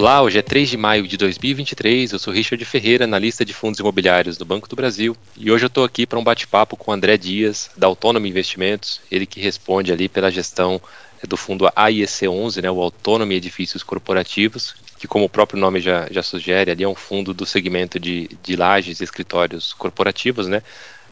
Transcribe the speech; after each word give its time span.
Olá, 0.00 0.22
hoje 0.22 0.38
é 0.38 0.42
3 0.42 0.66
de 0.70 0.78
maio 0.78 1.06
de 1.06 1.18
2023. 1.18 2.12
Eu 2.12 2.18
sou 2.18 2.32
Richard 2.32 2.64
Ferreira, 2.64 3.04
analista 3.04 3.44
de 3.44 3.52
fundos 3.52 3.80
imobiliários 3.80 4.38
do 4.38 4.46
Banco 4.46 4.66
do 4.66 4.74
Brasil, 4.74 5.14
e 5.36 5.52
hoje 5.52 5.66
eu 5.66 5.66
estou 5.66 5.84
aqui 5.84 6.06
para 6.06 6.18
um 6.18 6.24
bate-papo 6.24 6.74
com 6.74 6.90
o 6.90 6.94
André 6.94 7.18
Dias, 7.18 7.70
da 7.76 7.86
Autônomo 7.86 8.26
Investimentos, 8.26 9.02
ele 9.10 9.26
que 9.26 9.38
responde 9.38 9.92
ali 9.92 10.08
pela 10.08 10.30
gestão 10.30 10.80
do 11.28 11.36
fundo 11.36 11.70
AIEC 11.76 12.26
11, 12.26 12.62
né, 12.62 12.70
o 12.70 12.80
Autônomo 12.80 13.30
Edifícios 13.30 13.82
Corporativos, 13.82 14.74
que 14.98 15.06
como 15.06 15.26
o 15.26 15.28
próprio 15.28 15.60
nome 15.60 15.82
já, 15.82 16.08
já 16.10 16.22
sugere, 16.22 16.70
ali 16.70 16.82
é 16.82 16.88
um 16.88 16.94
fundo 16.94 17.34
do 17.34 17.44
segmento 17.44 18.00
de, 18.00 18.26
de 18.42 18.56
lajes 18.56 19.00
e 19.00 19.04
escritórios 19.04 19.74
corporativos, 19.74 20.48
né? 20.48 20.62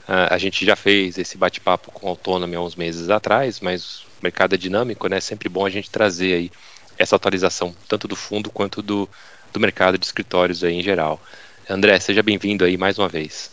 Uh, 0.08 0.32
a 0.32 0.38
gente 0.38 0.64
já 0.64 0.74
fez 0.74 1.18
esse 1.18 1.36
bate-papo 1.36 1.92
com 1.92 2.06
o 2.06 2.08
Autônomo 2.08 2.56
há 2.56 2.64
uns 2.64 2.74
meses 2.74 3.10
atrás, 3.10 3.60
mas 3.60 4.00
o 4.00 4.22
mercado 4.22 4.54
é 4.54 4.56
dinâmico, 4.56 5.06
né? 5.08 5.18
É 5.18 5.20
sempre 5.20 5.50
bom 5.50 5.66
a 5.66 5.70
gente 5.70 5.90
trazer 5.90 6.32
aí 6.32 6.50
essa 6.98 7.16
atualização, 7.16 7.74
tanto 7.88 8.08
do 8.08 8.16
fundo 8.16 8.50
quanto 8.50 8.82
do, 8.82 9.08
do 9.52 9.60
mercado 9.60 9.96
de 9.96 10.04
escritórios 10.04 10.64
aí 10.64 10.74
em 10.74 10.82
geral. 10.82 11.20
André, 11.68 11.98
seja 12.00 12.22
bem-vindo 12.22 12.64
aí 12.64 12.76
mais 12.76 12.98
uma 12.98 13.08
vez. 13.08 13.50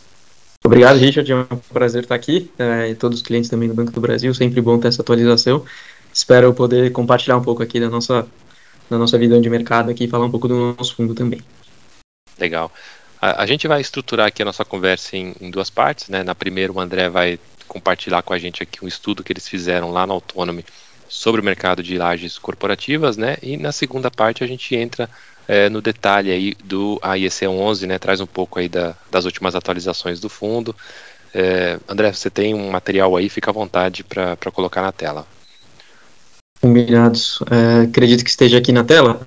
Obrigado, 0.64 0.96
Richard. 0.96 1.30
É 1.30 1.36
um 1.36 1.44
prazer 1.72 2.02
estar 2.02 2.14
aqui. 2.14 2.50
É, 2.58 2.88
e 2.90 2.94
todos 2.94 3.20
os 3.20 3.26
clientes 3.26 3.48
também 3.48 3.68
do 3.68 3.74
Banco 3.74 3.92
do 3.92 4.00
Brasil, 4.00 4.34
sempre 4.34 4.60
bom 4.60 4.78
ter 4.78 4.88
essa 4.88 5.02
atualização. 5.02 5.64
Espero 6.12 6.52
poder 6.52 6.90
compartilhar 6.92 7.36
um 7.36 7.42
pouco 7.42 7.62
aqui 7.62 7.78
da 7.78 7.88
nossa, 7.88 8.26
da 8.90 8.98
nossa 8.98 9.16
visão 9.18 9.40
de 9.40 9.48
mercado 9.48 9.90
aqui 9.90 10.04
e 10.04 10.08
falar 10.08 10.24
um 10.26 10.30
pouco 10.30 10.48
do 10.48 10.74
nosso 10.76 10.96
fundo 10.96 11.14
também. 11.14 11.40
Legal. 12.38 12.72
A, 13.20 13.42
a 13.42 13.46
gente 13.46 13.68
vai 13.68 13.80
estruturar 13.80 14.26
aqui 14.26 14.42
a 14.42 14.44
nossa 14.44 14.64
conversa 14.64 15.16
em, 15.16 15.34
em, 15.40 15.50
duas 15.50 15.70
partes. 15.70 16.08
Né? 16.08 16.22
Na 16.22 16.34
primeira, 16.34 16.72
o 16.72 16.80
André 16.80 17.08
vai 17.08 17.38
compartilhar 17.68 18.22
com 18.22 18.32
a 18.32 18.38
gente 18.38 18.62
aqui 18.62 18.84
um 18.84 18.88
estudo 18.88 19.22
que 19.22 19.32
eles 19.32 19.48
fizeram 19.48 19.92
lá 19.92 20.06
na 20.06 20.14
Autonomy 20.14 20.64
sobre 21.08 21.40
o 21.40 21.44
mercado 21.44 21.82
de 21.82 21.96
lajes 21.96 22.38
corporativas, 22.38 23.16
né? 23.16 23.36
E 23.42 23.56
na 23.56 23.72
segunda 23.72 24.10
parte 24.10 24.42
a 24.42 24.46
gente 24.46 24.74
entra 24.74 25.08
é, 25.48 25.68
no 25.68 25.80
detalhe 25.80 26.30
aí 26.30 26.54
do 26.64 26.98
AIEC 27.02 27.46
11, 27.46 27.86
né? 27.86 27.98
Traz 27.98 28.20
um 28.20 28.26
pouco 28.26 28.58
aí 28.58 28.68
da, 28.68 28.94
das 29.10 29.24
últimas 29.24 29.54
atualizações 29.54 30.20
do 30.20 30.28
fundo. 30.28 30.74
É, 31.34 31.78
André, 31.88 32.12
você 32.12 32.30
tem 32.30 32.54
um 32.54 32.70
material 32.70 33.14
aí, 33.16 33.28
fica 33.28 33.50
à 33.50 33.54
vontade 33.54 34.02
para 34.02 34.36
colocar 34.52 34.82
na 34.82 34.92
tela. 34.92 35.26
Combinados. 36.60 37.40
É, 37.50 37.82
acredito 37.82 38.24
que 38.24 38.30
esteja 38.30 38.58
aqui 38.58 38.72
na 38.72 38.84
tela. 38.84 39.26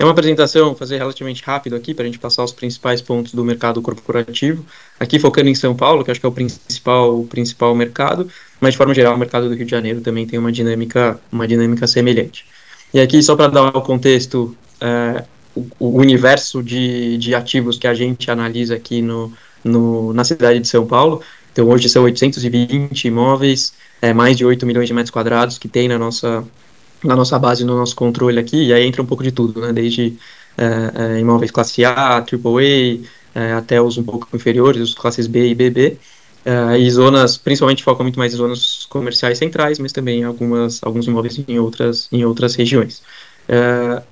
É 0.00 0.02
uma 0.02 0.12
apresentação, 0.12 0.68
vou 0.68 0.74
fazer 0.74 0.96
relativamente 0.96 1.42
rápido 1.42 1.76
aqui, 1.76 1.92
para 1.92 2.04
a 2.04 2.06
gente 2.06 2.18
passar 2.18 2.42
os 2.42 2.52
principais 2.52 3.02
pontos 3.02 3.34
do 3.34 3.44
mercado 3.44 3.82
corporativo. 3.82 4.64
Aqui 4.98 5.18
focando 5.18 5.50
em 5.50 5.54
São 5.54 5.76
Paulo, 5.76 6.02
que 6.02 6.10
acho 6.10 6.18
que 6.18 6.24
é 6.24 6.28
o 6.30 6.32
principal, 6.32 7.20
o 7.20 7.26
principal 7.26 7.74
mercado, 7.74 8.26
mas 8.58 8.72
de 8.72 8.78
forma 8.78 8.94
geral 8.94 9.14
o 9.14 9.18
mercado 9.18 9.46
do 9.46 9.54
Rio 9.54 9.66
de 9.66 9.70
Janeiro 9.70 10.00
também 10.00 10.26
tem 10.26 10.38
uma 10.38 10.50
dinâmica, 10.50 11.20
uma 11.30 11.46
dinâmica 11.46 11.86
semelhante. 11.86 12.46
E 12.94 12.98
aqui, 12.98 13.22
só 13.22 13.36
para 13.36 13.48
dar 13.48 13.76
o 13.76 13.82
contexto, 13.82 14.56
é, 14.80 15.22
o, 15.54 15.66
o, 15.78 15.98
universo 15.98 16.62
de, 16.62 17.18
de 17.18 17.34
ativos 17.34 17.76
que 17.76 17.86
a 17.86 17.92
gente 17.92 18.30
analisa 18.30 18.76
aqui 18.76 19.02
no, 19.02 19.30
no, 19.62 20.14
na 20.14 20.24
cidade 20.24 20.60
de 20.60 20.68
São 20.68 20.86
Paulo, 20.86 21.20
então 21.52 21.68
hoje 21.68 21.90
são 21.90 22.04
820 22.04 23.04
imóveis, 23.04 23.74
é, 24.00 24.14
mais 24.14 24.34
de 24.34 24.46
8 24.46 24.64
milhões 24.64 24.88
de 24.88 24.94
metros 24.94 25.10
quadrados 25.10 25.58
que 25.58 25.68
tem 25.68 25.88
na 25.88 25.98
nossa, 25.98 26.42
na 27.04 27.16
nossa 27.16 27.38
base, 27.38 27.64
no 27.64 27.76
nosso 27.76 27.96
controle 27.96 28.38
aqui, 28.38 28.66
e 28.66 28.72
aí 28.72 28.86
entra 28.86 29.02
um 29.02 29.06
pouco 29.06 29.22
de 29.22 29.32
tudo, 29.32 29.60
né? 29.60 29.72
Desde 29.72 30.16
é, 30.56 31.16
é, 31.16 31.20
imóveis 31.20 31.50
classe 31.50 31.84
A, 31.84 32.18
AAA, 32.18 33.00
é, 33.34 33.52
até 33.52 33.80
os 33.80 33.96
um 33.96 34.02
pouco 34.02 34.28
inferiores, 34.34 34.82
os 34.82 34.94
classes 34.94 35.26
B 35.26 35.48
e 35.48 35.54
BB, 35.54 35.98
é, 36.44 36.78
e 36.78 36.90
zonas, 36.90 37.36
principalmente 37.36 37.82
foca 37.82 38.02
muito 38.02 38.18
mais 38.18 38.32
em 38.34 38.36
zonas 38.36 38.86
comerciais 38.88 39.38
centrais, 39.38 39.78
mas 39.78 39.92
também 39.92 40.24
algumas, 40.24 40.80
alguns 40.82 41.06
imóveis 41.06 41.40
em 41.46 41.58
outras, 41.58 42.08
em 42.12 42.24
outras 42.24 42.54
regiões. 42.54 43.02
É, 43.48 44.02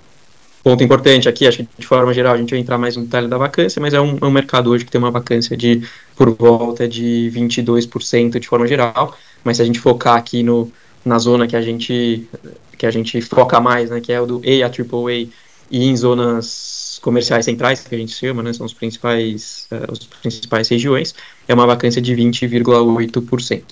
ponto 0.63 0.83
importante 0.83 1.29
aqui, 1.29 1.47
acho 1.47 1.59
que 1.59 1.69
de 1.79 1.87
forma 1.87 2.13
geral 2.13 2.35
a 2.35 2.37
gente 2.37 2.51
vai 2.51 2.59
entrar 2.59 2.79
mais 2.79 2.97
no 2.97 3.05
detalhe 3.05 3.29
da 3.29 3.39
vacância, 3.39 3.81
mas 3.81 3.95
é 3.95 4.01
um, 4.01 4.19
é 4.21 4.25
um 4.25 4.31
mercado 4.31 4.71
hoje 4.71 4.85
que 4.85 4.91
tem 4.91 4.99
uma 5.01 5.11
vacância 5.11 5.57
de 5.57 5.83
por 6.17 6.31
volta 6.31 6.87
de 6.89 7.31
22% 7.35 8.39
de 8.39 8.47
forma 8.49 8.67
geral, 8.67 9.17
mas 9.45 9.57
se 9.57 9.63
a 9.63 9.67
gente 9.67 9.79
focar 9.79 10.17
aqui 10.17 10.43
no, 10.43 10.71
na 11.05 11.19
zona 11.19 11.47
que 11.47 11.57
a 11.57 11.63
gente 11.63 12.29
que 12.79 12.87
a 12.87 12.91
gente 12.91 13.21
foca 13.21 13.61
mais, 13.61 13.91
né, 13.91 14.01
que 14.01 14.13
é 14.13 14.21
o 14.21 14.27
do 14.27 14.41
A 14.45 14.67
a 14.67 14.69
AAA 14.69 15.29
e 15.71 15.85
em 15.85 15.97
zonas 15.97 16.99
comerciais 17.03 17.45
centrais, 17.45 17.81
que 17.81 17.95
a 17.95 17.99
gente 17.99 18.13
chama, 18.13 18.43
né, 18.43 18.53
são 18.53 18.65
os 18.65 18.73
principais, 18.73 19.67
uh, 19.73 19.93
os 19.93 19.99
principais 19.99 20.69
regiões, 20.69 21.15
é 21.47 21.53
uma 21.53 21.67
vacância 21.67 22.01
de 22.01 22.15
20,8%. 22.15 23.63
Uh, 23.63 23.65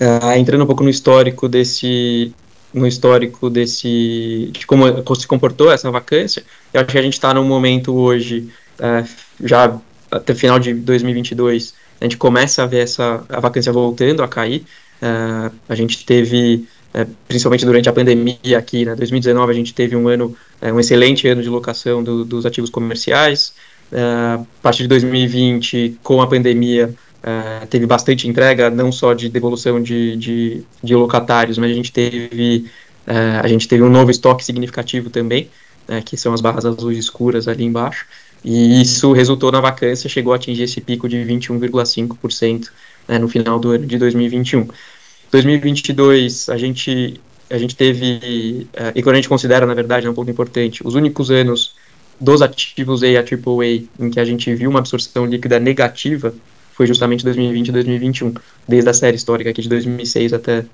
eh, 0.00 0.38
entrando 0.38 0.64
um 0.64 0.66
pouco 0.66 0.82
no 0.82 0.90
histórico 0.90 1.48
desse 1.48 2.34
no 2.72 2.88
histórico 2.88 3.48
desse 3.48 4.50
de 4.52 4.66
como 4.66 4.84
se 5.14 5.26
comportou 5.28 5.70
essa 5.70 5.88
vacância, 5.92 6.42
eu 6.72 6.80
acho 6.80 6.90
que 6.90 6.98
a 6.98 7.02
gente 7.02 7.12
está 7.12 7.32
num 7.32 7.44
momento 7.44 7.94
hoje 7.94 8.48
uh, 8.80 9.08
já 9.40 9.78
até 10.10 10.34
final 10.34 10.58
de 10.58 10.74
2022 10.74 11.74
a 12.00 12.04
gente 12.04 12.16
começa 12.16 12.64
a 12.64 12.66
ver 12.66 12.80
essa 12.80 13.24
a 13.28 13.38
vacância 13.38 13.72
voltando 13.72 14.24
a 14.24 14.28
cair. 14.28 14.64
a 15.68 15.74
gente 15.74 16.04
teve 16.04 16.66
é, 16.94 17.04
principalmente 17.26 17.66
durante 17.66 17.88
a 17.88 17.92
pandemia 17.92 18.56
aqui, 18.56 18.84
né, 18.84 18.94
2019 18.94 19.50
a 19.50 19.54
gente 19.54 19.74
teve 19.74 19.96
um 19.96 20.06
ano, 20.06 20.34
é, 20.62 20.72
um 20.72 20.78
excelente 20.78 21.26
ano 21.26 21.42
de 21.42 21.48
locação 21.48 22.04
do, 22.04 22.24
dos 22.24 22.46
ativos 22.46 22.70
comerciais, 22.70 23.52
é, 23.90 24.00
a 24.00 24.44
partir 24.62 24.84
de 24.84 24.88
2020, 24.88 25.98
com 26.04 26.22
a 26.22 26.26
pandemia, 26.28 26.94
é, 27.20 27.66
teve 27.66 27.84
bastante 27.84 28.28
entrega, 28.28 28.70
não 28.70 28.92
só 28.92 29.12
de 29.12 29.28
devolução 29.28 29.82
de, 29.82 30.16
de, 30.16 30.62
de 30.82 30.94
locatários, 30.94 31.58
mas 31.58 31.70
a 31.70 31.74
gente 31.74 31.92
teve, 31.92 32.70
é, 33.06 33.40
a 33.42 33.48
gente 33.48 33.66
teve 33.66 33.82
um 33.82 33.90
novo 33.90 34.10
estoque 34.10 34.44
significativo 34.44 35.10
também, 35.10 35.50
é, 35.88 36.00
que 36.00 36.16
são 36.16 36.32
as 36.32 36.40
barras 36.40 36.64
azuis 36.64 36.96
escuras 36.96 37.48
ali 37.48 37.64
embaixo, 37.64 38.06
e 38.44 38.80
isso 38.80 39.12
resultou 39.12 39.50
na 39.50 39.60
vacância, 39.60 40.08
chegou 40.08 40.32
a 40.32 40.36
atingir 40.36 40.62
esse 40.62 40.80
pico 40.80 41.08
de 41.08 41.16
21,5% 41.16 42.68
né, 43.08 43.18
no 43.18 43.26
final 43.26 43.58
do 43.58 43.70
ano 43.70 43.86
de 43.86 43.98
2021. 43.98 44.68
2022 45.34 46.48
a 46.48 46.56
gente 46.56 47.20
a 47.50 47.58
gente 47.58 47.74
teve 47.74 48.68
uh, 48.72 48.92
e 48.94 49.02
quando 49.02 49.14
a 49.14 49.16
gente 49.16 49.28
considera 49.28 49.66
na 49.66 49.74
verdade 49.74 50.06
é 50.06 50.10
um 50.10 50.14
ponto 50.14 50.30
importante 50.30 50.86
os 50.86 50.94
únicos 50.94 51.28
anos 51.28 51.74
dos 52.20 52.40
ativos 52.40 53.02
A 53.02 53.06
a 53.06 53.20
AAA 53.20 53.82
em 53.98 54.10
que 54.10 54.20
a 54.20 54.24
gente 54.24 54.54
viu 54.54 54.70
uma 54.70 54.78
absorção 54.78 55.26
líquida 55.26 55.58
negativa 55.58 56.32
foi 56.72 56.86
justamente 56.86 57.24
2020 57.24 57.68
e 57.68 57.72
2021 57.72 58.34
desde 58.68 58.88
a 58.88 58.94
série 58.94 59.16
histórica 59.16 59.50
aqui 59.50 59.60
de 59.60 59.68
2006 59.68 60.32
até 60.34 60.64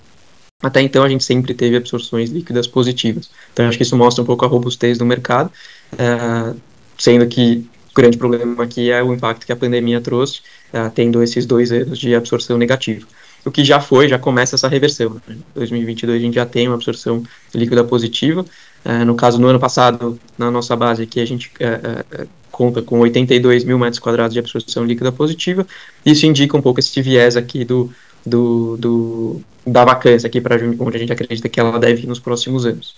até 0.63 0.83
então 0.83 1.03
a 1.03 1.09
gente 1.09 1.25
sempre 1.25 1.55
teve 1.55 1.75
absorções 1.75 2.29
líquidas 2.29 2.67
positivas. 2.67 3.31
Então 3.51 3.67
acho 3.67 3.79
que 3.79 3.83
isso 3.83 3.97
mostra 3.97 4.23
um 4.23 4.27
pouco 4.27 4.45
a 4.45 4.49
robustez 4.49 4.99
do 4.99 5.07
mercado 5.07 5.51
uh, 5.95 6.55
sendo 6.99 7.27
que 7.27 7.67
o 7.93 7.95
grande 7.95 8.19
problema 8.19 8.63
aqui 8.63 8.91
é 8.91 9.03
o 9.03 9.15
impacto 9.15 9.47
que 9.47 9.53
a 9.53 9.57
pandemia 9.57 10.03
trouxe 10.03 10.41
uh, 10.75 10.91
tendo 10.95 11.23
esses 11.23 11.47
dois 11.47 11.73
anos 11.73 11.99
de 11.99 12.15
absorção 12.15 12.59
negativa 12.59 13.07
o 13.45 13.51
que 13.51 13.65
já 13.65 13.81
foi, 13.81 14.09
já 14.09 14.19
começa 14.19 14.55
essa 14.55 14.69
reversão. 14.69 15.21
Em 15.29 15.33
né? 15.33 15.39
2022 15.55 16.21
a 16.21 16.25
gente 16.25 16.35
já 16.35 16.47
tem 16.47 16.69
uma 16.69 16.75
absorção 16.75 17.23
líquida 17.55 17.83
positiva. 17.85 18.45
Uh, 18.85 19.05
no 19.05 19.15
caso, 19.15 19.41
no 19.41 19.47
ano 19.49 19.59
passado, 19.59 20.19
na 20.39 20.51
nossa 20.51 20.75
base 20.77 21.03
aqui, 21.03 21.21
a 21.21 21.25
gente 21.25 21.49
uh, 21.61 22.23
uh, 22.23 22.29
conta 22.51 22.83
com 22.83 22.99
82 23.01 23.65
mil 23.65 23.79
metros 23.79 23.99
quadrados 23.99 24.35
de 24.35 24.39
absorção 24.39 24.85
líquida 24.85 25.11
positiva. 25.11 25.67
Isso 26.05 26.27
indica 26.27 26.57
um 26.57 26.63
pouco 26.63 26.81
esse 26.81 27.01
viés 27.01 27.37
aqui 27.37 27.65
do, 27.65 27.91
do, 28.25 28.77
do 28.77 29.41
da 29.67 29.85
vacância 29.85 30.27
aqui 30.27 30.41
para 30.41 30.57
onde 30.79 30.97
a 30.97 31.01
gente 31.01 31.13
acredita 31.13 31.49
que 31.49 31.61
ela 31.61 31.79
deve 31.79 32.03
ir 32.03 32.07
nos 32.07 32.19
próximos 32.19 32.67
anos. 32.67 32.95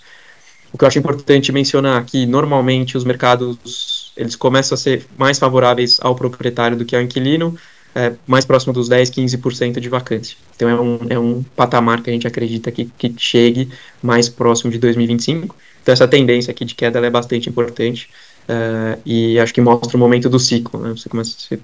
O 0.71 0.77
que 0.77 0.83
eu 0.83 0.87
acho 0.87 0.97
importante 0.97 1.51
mencionar 1.51 2.01
aqui, 2.01 2.25
normalmente 2.25 2.97
os 2.97 3.03
mercados 3.03 4.11
eles 4.17 4.35
começam 4.35 4.75
a 4.75 4.77
ser 4.77 5.05
mais 5.17 5.39
favoráveis 5.39 5.99
ao 6.01 6.15
proprietário 6.15 6.77
do 6.77 6.85
que 6.85 6.95
ao 6.95 7.01
inquilino, 7.01 7.57
é, 7.95 8.13
mais 8.25 8.45
próximo 8.45 8.73
dos 8.73 8.89
10, 8.89 9.09
15% 9.11 9.79
de 9.79 9.89
vacância. 9.89 10.37
Então 10.55 10.69
é 10.69 10.79
um, 10.79 10.99
é 11.09 11.19
um 11.19 11.43
patamar 11.55 12.01
que 12.01 12.09
a 12.09 12.13
gente 12.13 12.27
acredita 12.27 12.71
que, 12.71 12.85
que 12.97 13.13
chegue 13.17 13.69
mais 14.01 14.29
próximo 14.29 14.71
de 14.71 14.79
2025. 14.79 15.55
Então 15.81 15.93
essa 15.93 16.07
tendência 16.07 16.51
aqui 16.51 16.65
de 16.65 16.75
queda 16.75 16.99
é 16.99 17.09
bastante 17.09 17.49
importante 17.49 18.09
uh, 18.49 18.99
e 19.05 19.39
acho 19.39 19.53
que 19.53 19.61
mostra 19.61 19.95
o 19.95 19.99
momento 19.99 20.29
do 20.29 20.39
ciclo. 20.39 20.79
Né? 20.79 20.89
Você 20.91 21.07
começa, 21.07 21.35
você, 21.37 21.59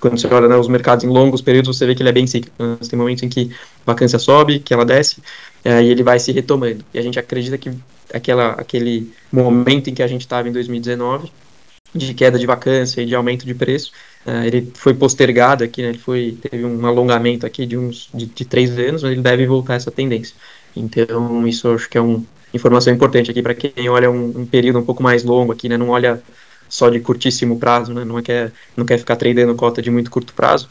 quando 0.00 0.18
você 0.18 0.26
olha 0.28 0.48
né, 0.48 0.56
os 0.56 0.68
mercados 0.68 1.04
em 1.04 1.08
longos 1.08 1.42
períodos, 1.42 1.76
você 1.76 1.86
vê 1.86 1.94
que 1.94 2.02
ele 2.02 2.08
é 2.08 2.12
bem 2.12 2.26
cíclico. 2.26 2.62
Né? 2.62 2.76
Tem 2.88 2.98
momentos 2.98 3.22
em 3.22 3.28
que 3.28 3.50
a 3.86 3.92
vacância 3.92 4.18
sobe, 4.18 4.60
que 4.60 4.72
ela 4.72 4.84
desce 4.84 5.20
uh, 5.64 5.82
e 5.82 5.90
ele 5.90 6.02
vai 6.02 6.18
se 6.18 6.32
retomando. 6.32 6.84
E 6.94 6.98
a 6.98 7.02
gente 7.02 7.18
acredita 7.18 7.58
que 7.58 7.70
aquela, 8.14 8.52
aquele 8.52 9.12
momento 9.30 9.90
em 9.90 9.94
que 9.94 10.02
a 10.02 10.06
gente 10.06 10.22
estava 10.22 10.48
em 10.48 10.52
2019 10.52 11.30
de 11.94 12.14
queda 12.14 12.38
de 12.38 12.46
vacância 12.46 13.00
e 13.00 13.06
de 13.06 13.14
aumento 13.14 13.46
de 13.46 13.54
preço, 13.54 13.92
uh, 14.26 14.44
ele 14.44 14.70
foi 14.74 14.94
postergado 14.94 15.64
aqui, 15.64 15.82
né, 15.82 15.88
ele 15.88 15.98
foi, 15.98 16.36
teve 16.40 16.64
um 16.64 16.84
alongamento 16.86 17.46
aqui 17.46 17.66
de 17.66 17.76
uns 17.76 18.08
de, 18.12 18.26
de 18.26 18.44
três 18.44 18.78
anos, 18.78 19.02
mas 19.02 19.12
ele 19.12 19.22
deve 19.22 19.46
voltar 19.46 19.74
essa 19.74 19.90
tendência. 19.90 20.34
Então, 20.74 21.46
isso 21.46 21.68
acho 21.68 21.88
que 21.88 21.96
é 21.96 22.00
uma 22.00 22.22
informação 22.52 22.92
importante 22.92 23.30
aqui 23.30 23.42
para 23.42 23.54
quem 23.54 23.88
olha 23.88 24.10
um, 24.10 24.40
um, 24.40 24.46
período 24.46 24.78
um 24.78 24.84
pouco 24.84 25.02
mais 25.02 25.24
longo 25.24 25.52
aqui, 25.52 25.68
né, 25.68 25.76
não 25.76 25.90
olha 25.90 26.22
só 26.68 26.90
de 26.90 27.00
curtíssimo 27.00 27.58
prazo, 27.58 27.94
né, 27.94 28.04
não, 28.04 28.20
quer, 28.22 28.52
não 28.76 28.84
quer 28.84 28.98
ficar 28.98 29.16
tradando 29.16 29.54
cota 29.54 29.80
de 29.80 29.90
muito 29.90 30.10
curto 30.10 30.34
prazo. 30.34 30.68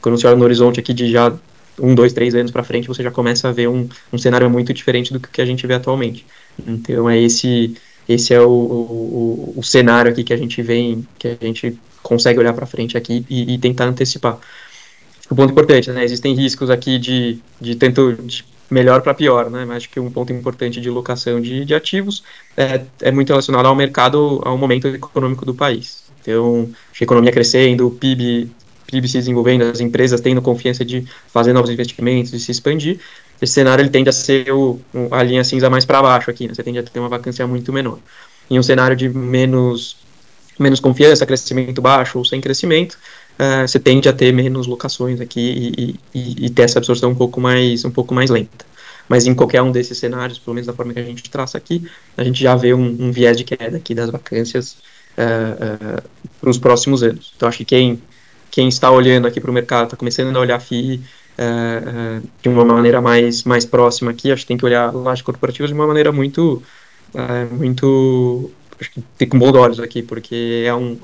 Quando 0.00 0.18
você 0.18 0.26
olha 0.26 0.36
no 0.36 0.44
horizonte 0.44 0.80
aqui 0.80 0.94
de 0.94 1.10
já 1.10 1.32
um, 1.78 1.94
dois, 1.94 2.12
três 2.12 2.34
anos 2.34 2.50
para 2.50 2.64
frente, 2.64 2.88
você 2.88 3.02
já 3.02 3.10
começa 3.10 3.48
a 3.48 3.52
ver 3.52 3.68
um, 3.68 3.88
um 4.12 4.18
cenário 4.18 4.48
muito 4.50 4.72
diferente 4.72 5.12
do 5.12 5.20
que 5.20 5.40
a 5.40 5.44
gente 5.44 5.66
vê 5.66 5.74
atualmente. 5.74 6.26
Então, 6.66 7.08
é 7.08 7.20
esse 7.20 7.74
esse 8.08 8.32
é 8.32 8.40
o, 8.40 8.50
o, 8.50 9.54
o, 9.56 9.62
cenário 9.62 10.10
aqui 10.10 10.24
que 10.24 10.32
a 10.32 10.36
gente 10.36 10.62
vem, 10.62 11.06
que 11.18 11.28
a 11.28 11.44
gente 11.44 11.78
consegue 12.02 12.38
olhar 12.38 12.54
para 12.54 12.66
frente 12.66 12.96
aqui 12.96 13.24
e, 13.28 13.54
e, 13.54 13.58
tentar 13.58 13.84
antecipar. 13.84 14.38
O 15.30 15.34
ponto 15.34 15.50
importante, 15.50 15.90
né? 15.90 16.04
Existem 16.04 16.34
riscos 16.34 16.70
aqui 16.70 16.98
de, 16.98 17.38
de 17.60 17.74
tanto 17.74 18.14
de 18.14 18.44
melhor 18.70 19.02
para 19.02 19.12
pior, 19.12 19.50
né? 19.50 19.64
Mas 19.66 19.78
acho 19.78 19.90
que 19.90 20.00
um 20.00 20.10
ponto 20.10 20.32
importante 20.32 20.80
de 20.80 20.88
locação 20.88 21.40
de, 21.40 21.66
de 21.66 21.74
ativos 21.74 22.22
é, 22.56 22.82
é 23.02 23.10
muito 23.10 23.28
relacionado 23.28 23.66
ao 23.66 23.74
mercado, 23.74 24.40
ao 24.42 24.56
momento 24.56 24.88
econômico 24.88 25.44
do 25.44 25.54
país. 25.54 26.04
Então, 26.22 26.68
a 26.98 27.04
economia 27.04 27.30
crescendo, 27.30 27.86
o 27.86 27.90
PIB, 27.90 28.50
PIB 28.86 29.06
se 29.06 29.18
desenvolvendo, 29.18 29.62
as 29.62 29.80
empresas 29.80 30.20
tendo 30.20 30.40
confiança 30.40 30.84
de 30.84 31.06
fazer 31.28 31.52
novos 31.52 31.70
investimentos, 31.70 32.30
de 32.30 32.40
se 32.40 32.50
expandir, 32.50 32.98
esse 33.40 33.52
cenário 33.52 33.82
ele 33.82 33.90
tende 33.90 34.08
a 34.08 34.12
ser 34.12 34.52
o, 34.52 34.80
a 35.10 35.22
linha 35.22 35.44
cinza 35.44 35.70
mais 35.70 35.84
para 35.84 36.02
baixo 36.02 36.30
aqui, 36.30 36.48
né? 36.48 36.54
Você 36.54 36.62
tende 36.62 36.78
a 36.78 36.82
ter 36.82 36.98
uma 36.98 37.08
vacância 37.08 37.46
muito 37.46 37.72
menor. 37.72 37.98
Em 38.50 38.58
um 38.58 38.62
cenário 38.62 38.96
de 38.96 39.08
menos, 39.08 39.96
menos 40.58 40.80
confiança, 40.80 41.24
crescimento 41.24 41.80
baixo 41.80 42.18
ou 42.18 42.24
sem 42.24 42.40
crescimento, 42.40 42.98
uh, 43.38 43.66
você 43.66 43.78
tende 43.78 44.08
a 44.08 44.12
ter 44.12 44.32
menos 44.32 44.66
locações 44.66 45.20
aqui 45.20 45.40
e, 45.78 46.18
e, 46.18 46.46
e, 46.46 46.50
ter 46.50 46.62
essa 46.62 46.78
absorção 46.78 47.10
um 47.10 47.14
pouco 47.14 47.40
mais, 47.40 47.84
um 47.84 47.90
pouco 47.90 48.12
mais 48.14 48.30
lenta. 48.30 48.66
Mas 49.08 49.26
em 49.26 49.34
qualquer 49.34 49.62
um 49.62 49.70
desses 49.70 49.96
cenários, 49.96 50.38
pelo 50.38 50.54
menos 50.54 50.66
da 50.66 50.72
forma 50.72 50.92
que 50.92 51.00
a 51.00 51.04
gente 51.04 51.30
traça 51.30 51.56
aqui, 51.56 51.88
a 52.16 52.24
gente 52.24 52.40
já 52.42 52.54
vê 52.56 52.74
um, 52.74 52.96
um 53.00 53.12
viés 53.12 53.36
de 53.36 53.44
queda 53.44 53.76
aqui 53.76 53.94
das 53.94 54.10
vacâncias 54.10 54.76
uh, 55.16 55.98
uh, 55.98 56.02
para 56.40 56.50
os 56.50 56.58
próximos 56.58 57.02
anos. 57.02 57.32
Então 57.36 57.48
acho 57.48 57.58
que 57.58 57.64
quem, 57.64 58.02
quem 58.50 58.68
está 58.68 58.90
olhando 58.90 59.26
aqui 59.26 59.40
para 59.40 59.50
o 59.50 59.54
mercado, 59.54 59.84
está 59.84 59.96
começando 59.96 60.36
a 60.36 60.40
olhar 60.40 60.60
FII, 60.60 61.00
uh, 61.38 62.28
de 62.42 62.48
uma 62.48 62.64
maneira 62.64 63.00
mais, 63.00 63.44
mais 63.44 63.64
próxima 63.64 64.10
aqui, 64.10 64.30
acho 64.32 64.42
que 64.42 64.48
tem 64.48 64.56
que 64.56 64.64
olhar 64.64 64.94
lajes 64.94 65.22
corporativas 65.22 65.70
de 65.70 65.74
uma 65.74 65.86
maneira 65.86 66.12
muito, 66.12 66.62
muito 67.52 68.50
acho 68.80 68.90
que 68.90 69.02
tem 69.16 69.28
com 69.28 69.38
bons 69.38 69.54
olhos 69.54 69.80
aqui, 69.80 70.02
porque 70.02 70.64
é 70.66 70.74
um, 70.74 70.98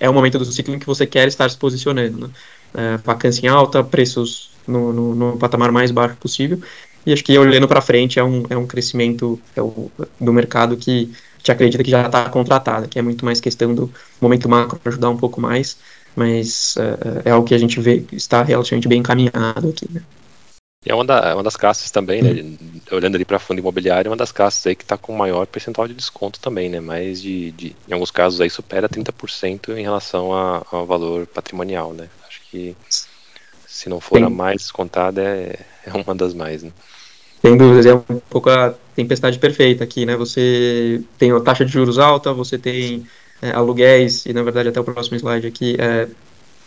é 0.00 0.08
um 0.08 0.12
momento 0.12 0.38
do 0.38 0.44
ciclo 0.44 0.74
em 0.74 0.78
que 0.78 0.86
você 0.86 1.06
quer 1.06 1.28
estar 1.28 1.48
se 1.48 1.56
posicionando. 1.56 2.28
Né? 2.28 2.30
É, 2.74 2.96
vacância 2.98 3.46
em 3.46 3.48
alta, 3.48 3.82
preços 3.82 4.50
no, 4.66 4.92
no, 4.92 5.14
no, 5.14 5.38
patamar 5.38 5.72
mais 5.72 5.90
baixo 5.90 6.16
possível. 6.16 6.60
E 7.06 7.12
acho 7.12 7.24
que 7.24 7.38
olhando 7.38 7.66
para 7.66 7.80
frente 7.80 8.18
é 8.18 8.24
um, 8.24 8.44
é 8.50 8.56
um 8.56 8.66
crescimento 8.66 9.40
é 9.56 9.62
o, 9.62 9.90
do 10.20 10.32
mercado 10.32 10.76
que 10.76 11.10
te 11.42 11.50
acredita 11.50 11.82
que 11.82 11.90
já 11.90 12.06
está 12.06 12.28
contratado, 12.28 12.88
que 12.88 12.98
é 12.98 13.02
muito 13.02 13.24
mais 13.24 13.40
questão 13.40 13.74
do 13.74 13.90
momento 14.20 14.48
macro 14.48 14.78
ajudar 14.84 15.08
um 15.08 15.16
pouco 15.16 15.40
mais, 15.40 15.78
mas 16.18 16.74
uh, 16.76 17.22
é 17.24 17.30
algo 17.30 17.46
que 17.46 17.54
a 17.54 17.58
gente 17.58 17.80
vê 17.80 18.00
que 18.00 18.16
está 18.16 18.42
relativamente 18.42 18.88
bem 18.88 18.98
encaminhado 18.98 19.68
aqui. 19.68 19.86
Né? 19.90 20.02
E 20.84 20.90
é 20.90 20.94
uma, 20.94 21.04
da, 21.04 21.18
é 21.30 21.34
uma 21.34 21.42
das 21.42 21.56
classes 21.56 21.90
também, 21.90 22.22
né? 22.22 22.42
Hum. 22.42 22.56
Olhando 22.90 23.14
ali 23.14 23.24
para 23.24 23.38
fundo 23.38 23.58
imobiliário, 23.58 24.08
é 24.08 24.10
uma 24.10 24.16
das 24.16 24.32
classes 24.32 24.66
aí 24.66 24.74
que 24.74 24.82
está 24.82 24.96
com 24.96 25.16
maior 25.16 25.46
percentual 25.46 25.86
de 25.86 25.94
desconto 25.94 26.40
também, 26.40 26.68
né? 26.68 26.80
Mais 26.80 27.22
de, 27.22 27.52
de 27.52 27.76
em 27.88 27.92
alguns 27.92 28.10
casos 28.10 28.40
aí 28.40 28.50
supera 28.50 28.88
30% 28.88 29.76
em 29.76 29.82
relação 29.82 30.34
a, 30.34 30.64
ao 30.72 30.84
valor 30.84 31.26
patrimonial, 31.26 31.92
né? 31.92 32.08
Acho 32.26 32.40
que 32.50 32.76
se 33.66 33.88
não 33.88 34.00
for 34.00 34.18
Sim. 34.18 34.24
a 34.24 34.30
mais 34.30 34.62
descontada 34.62 35.22
é, 35.22 35.60
é 35.86 35.92
uma 35.92 36.14
das 36.14 36.34
mais, 36.34 36.64
né? 36.64 36.72
Sem 37.40 37.56
dúvidas, 37.56 37.86
é 37.86 37.94
um 37.94 38.20
pouco 38.28 38.50
a 38.50 38.74
tempestade 38.96 39.38
perfeita 39.38 39.84
aqui, 39.84 40.04
né? 40.04 40.16
Você 40.16 41.00
tem 41.16 41.30
a 41.30 41.40
taxa 41.40 41.64
de 41.64 41.70
juros 41.70 41.98
alta, 41.98 42.32
você 42.32 42.58
tem 42.58 43.06
é, 43.40 43.50
aluguéis, 43.50 44.26
e 44.26 44.32
na 44.32 44.42
verdade 44.42 44.68
até 44.68 44.80
o 44.80 44.84
próximo 44.84 45.16
slide 45.16 45.46
aqui, 45.46 45.76
é, 45.78 46.08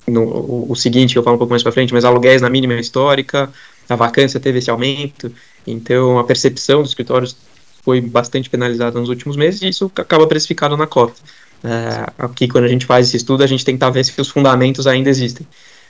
no, 0.07 0.23
o, 0.23 0.71
o, 0.71 0.75
seguinte, 0.75 1.15
eu 1.15 1.23
falo 1.23 1.35
um 1.35 1.39
pouco 1.39 1.51
mais 1.51 1.63
para 1.63 1.71
frente, 1.71 1.93
mas 1.93 2.05
aluguéis 2.05 2.41
na 2.41 2.49
mínima 2.49 2.73
histórica, 2.75 3.51
a 3.87 3.95
vacância 3.95 4.39
teve 4.39 4.59
esse 4.59 4.69
aumento, 4.69 5.31
então 5.65 6.17
a 6.17 6.23
percepção 6.23 6.81
dos 6.81 6.91
escritórios 6.91 7.35
foi 7.83 7.99
bastante 7.99 8.49
penalizada 8.49 8.99
nos 8.99 9.09
últimos 9.09 9.35
meses 9.35 9.61
e 9.61 9.69
isso 9.69 9.91
acaba 9.95 10.27
precificado 10.27 10.77
na 10.77 10.87
cota. 10.87 11.19
É, 11.63 12.11
aqui, 12.17 12.47
quando 12.47 12.63
a 12.63 12.67
gente 12.67 12.85
faz 12.85 13.07
esse 13.07 13.17
estudo, 13.17 13.43
a 13.43 13.47
gente 13.47 13.63
tenta 13.63 13.89
ver 13.91 14.03
se 14.03 14.19
os 14.19 14.29
fundamentos 14.29 14.87
ainda 14.87 15.09
existem. 15.09 15.45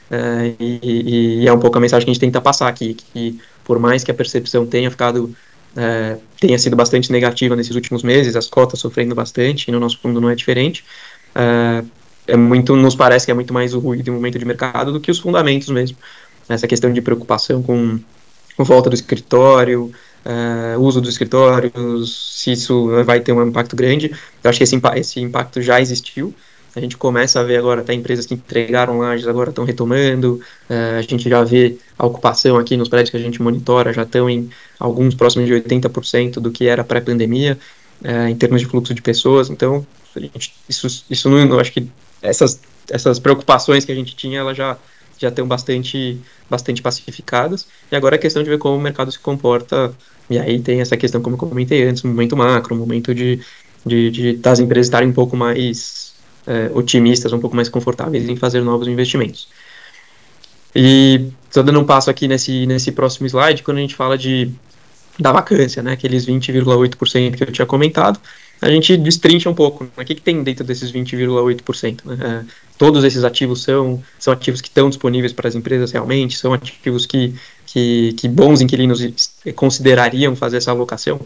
É, 0.10 0.54
e, 0.60 1.42
e, 1.44 1.48
é 1.48 1.54
um 1.54 1.60
pouco 1.60 1.78
a 1.78 1.82
mensagem 1.82 2.06
que 2.06 2.12
a 2.12 2.14
gente 2.14 2.20
tenta 2.20 2.42
passar 2.42 2.68
aqui, 2.68 2.94
que 2.94 3.40
por 3.64 3.80
mais 3.80 4.04
que 4.04 4.12
a 4.12 4.14
percepção 4.14 4.66
tenha 4.66 4.92
ficado, 4.92 5.34
é, 5.76 6.18
tenha 6.40 6.58
sido 6.58 6.76
bastante 6.76 7.12
negativa 7.12 7.56
nesses 7.56 7.76
últimos 7.76 8.04
meses, 8.04 8.36
as 8.36 8.48
cotas 8.48 8.80
sofrendo 8.80 9.16
bastante, 9.16 9.68
e 9.68 9.72
no 9.72 9.80
nosso 9.80 10.00
fundo 10.00 10.20
não 10.20 10.30
é 10.30 10.36
diferente, 10.36 10.84
é, 11.36 11.84
é 12.28 12.38
muito, 12.38 12.76
nos 12.76 12.96
parece 12.96 13.26
que 13.26 13.32
é 13.32 13.36
muito 13.36 13.54
mais 13.54 13.74
o 13.74 13.80
ruído 13.80 14.08
e 14.08 14.12
o 14.12 14.14
momento 14.14 14.38
de 14.38 14.46
mercado 14.46 14.92
do 14.92 15.00
que 15.00 15.12
os 15.12 15.20
fundamentos 15.20 15.70
mesmo 15.70 15.98
essa 16.54 16.68
questão 16.68 16.92
de 16.92 17.02
preocupação 17.02 17.62
com, 17.62 18.00
com 18.56 18.64
volta 18.64 18.90
do 18.90 18.96
escritório, 18.96 19.92
uh, 20.26 20.80
uso 20.80 21.02
dos 21.02 21.12
escritórios, 21.12 22.42
se 22.42 22.52
isso 22.52 23.04
vai 23.04 23.20
ter 23.20 23.32
um 23.32 23.48
impacto 23.48 23.76
grande. 23.76 24.12
Eu 24.44 24.50
acho 24.50 24.60
que 24.60 24.64
esse, 24.64 24.80
esse 24.96 25.20
impacto 25.20 25.62
já 25.62 25.80
existiu. 25.80 26.34
A 26.76 26.80
gente 26.80 26.96
começa 26.96 27.40
a 27.40 27.44
ver 27.44 27.58
agora 27.58 27.82
até 27.82 27.94
empresas 27.94 28.26
que 28.26 28.34
entregaram 28.34 29.00
lajes 29.00 29.28
agora 29.28 29.50
estão 29.50 29.66
retomando. 29.66 30.40
Uh, 30.70 30.98
a 30.98 31.02
gente 31.02 31.30
já 31.30 31.44
vê 31.44 31.78
a 32.00 32.06
ocupação 32.06 32.58
aqui 32.58 32.78
nos 32.78 32.88
prédios 32.88 33.10
que 33.10 33.18
a 33.18 33.20
gente 33.20 33.42
monitora 33.42 33.92
já 33.92 34.04
estão 34.04 34.30
em 34.30 34.50
alguns 34.80 35.14
próximos 35.14 35.48
de 35.48 35.54
80% 35.54 36.36
do 36.36 36.50
que 36.50 36.68
era 36.68 36.84
pré-pandemia 36.84 37.58
uh, 38.02 38.28
em 38.28 38.36
termos 38.36 38.62
de 38.62 38.68
fluxo 38.68 38.94
de 38.94 39.02
pessoas. 39.02 39.50
Então, 39.50 39.86
gente, 40.16 40.54
isso, 40.70 41.06
isso 41.10 41.30
não, 41.30 41.40
eu 41.40 41.60
acho 41.60 41.74
que 41.74 41.90
essas, 42.22 42.62
essas 42.90 43.20
preocupações 43.20 43.84
que 43.84 43.92
a 43.92 43.96
gente 43.96 44.16
tinha, 44.16 44.40
ela 44.40 44.54
já 44.54 44.78
já 45.22 45.30
estão 45.30 45.48
bastante, 45.48 46.20
bastante 46.50 46.82
pacificadas. 46.82 47.68
E 47.92 47.96
agora 47.96 48.16
é 48.16 48.18
questão 48.18 48.42
de 48.42 48.50
ver 48.50 48.58
como 48.58 48.76
o 48.76 48.82
mercado 48.82 49.12
se 49.12 49.20
comporta. 49.20 49.94
E 50.30 50.40
aí 50.40 50.60
tem 50.60 50.82
essa 50.82 50.98
questão, 50.98 51.22
como 51.22 51.36
eu 51.36 51.40
comentei 51.40 51.84
antes, 51.88 52.02
momento 52.02 52.36
macro, 52.36 52.76
momento 52.76 53.14
de, 53.14 53.40
de, 53.86 54.10
de 54.10 54.34
das 54.38 54.60
empresas 54.60 54.88
estarem 54.88 55.10
um 55.10 55.14
pouco 55.14 55.38
mais 55.38 56.11
é, 56.48 56.72
otimistas, 56.74 57.34
um 57.34 57.40
pouco 57.40 57.56
mais 57.56 57.70
confortáveis 57.70 58.28
em 58.28 58.36
fazer 58.36 58.62
novos 58.62 58.88
investimentos. 58.88 59.48
E 60.76 61.30
só 61.50 61.62
dando 61.62 61.80
um 61.80 61.86
passo 61.86 62.10
aqui 62.10 62.28
nesse, 62.28 62.66
nesse 62.66 62.92
próximo 62.92 63.28
slide, 63.28 63.64
quando 63.64 63.78
a 63.78 63.82
gente 63.82 63.96
fala 63.96 64.18
de 64.18 64.52
da 65.20 65.32
vacância, 65.32 65.84
né, 65.84 65.92
aqueles 65.92 66.26
20,8% 66.26 67.36
que 67.36 67.44
eu 67.44 67.52
tinha 67.52 67.66
comentado, 67.66 68.20
a 68.62 68.70
gente 68.70 68.96
destrincha 68.96 69.50
um 69.50 69.54
pouco. 69.54 69.84
Né? 69.84 69.90
O 69.98 70.06
que, 70.06 70.16
que 70.16 70.22
tem 70.22 70.42
dentro 70.44 70.64
desses 70.64 70.92
20,8%? 70.92 72.02
Né? 72.06 72.18
É, 72.22 72.46
todos 72.78 73.04
esses 73.04 73.24
ativos 73.24 73.64
são, 73.64 74.02
são 74.20 74.32
ativos 74.32 74.62
que 74.62 74.68
estão 74.68 74.88
disponíveis 74.88 75.34
para 75.34 75.48
as 75.48 75.56
empresas 75.56 75.92
realmente, 75.92 76.38
são 76.38 76.54
ativos 76.54 77.06
que, 77.06 77.34
que, 77.66 78.14
que 78.14 78.28
bons 78.28 78.62
inquilinos 78.62 79.02
considerariam 79.56 80.36
fazer 80.36 80.58
essa 80.58 80.72
alocação. 80.72 81.20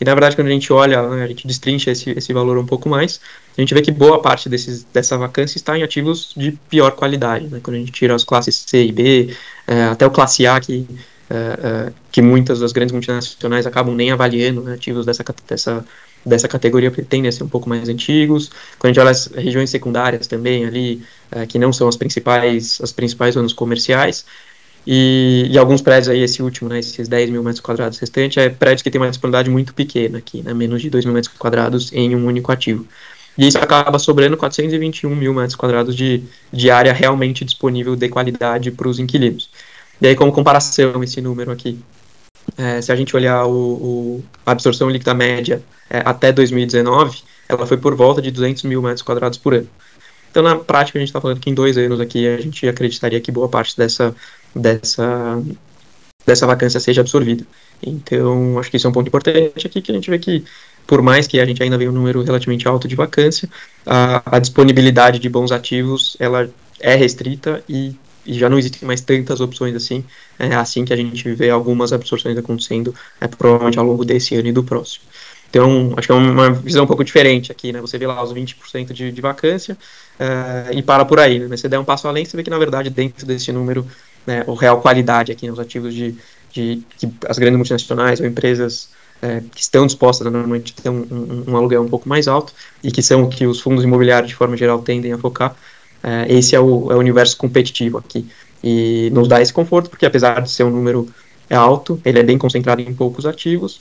E 0.00 0.04
na 0.04 0.12
verdade, 0.12 0.34
quando 0.34 0.48
a 0.48 0.50
gente 0.50 0.72
olha, 0.72 1.02
né, 1.08 1.24
a 1.24 1.26
gente 1.26 1.46
destrincha 1.46 1.90
esse, 1.90 2.10
esse 2.10 2.32
valor 2.32 2.58
um 2.58 2.66
pouco 2.66 2.88
mais, 2.88 3.20
a 3.56 3.60
gente 3.60 3.72
vê 3.72 3.80
que 3.80 3.92
boa 3.92 4.20
parte 4.20 4.48
desses, 4.48 4.84
dessa 4.92 5.16
vacância 5.16 5.56
está 5.56 5.78
em 5.78 5.82
ativos 5.82 6.32
de 6.36 6.52
pior 6.68 6.92
qualidade. 6.92 7.46
Né? 7.46 7.60
Quando 7.62 7.76
a 7.76 7.78
gente 7.78 7.92
tira 7.92 8.14
as 8.14 8.24
classes 8.24 8.64
C 8.66 8.86
e 8.86 8.92
B, 8.92 9.36
é, 9.66 9.84
até 9.84 10.06
o 10.06 10.10
classe 10.10 10.46
A, 10.46 10.60
que, 10.60 10.86
é, 11.30 11.34
é, 11.36 11.92
que 12.10 12.20
muitas 12.20 12.60
das 12.60 12.72
grandes 12.72 12.92
multinacionais 12.92 13.66
acabam 13.66 13.94
nem 13.94 14.10
avaliando 14.10 14.62
né, 14.62 14.74
ativos 14.74 15.06
dessa, 15.06 15.24
dessa, 15.46 15.86
dessa 16.26 16.48
categoria 16.48 16.90
tendem 16.90 17.28
a 17.28 17.32
ser 17.32 17.44
um 17.44 17.48
pouco 17.48 17.68
mais 17.68 17.88
antigos. 17.88 18.50
Quando 18.78 18.86
a 18.86 18.88
gente 18.88 19.00
olha 19.00 19.10
as 19.10 19.26
regiões 19.26 19.70
secundárias 19.70 20.26
também 20.26 20.66
ali, 20.66 21.02
é, 21.30 21.46
que 21.46 21.58
não 21.58 21.72
são 21.72 21.86
as 21.86 21.96
principais, 21.96 22.80
as 22.82 22.90
principais 22.90 23.34
zonas 23.34 23.52
comerciais, 23.52 24.26
e, 24.86 25.48
e, 25.50 25.58
alguns 25.58 25.80
prédios 25.80 26.08
aí, 26.08 26.20
esse 26.20 26.42
último, 26.42 26.68
né, 26.68 26.78
esses 26.78 27.08
10 27.08 27.30
mil 27.30 27.42
metros 27.42 27.60
quadrados 27.60 27.98
restantes, 27.98 28.36
é 28.36 28.48
prédios 28.50 28.82
que 28.82 28.90
tem 28.90 29.00
uma 29.00 29.08
disponibilidade 29.08 29.50
muito 29.50 29.72
pequena 29.72 30.18
aqui, 30.18 30.42
né, 30.42 30.52
menos 30.52 30.82
de 30.82 30.90
2 30.90 31.04
mil 31.04 31.14
metros 31.14 31.32
quadrados 31.36 31.92
em 31.92 32.14
um 32.14 32.26
único 32.26 32.52
ativo. 32.52 32.86
E 33.36 33.48
isso 33.48 33.58
acaba 33.58 33.98
sobrando 33.98 34.36
421 34.36 35.14
mil 35.14 35.34
metros 35.34 35.56
quadrados 35.56 35.96
de, 35.96 36.22
de 36.52 36.70
área 36.70 36.92
realmente 36.92 37.44
disponível 37.44 37.96
de 37.96 38.08
qualidade 38.08 38.70
para 38.70 38.88
os 38.88 38.98
inquilinos. 38.98 39.50
E 40.00 40.06
aí, 40.06 40.14
como 40.14 40.32
comparação, 40.32 41.02
esse 41.02 41.20
número 41.20 41.50
aqui, 41.50 41.78
é, 42.56 42.80
se 42.80 42.92
a 42.92 42.96
gente 42.96 43.16
olhar 43.16 43.46
o, 43.46 43.52
o 43.52 44.24
a 44.44 44.52
absorção 44.52 44.90
líquida 44.90 45.14
média 45.14 45.62
é, 45.88 46.02
até 46.04 46.30
2019, 46.30 47.22
ela 47.48 47.66
foi 47.66 47.76
por 47.76 47.94
volta 47.94 48.22
de 48.22 48.30
200 48.30 48.64
mil 48.64 48.82
metros 48.82 49.02
quadrados 49.02 49.38
por 49.38 49.54
ano. 49.54 49.68
Então, 50.34 50.42
na 50.42 50.56
prática, 50.56 50.98
a 50.98 51.00
gente 51.00 51.10
está 51.10 51.20
falando 51.20 51.38
que 51.38 51.48
em 51.48 51.54
dois 51.54 51.78
anos 51.78 52.00
aqui 52.00 52.26
a 52.26 52.40
gente 52.40 52.66
acreditaria 52.66 53.20
que 53.20 53.30
boa 53.30 53.48
parte 53.48 53.76
dessa, 53.76 54.12
dessa, 54.52 55.40
dessa 56.26 56.44
vacância 56.44 56.80
seja 56.80 57.02
absorvida. 57.02 57.46
Então, 57.80 58.58
acho 58.58 58.68
que 58.68 58.76
isso 58.76 58.84
é 58.88 58.90
um 58.90 58.92
ponto 58.92 59.06
importante 59.06 59.64
aqui, 59.64 59.80
que 59.80 59.92
a 59.92 59.94
gente 59.94 60.10
vê 60.10 60.18
que, 60.18 60.44
por 60.88 61.00
mais 61.02 61.28
que 61.28 61.38
a 61.38 61.46
gente 61.46 61.62
ainda 61.62 61.78
veja 61.78 61.88
um 61.88 61.94
número 61.94 62.20
relativamente 62.24 62.66
alto 62.66 62.88
de 62.88 62.96
vacância, 62.96 63.48
a, 63.86 64.36
a 64.36 64.40
disponibilidade 64.40 65.20
de 65.20 65.28
bons 65.28 65.52
ativos, 65.52 66.16
ela 66.18 66.50
é 66.80 66.96
restrita 66.96 67.62
e 67.68 67.94
e 68.26 68.38
já 68.38 68.48
não 68.48 68.58
existem 68.58 68.86
mais 68.86 69.00
tantas 69.00 69.40
opções 69.40 69.74
assim. 69.74 70.04
É 70.38 70.54
assim 70.54 70.84
que 70.84 70.92
a 70.92 70.96
gente 70.96 71.30
vê 71.34 71.50
algumas 71.50 71.92
absorções 71.92 72.36
acontecendo, 72.36 72.94
é, 73.20 73.28
provavelmente 73.28 73.78
ao 73.78 73.84
longo 73.84 74.04
desse 74.04 74.34
ano 74.34 74.48
e 74.48 74.52
do 74.52 74.64
próximo. 74.64 75.04
Então, 75.54 75.94
acho 75.96 76.08
que 76.08 76.12
é 76.12 76.16
uma 76.16 76.50
visão 76.50 76.82
um 76.82 76.86
pouco 76.86 77.04
diferente 77.04 77.52
aqui, 77.52 77.72
né? 77.72 77.80
Você 77.80 77.96
vê 77.96 78.08
lá 78.08 78.20
os 78.20 78.32
20% 78.32 78.92
de, 78.92 79.12
de 79.12 79.20
vacância 79.20 79.78
uh, 80.18 80.76
e 80.76 80.82
para 80.82 81.04
por 81.04 81.20
aí, 81.20 81.38
né? 81.38 81.46
Mas 81.48 81.60
você 81.60 81.68
der 81.68 81.78
um 81.78 81.84
passo 81.84 82.08
além, 82.08 82.24
você 82.24 82.36
vê 82.36 82.42
que, 82.42 82.50
na 82.50 82.58
verdade, 82.58 82.90
dentro 82.90 83.24
desse 83.24 83.52
número, 83.52 83.86
né, 84.26 84.42
o 84.48 84.54
real 84.54 84.80
qualidade 84.80 85.30
aqui 85.30 85.46
nos 85.46 85.60
ativos 85.60 85.94
de, 85.94 86.16
de 86.50 86.82
que 86.98 87.08
as 87.28 87.38
grandes 87.38 87.56
multinacionais 87.56 88.18
ou 88.18 88.26
empresas 88.26 88.88
é, 89.22 89.42
que 89.54 89.60
estão 89.60 89.86
dispostas 89.86 90.24
normalmente 90.28 90.74
a 90.76 90.82
ter 90.82 90.88
um, 90.88 91.06
um, 91.08 91.44
um, 91.52 91.56
aluguel 91.56 91.82
um 91.82 91.88
pouco 91.88 92.08
mais 92.08 92.26
alto 92.26 92.52
e 92.82 92.90
que 92.90 93.00
são 93.00 93.28
que 93.28 93.46
os 93.46 93.60
fundos 93.60 93.84
imobiliários 93.84 94.30
de 94.30 94.34
forma 94.34 94.56
geral 94.56 94.82
tendem 94.82 95.12
a 95.12 95.18
focar. 95.18 95.54
É, 96.02 96.34
esse 96.34 96.56
é 96.56 96.60
o, 96.60 96.90
é 96.90 96.96
o 96.96 96.98
universo 96.98 97.36
competitivo 97.36 97.98
aqui 97.98 98.26
e 98.60 99.08
nos 99.12 99.28
dá 99.28 99.40
esse 99.40 99.52
conforto 99.52 99.88
porque 99.88 100.04
apesar 100.04 100.42
de 100.42 100.50
ser 100.50 100.64
um 100.64 100.70
número 100.70 101.08
alto, 101.48 102.00
ele 102.04 102.18
é 102.18 102.24
bem 102.24 102.38
concentrado 102.38 102.82
em 102.82 102.92
poucos 102.92 103.24
ativos 103.24 103.80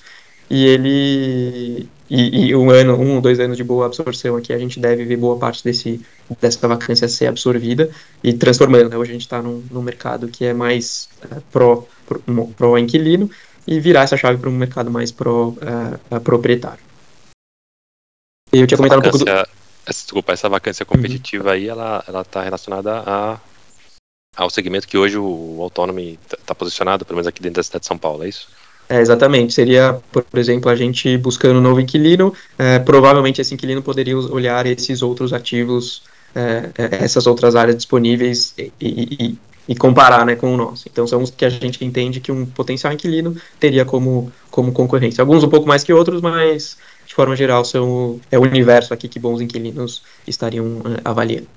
e 0.49 0.65
ele 0.65 1.89
e, 2.09 2.47
e, 2.47 2.55
um 2.55 2.69
ano, 2.69 2.95
um 2.95 3.15
ou 3.15 3.21
dois 3.21 3.39
anos 3.39 3.57
de 3.57 3.63
boa 3.63 3.87
absorção 3.87 4.35
aqui, 4.35 4.53
a 4.53 4.57
gente 4.59 4.79
deve 4.79 5.03
ver 5.03 5.17
boa 5.17 5.37
parte 5.37 5.63
desse, 5.63 5.99
dessa 6.39 6.67
vacância 6.67 7.07
ser 7.07 7.27
absorvida 7.27 7.89
e 8.23 8.33
transformando. 8.33 8.89
Né? 8.89 8.97
Hoje 8.97 9.11
a 9.11 9.13
gente 9.13 9.23
está 9.23 9.41
num, 9.41 9.63
num, 9.71 9.81
mercado 9.81 10.27
que 10.27 10.45
é 10.45 10.53
mais 10.53 11.09
uh, 11.25 11.41
pró, 11.51 11.85
pró, 12.05 12.19
pró 12.55 12.77
inquilino 12.77 13.29
e 13.65 13.79
virar 13.79 14.03
essa 14.03 14.15
chave 14.15 14.37
para 14.37 14.49
um 14.49 14.53
mercado 14.53 14.91
mais 14.91 15.11
pró 15.11 15.49
uh, 15.49 16.19
proprietário. 16.21 16.83
Eu 18.51 18.67
tinha 18.67 18.77
comentado 18.77 18.99
um 18.99 19.09
pouco 19.09 19.17
do... 19.17 19.25
Desculpa, 19.87 20.33
essa 20.33 20.47
vacância 20.47 20.85
competitiva 20.85 21.45
uhum. 21.45 21.51
aí, 21.51 21.67
ela 21.67 22.03
está 22.21 22.41
relacionada 22.41 23.03
a, 23.05 23.39
ao 24.37 24.49
segmento 24.49 24.87
que 24.87 24.97
hoje 24.97 25.17
o, 25.17 25.57
o 25.57 25.63
autônomo 25.63 25.99
está 25.99 26.37
tá 26.45 26.55
posicionado, 26.55 27.05
pelo 27.05 27.17
menos 27.17 27.27
aqui 27.27 27.41
dentro 27.41 27.57
da 27.57 27.63
cidade 27.63 27.81
de 27.81 27.87
São 27.87 27.97
Paulo, 27.97 28.23
é 28.23 28.29
isso? 28.29 28.47
É, 28.89 28.99
exatamente. 28.99 29.53
Seria, 29.53 29.99
por 30.11 30.25
exemplo, 30.35 30.69
a 30.69 30.75
gente 30.75 31.17
buscando 31.17 31.59
um 31.59 31.61
novo 31.61 31.79
inquilino. 31.79 32.33
É, 32.57 32.79
provavelmente 32.79 33.41
esse 33.41 33.53
inquilino 33.53 33.81
poderia 33.81 34.17
olhar 34.17 34.65
esses 34.65 35.01
outros 35.01 35.33
ativos, 35.33 36.03
é, 36.35 36.69
é 36.77 37.03
essas 37.03 37.27
outras 37.27 37.55
áreas 37.55 37.77
disponíveis 37.77 38.53
e, 38.57 38.71
e, 38.79 39.37
e, 39.67 39.75
comparar 39.75 40.25
né, 40.25 40.35
com 40.35 40.53
o 40.53 40.57
nosso. 40.57 40.87
Então, 40.91 41.07
são 41.07 41.21
os 41.21 41.31
que 41.31 41.45
a 41.45 41.49
gente 41.49 41.83
entende 41.83 42.19
que 42.19 42.31
um 42.31 42.45
potencial 42.45 42.93
inquilino 42.93 43.35
teria 43.59 43.85
como, 43.85 44.31
como 44.51 44.71
concorrência. 44.71 45.21
Alguns 45.21 45.43
um 45.43 45.49
pouco 45.49 45.67
mais 45.67 45.83
que 45.83 45.93
outros, 45.93 46.21
mas 46.21 46.77
de 47.05 47.13
forma 47.13 47.35
geral 47.35 47.63
são 47.65 48.19
é 48.31 48.37
o 48.37 48.41
universo 48.41 48.93
aqui 48.93 49.07
que 49.07 49.19
bons 49.19 49.41
inquilinos 49.41 50.01
estariam 50.27 50.81
é, 50.85 51.01
avaliando 51.03 51.47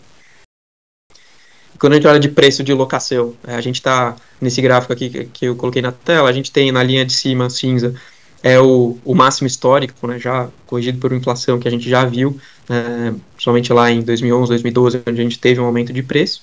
quando 1.79 1.95
a 1.95 1.97
gente 1.97 2.07
olha 2.07 2.21
de 2.21 2.29
preço 2.29 2.63
de 2.63 2.73
locação, 2.73 3.35
é, 3.47 3.55
a 3.55 3.61
gente 3.61 3.77
está 3.77 4.17
nesse 4.41 4.61
gráfico 4.61 4.93
aqui 4.93 5.29
que, 5.33 5.47
eu 5.47 5.57
coloquei 5.57 5.83
na 5.83 5.93
tela, 5.93 6.29
a 6.29 6.33
gente 6.33 6.51
tem 6.51 6.71
na 6.71 6.83
linha 6.83 7.05
de 7.05 7.13
cima 7.13 7.51
cinza 7.51 7.95
é 8.43 8.61
o, 8.61 8.97
o 9.05 9.15
máximo 9.15 9.47
histórico, 9.47 10.07
né, 10.07 10.21
já 10.21 10.49
corrigido 10.67 10.99
por 10.99 11.13
inflação 11.13 11.59
que 11.59 11.67
a 11.67 11.71
gente 11.71 11.89
já 11.89 12.05
viu, 12.05 12.39
é, 12.71 13.73
lá 13.73 13.91
em 13.91 14.03
2011, 14.03 14.49
2012, 14.51 15.03
onde 15.07 15.21
a 15.21 15.25
gente 15.25 15.39
teve 15.39 15.61
um 15.61 15.65
aumento 15.65 15.93
de 15.93 16.03
preço, 16.03 16.43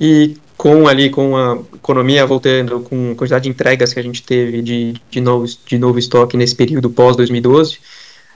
e 0.00 0.36
com 0.56 0.86
ali 0.86 1.10
com 1.10 1.36
a 1.36 1.58
economia 1.74 2.24
voltando, 2.24 2.80
com 2.80 3.10
a 3.12 3.14
quantidade 3.16 3.44
de 3.44 3.50
entregas 3.50 3.92
que 3.92 3.98
a 3.98 4.02
gente 4.02 4.22
teve 4.22 4.62
de, 4.62 4.94
de, 5.10 5.20
novo, 5.20 5.46
de 5.66 5.78
novo 5.78 5.98
estoque 5.98 6.36
nesse 6.36 6.54
período 6.54 6.88
pós 6.88 7.16
2012, 7.16 7.78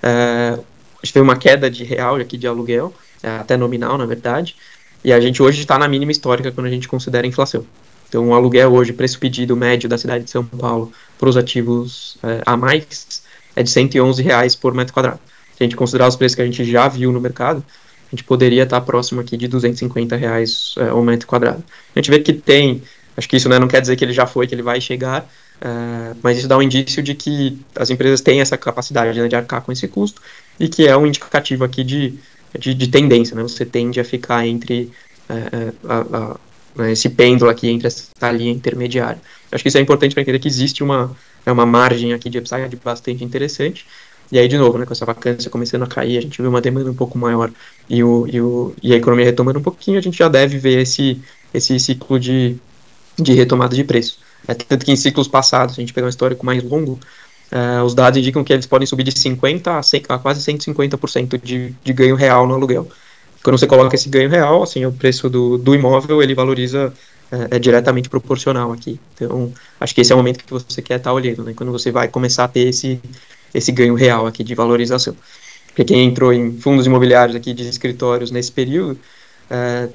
é, 0.03 0.59
a 0.59 1.07
gente 1.07 1.13
teve 1.13 1.23
uma 1.23 1.37
queda 1.37 1.71
de 1.71 1.85
real 1.85 2.17
aqui 2.17 2.37
de 2.37 2.47
aluguel, 2.47 2.93
é, 3.23 3.29
até 3.37 3.57
nominal 3.57 3.97
na 3.97 4.07
verdade, 4.07 4.57
e 5.07 5.13
a 5.13 5.21
gente 5.21 5.41
hoje 5.41 5.61
está 5.61 5.79
na 5.79 5.87
mínima 5.87 6.11
histórica 6.11 6.51
quando 6.51 6.67
a 6.67 6.71
gente 6.71 6.89
considera 6.89 7.25
a 7.25 7.29
inflação. 7.29 7.65
Então, 8.09 8.29
o 8.29 8.35
aluguel 8.35 8.75
hoje, 8.75 8.93
preço 8.93 9.21
pedido 9.21 9.57
médio 9.57 9.89
da 9.89 9.97
cidade 9.97 10.25
de 10.25 10.31
São 10.33 10.45
Paulo 10.45 10.91
para 11.17 11.29
os 11.29 11.37
ativos 11.37 12.19
é, 12.25 12.43
a 12.45 12.57
mais 12.57 13.23
é 13.55 13.63
de 13.63 13.71
111 13.71 14.21
reais 14.21 14.57
por 14.57 14.75
metro 14.75 14.93
quadrado. 14.93 15.21
Se 15.57 15.63
a 15.63 15.65
gente 15.65 15.77
considerar 15.77 16.09
os 16.09 16.17
preços 16.17 16.35
que 16.35 16.43
a 16.43 16.45
gente 16.45 16.65
já 16.65 16.89
viu 16.89 17.13
no 17.13 17.21
mercado, 17.21 17.65
a 18.09 18.17
gente 18.17 18.25
poderia 18.25 18.65
estar 18.65 18.81
tá 18.81 18.85
próximo 18.85 19.21
aqui 19.21 19.37
de 19.37 19.47
250 19.47 20.17
reais 20.17 20.75
é, 20.77 20.89
ao 20.89 21.01
metro 21.05 21.29
quadrado. 21.29 21.63
A 21.95 21.99
gente 22.01 22.11
vê 22.11 22.19
que 22.19 22.33
tem, 22.33 22.83
acho 23.17 23.29
que 23.29 23.37
isso 23.37 23.49
né, 23.49 23.61
não 23.61 23.69
quer 23.69 23.81
dizer 23.81 23.95
que 23.95 24.05
ele 24.05 24.13
já 24.13 24.27
foi, 24.27 24.49
que 24.49 24.57
ele 24.57 24.63
vai 24.63 24.81
chegar, 24.81 25.25
é, 25.61 26.17
mas 26.21 26.39
isso 26.39 26.49
dá 26.49 26.59
um 26.59 26.63
indício 26.63 27.01
de 27.01 27.15
que 27.15 27.57
as 27.77 27.91
empresas 27.91 28.21
têm 28.21 28.41
essa 28.41 28.59
capacidade 28.59 29.17
né, 29.21 29.29
de 29.29 29.37
arcar 29.37 29.63
com 29.63 29.71
esse 29.71 29.87
custo 29.87 30.21
e 30.59 30.69
que 30.69 30.89
é 30.89 30.97
um 30.97 31.07
indicativo 31.07 31.63
aqui 31.63 31.85
de 31.85 32.19
de, 32.59 32.75
de 32.75 32.89
tendência, 32.89 33.35
né? 33.37 33.43
Você 33.43 33.65
tende 33.65 34.01
a 34.01 34.05
ficar 34.05 34.47
entre 34.47 34.91
é, 35.29 35.35
é 35.35 35.73
a, 35.89 35.99
a, 36.01 36.37
né, 36.77 36.93
esse 36.93 37.09
pêndulo 37.09 37.51
aqui 37.51 37.69
entre 37.69 37.87
essa 37.87 38.31
linha 38.33 38.53
intermediária. 38.53 39.21
Acho 39.51 39.63
que 39.63 39.69
isso 39.69 39.79
é 39.79 39.81
importante 39.81 40.15
para 40.15 40.23
entender 40.23 40.39
que 40.39 40.49
existe 40.49 40.83
uma, 40.83 41.17
é 41.45 41.51
uma 41.51 41.67
margem 41.67 42.13
aqui 42.13 42.29
de 42.29 42.39
upside 42.39 42.77
bastante 42.85 43.25
interessante. 43.25 43.87
E 44.31 44.39
aí, 44.39 44.49
de 44.49 44.59
novo, 44.59 44.77
né, 44.77 44.85
com 44.85 44.93
essa 44.93 45.07
vacância 45.07 45.51
começando 45.51 45.85
a 45.85 45.87
cair, 45.87 46.19
a 46.19 46.21
gente 46.21 46.43
vê 46.43 46.49
uma 46.49 46.61
demanda 46.61 46.91
um 46.91 46.95
pouco 46.95 47.17
maior 47.17 47.51
e, 47.89 48.03
o, 48.03 48.27
e, 48.27 48.41
o, 48.41 48.75
e 48.83 48.93
a 48.93 48.97
economia 48.97 49.25
retomando 49.25 49.61
um 49.61 49.63
pouquinho, 49.63 49.99
a 49.99 50.03
gente 50.03 50.19
já 50.19 50.29
deve 50.29 50.59
ver 50.59 50.81
esse, 50.81 51.21
esse 51.55 51.79
ciclo 51.79 52.19
de, 52.19 52.57
de 53.17 53.33
retomada 53.35 53.75
de 53.75 53.85
preço. 53.85 54.19
É, 54.49 54.55
tanto 54.55 54.85
que 54.85 54.93
em 54.93 54.97
ciclos 54.97 55.29
passados, 55.29 55.75
se 55.75 55.81
a 55.81 55.83
gente 55.83 55.93
pegar 55.93 56.07
um 56.07 56.11
histórico 56.11 56.45
mais 56.45 56.63
longo, 56.63 56.99
Uh, 57.53 57.85
os 57.85 57.95
dados 57.95 58.19
indicam 58.19 58.43
que 58.43 58.53
eles 58.53 58.67
podem 58.67 58.87
subir 58.87 59.05
de 59.05 59.13
50% 59.13 59.69
a, 59.69 59.83
100, 59.83 60.03
a 60.09 60.19
quase 60.19 60.41
150% 60.41 61.41
de, 61.41 61.75
de 61.83 61.93
ganho 61.93 62.17
real 62.17 62.47
no 62.47 62.55
aluguel. 62.55 62.89
Quando 63.43 63.59
você 63.59 63.67
coloca 63.67 63.95
esse 63.95 64.09
ganho 64.09 64.29
real, 64.29 64.63
assim, 64.63 64.85
o 64.85 64.93
preço 64.93 65.31
do, 65.31 65.57
do 65.57 65.75
imóvel, 65.75 66.21
ele 66.21 66.35
valoriza, 66.35 66.93
é, 67.31 67.57
é, 67.57 67.59
diretamente 67.59 68.09
proporcional 68.09 68.73
aqui. 68.73 69.01
Então, 69.15 69.53
acho 69.81 69.95
que 69.95 70.01
esse 70.01 70.13
é 70.13 70.15
o 70.15 70.19
momento 70.19 70.45
que 70.45 70.53
você 70.53 70.81
quer 70.81 70.97
estar 70.99 71.13
olhando, 71.13 71.43
né, 71.43 71.55
quando 71.57 71.73
você 71.73 71.91
vai 71.91 72.09
começar 72.09 72.45
a 72.45 72.49
ter 72.49 72.69
esse, 72.69 73.01
esse 73.53 73.73
ganho 73.73 73.95
real 73.95 74.27
aqui 74.27 74.45
de 74.45 74.55
valorização. 74.55 75.17
Porque 75.67 75.85
quem 75.85 76.07
entrou 76.07 76.33
em 76.33 76.59
fundos 76.59 76.87
imobiliários 76.87 77.37
aqui 77.37 77.53
de 77.53 77.69
escritórios 77.69 78.31
nesse 78.31 78.53
período, 78.53 78.99
é, 79.51 79.89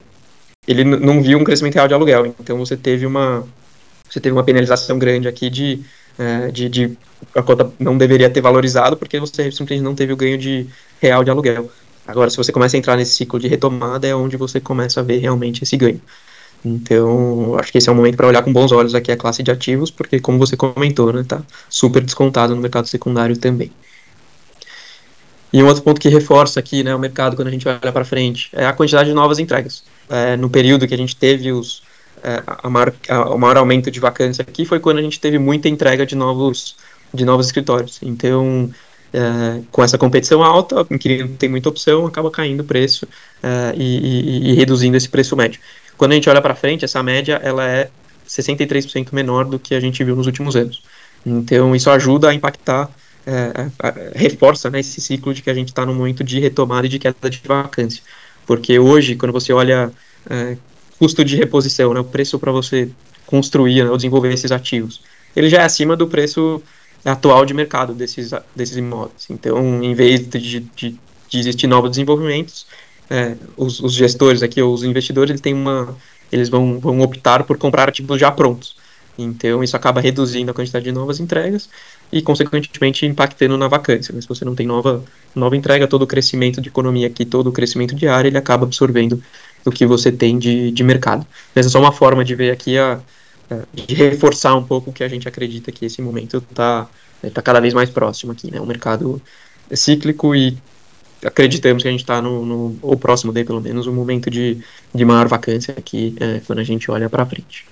ele 0.67 0.83
não 0.83 1.23
viu 1.23 1.39
um 1.39 1.43
crescimento 1.43 1.75
real 1.75 1.87
de 1.87 1.93
aluguel, 1.93 2.25
então 2.39 2.57
você 2.57 2.77
teve 2.77 3.05
uma, 3.05 3.47
você 4.09 4.19
teve 4.19 4.33
uma 4.33 4.43
penalização 4.43 4.99
grande 4.99 5.27
aqui 5.27 5.49
de 5.49 5.81
é, 6.21 6.51
de, 6.51 6.69
de, 6.69 6.97
a 7.35 7.41
cota 7.41 7.71
não 7.79 7.97
deveria 7.97 8.29
ter 8.29 8.41
valorizado 8.41 8.95
porque 8.95 9.19
você 9.19 9.51
simplesmente 9.51 9.83
não 9.83 9.95
teve 9.95 10.13
o 10.13 10.17
ganho 10.17 10.37
de 10.37 10.67
real 11.01 11.23
de 11.23 11.31
aluguel. 11.31 11.71
Agora, 12.05 12.29
se 12.29 12.37
você 12.37 12.51
começa 12.51 12.77
a 12.77 12.79
entrar 12.79 12.95
nesse 12.95 13.15
ciclo 13.15 13.39
de 13.39 13.47
retomada, 13.47 14.07
é 14.07 14.13
onde 14.13 14.37
você 14.37 14.59
começa 14.59 14.99
a 14.99 15.03
ver 15.03 15.17
realmente 15.17 15.63
esse 15.63 15.75
ganho. 15.75 15.99
Então, 16.63 17.57
acho 17.57 17.71
que 17.71 17.79
esse 17.79 17.89
é 17.89 17.91
o 17.91 17.95
momento 17.95 18.17
para 18.17 18.27
olhar 18.27 18.43
com 18.43 18.53
bons 18.53 18.71
olhos 18.71 18.93
aqui 18.93 19.11
a 19.11 19.17
classe 19.17 19.41
de 19.41 19.49
ativos, 19.49 19.89
porque 19.89 20.19
como 20.19 20.37
você 20.37 20.55
comentou, 20.55 21.11
né, 21.11 21.25
tá 21.27 21.41
super 21.67 22.03
descontado 22.03 22.55
no 22.55 22.61
mercado 22.61 22.87
secundário 22.87 23.35
também. 23.35 23.71
E 25.51 25.61
um 25.61 25.67
outro 25.67 25.81
ponto 25.81 25.99
que 25.99 26.07
reforça 26.07 26.59
aqui, 26.59 26.83
né, 26.83 26.93
o 26.93 26.99
mercado 26.99 27.35
quando 27.35 27.47
a 27.47 27.51
gente 27.51 27.67
olha 27.67 27.91
para 27.91 28.05
frente, 28.05 28.49
é 28.53 28.65
a 28.65 28.73
quantidade 28.73 29.09
de 29.09 29.15
novas 29.15 29.39
entregas. 29.39 29.83
É, 30.07 30.37
no 30.37 30.49
período 30.49 30.87
que 30.87 30.93
a 30.93 30.97
gente 30.97 31.15
teve 31.15 31.51
os 31.51 31.81
é, 32.23 32.43
a 32.45 32.69
maior, 32.69 32.93
a, 33.09 33.29
o 33.29 33.37
maior 33.37 33.57
aumento 33.57 33.89
de 33.89 33.99
vacância 33.99 34.41
aqui 34.41 34.65
foi 34.65 34.79
quando 34.79 34.99
a 34.99 35.01
gente 35.01 35.19
teve 35.19 35.37
muita 35.39 35.67
entrega 35.67 36.05
de 36.05 36.15
novos, 36.15 36.75
de 37.13 37.25
novos 37.25 37.47
escritórios. 37.47 37.99
Então, 38.01 38.69
é, 39.13 39.61
com 39.71 39.83
essa 39.83 39.97
competição 39.97 40.43
alta, 40.43 40.83
o 40.83 40.93
inquilino 40.93 41.35
tem 41.37 41.49
muita 41.49 41.69
opção, 41.69 42.05
acaba 42.05 42.31
caindo 42.31 42.61
o 42.61 42.63
preço 42.63 43.07
é, 43.43 43.73
e, 43.75 43.97
e, 43.97 44.51
e, 44.51 44.53
reduzindo 44.53 44.95
esse 44.95 45.09
preço 45.09 45.35
médio. 45.35 45.59
Quando 45.97 46.13
a 46.13 46.15
gente 46.15 46.29
olha 46.29 46.41
para 46.41 46.55
frente, 46.55 46.85
essa 46.85 47.03
média 47.03 47.39
ela 47.43 47.67
é 47.67 47.89
63% 48.27 49.09
menor 49.11 49.45
do 49.45 49.59
que 49.59 49.75
a 49.75 49.79
gente 49.79 50.03
viu 50.03 50.15
nos 50.15 50.27
últimos 50.27 50.55
anos. 50.55 50.83
Então, 51.25 51.75
isso 51.75 51.89
ajuda 51.89 52.29
a 52.29 52.33
impactar, 52.33 52.89
é, 53.25 53.67
reforça 54.15 54.69
né, 54.69 54.79
esse 54.79 54.99
ciclo 55.01 55.33
de 55.33 55.41
que 55.41 55.49
a 55.49 55.53
gente 55.53 55.67
está 55.67 55.85
num 55.85 55.93
momento 55.93 56.23
de 56.23 56.39
retomada 56.39 56.87
e 56.87 56.89
de 56.89 56.97
queda 56.97 57.29
de 57.29 57.41
vacância. 57.45 58.01
Porque 58.47 58.79
hoje, 58.79 59.15
quando 59.15 59.31
você 59.31 59.53
olha 59.53 59.91
é, 60.29 60.57
custo 61.01 61.25
de 61.25 61.35
reposição, 61.35 61.95
né, 61.95 61.99
o 61.99 62.03
preço 62.03 62.37
para 62.37 62.51
você 62.51 62.87
construir 63.25 63.83
né, 63.83 63.89
ou 63.89 63.97
desenvolver 63.97 64.31
esses 64.31 64.51
ativos, 64.51 65.01
ele 65.35 65.49
já 65.49 65.61
é 65.61 65.63
acima 65.63 65.97
do 65.97 66.05
preço 66.05 66.61
atual 67.03 67.43
de 67.43 67.55
mercado 67.55 67.91
desses, 67.91 68.29
desses 68.55 68.77
imóveis. 68.77 69.25
Então, 69.27 69.83
em 69.83 69.95
vez 69.95 70.19
de, 70.29 70.59
de, 70.59 70.99
de 71.27 71.39
existir 71.39 71.65
novos 71.65 71.89
desenvolvimentos, 71.89 72.67
é, 73.09 73.35
os, 73.57 73.79
os, 73.79 73.93
gestores 73.93 74.43
aqui, 74.43 74.61
os 74.61 74.83
investidores, 74.83 75.31
eles, 75.31 75.41
têm 75.41 75.55
uma, 75.55 75.97
eles 76.31 76.49
vão, 76.49 76.79
vão 76.79 77.01
optar 77.01 77.45
por 77.45 77.57
comprar 77.57 77.89
ativos 77.89 78.19
já 78.19 78.31
prontos. 78.31 78.75
Então, 79.17 79.63
isso 79.63 79.75
acaba 79.75 79.99
reduzindo 80.01 80.51
a 80.51 80.53
quantidade 80.53 80.85
de 80.85 80.91
novas 80.91 81.19
entregas 81.19 81.67
e, 82.11 82.21
consequentemente, 82.21 83.07
impactando 83.07 83.57
na 83.57 83.67
vacância. 83.67 84.13
Mas 84.13 84.25
se 84.25 84.29
você 84.29 84.45
não 84.45 84.53
tem 84.53 84.67
nova, 84.67 85.03
nova 85.33 85.57
entrega, 85.57 85.87
todo 85.87 86.03
o 86.03 86.07
crescimento 86.07 86.61
de 86.61 86.69
economia 86.69 87.07
aqui, 87.07 87.25
todo 87.25 87.47
o 87.47 87.51
crescimento 87.51 87.95
de 87.95 88.07
área, 88.07 88.27
ele 88.27 88.37
acaba 88.37 88.65
absorvendo 88.65 89.21
do 89.63 89.71
que 89.71 89.85
você 89.85 90.11
tem 90.11 90.37
de, 90.37 90.71
de 90.71 90.83
mercado. 90.83 91.25
Mas 91.55 91.65
é 91.65 91.69
só 91.69 91.79
uma 91.79 91.91
forma 91.91 92.23
de 92.23 92.35
ver 92.35 92.51
aqui, 92.51 92.77
a, 92.77 92.99
de 93.73 93.93
reforçar 93.95 94.55
um 94.55 94.63
pouco 94.63 94.89
o 94.89 94.93
que 94.93 95.03
a 95.03 95.07
gente 95.07 95.27
acredita 95.27 95.71
que 95.71 95.85
esse 95.85 96.01
momento 96.01 96.37
está 96.37 96.87
tá 97.33 97.41
cada 97.41 97.59
vez 97.59 97.73
mais 97.73 97.89
próximo 97.89 98.31
aqui, 98.31 98.51
né? 98.51 98.59
O 98.59 98.65
mercado 98.65 99.21
é 99.69 99.75
cíclico 99.75 100.35
e 100.35 100.57
acreditamos 101.23 101.83
que 101.83 101.87
a 101.87 101.91
gente 101.91 102.01
está 102.01 102.21
no, 102.21 102.45
no, 102.45 102.79
ou 102.81 102.97
próximo 102.97 103.31
dele, 103.31 103.45
pelo 103.45 103.61
menos, 103.61 103.87
um 103.87 103.93
momento 103.93 104.29
de, 104.29 104.57
de 104.93 105.05
maior 105.05 105.27
vacância 105.27 105.73
aqui, 105.77 106.15
é, 106.19 106.41
quando 106.45 106.59
a 106.59 106.63
gente 106.63 106.89
olha 106.89 107.09
para 107.09 107.25
frente. 107.25 107.65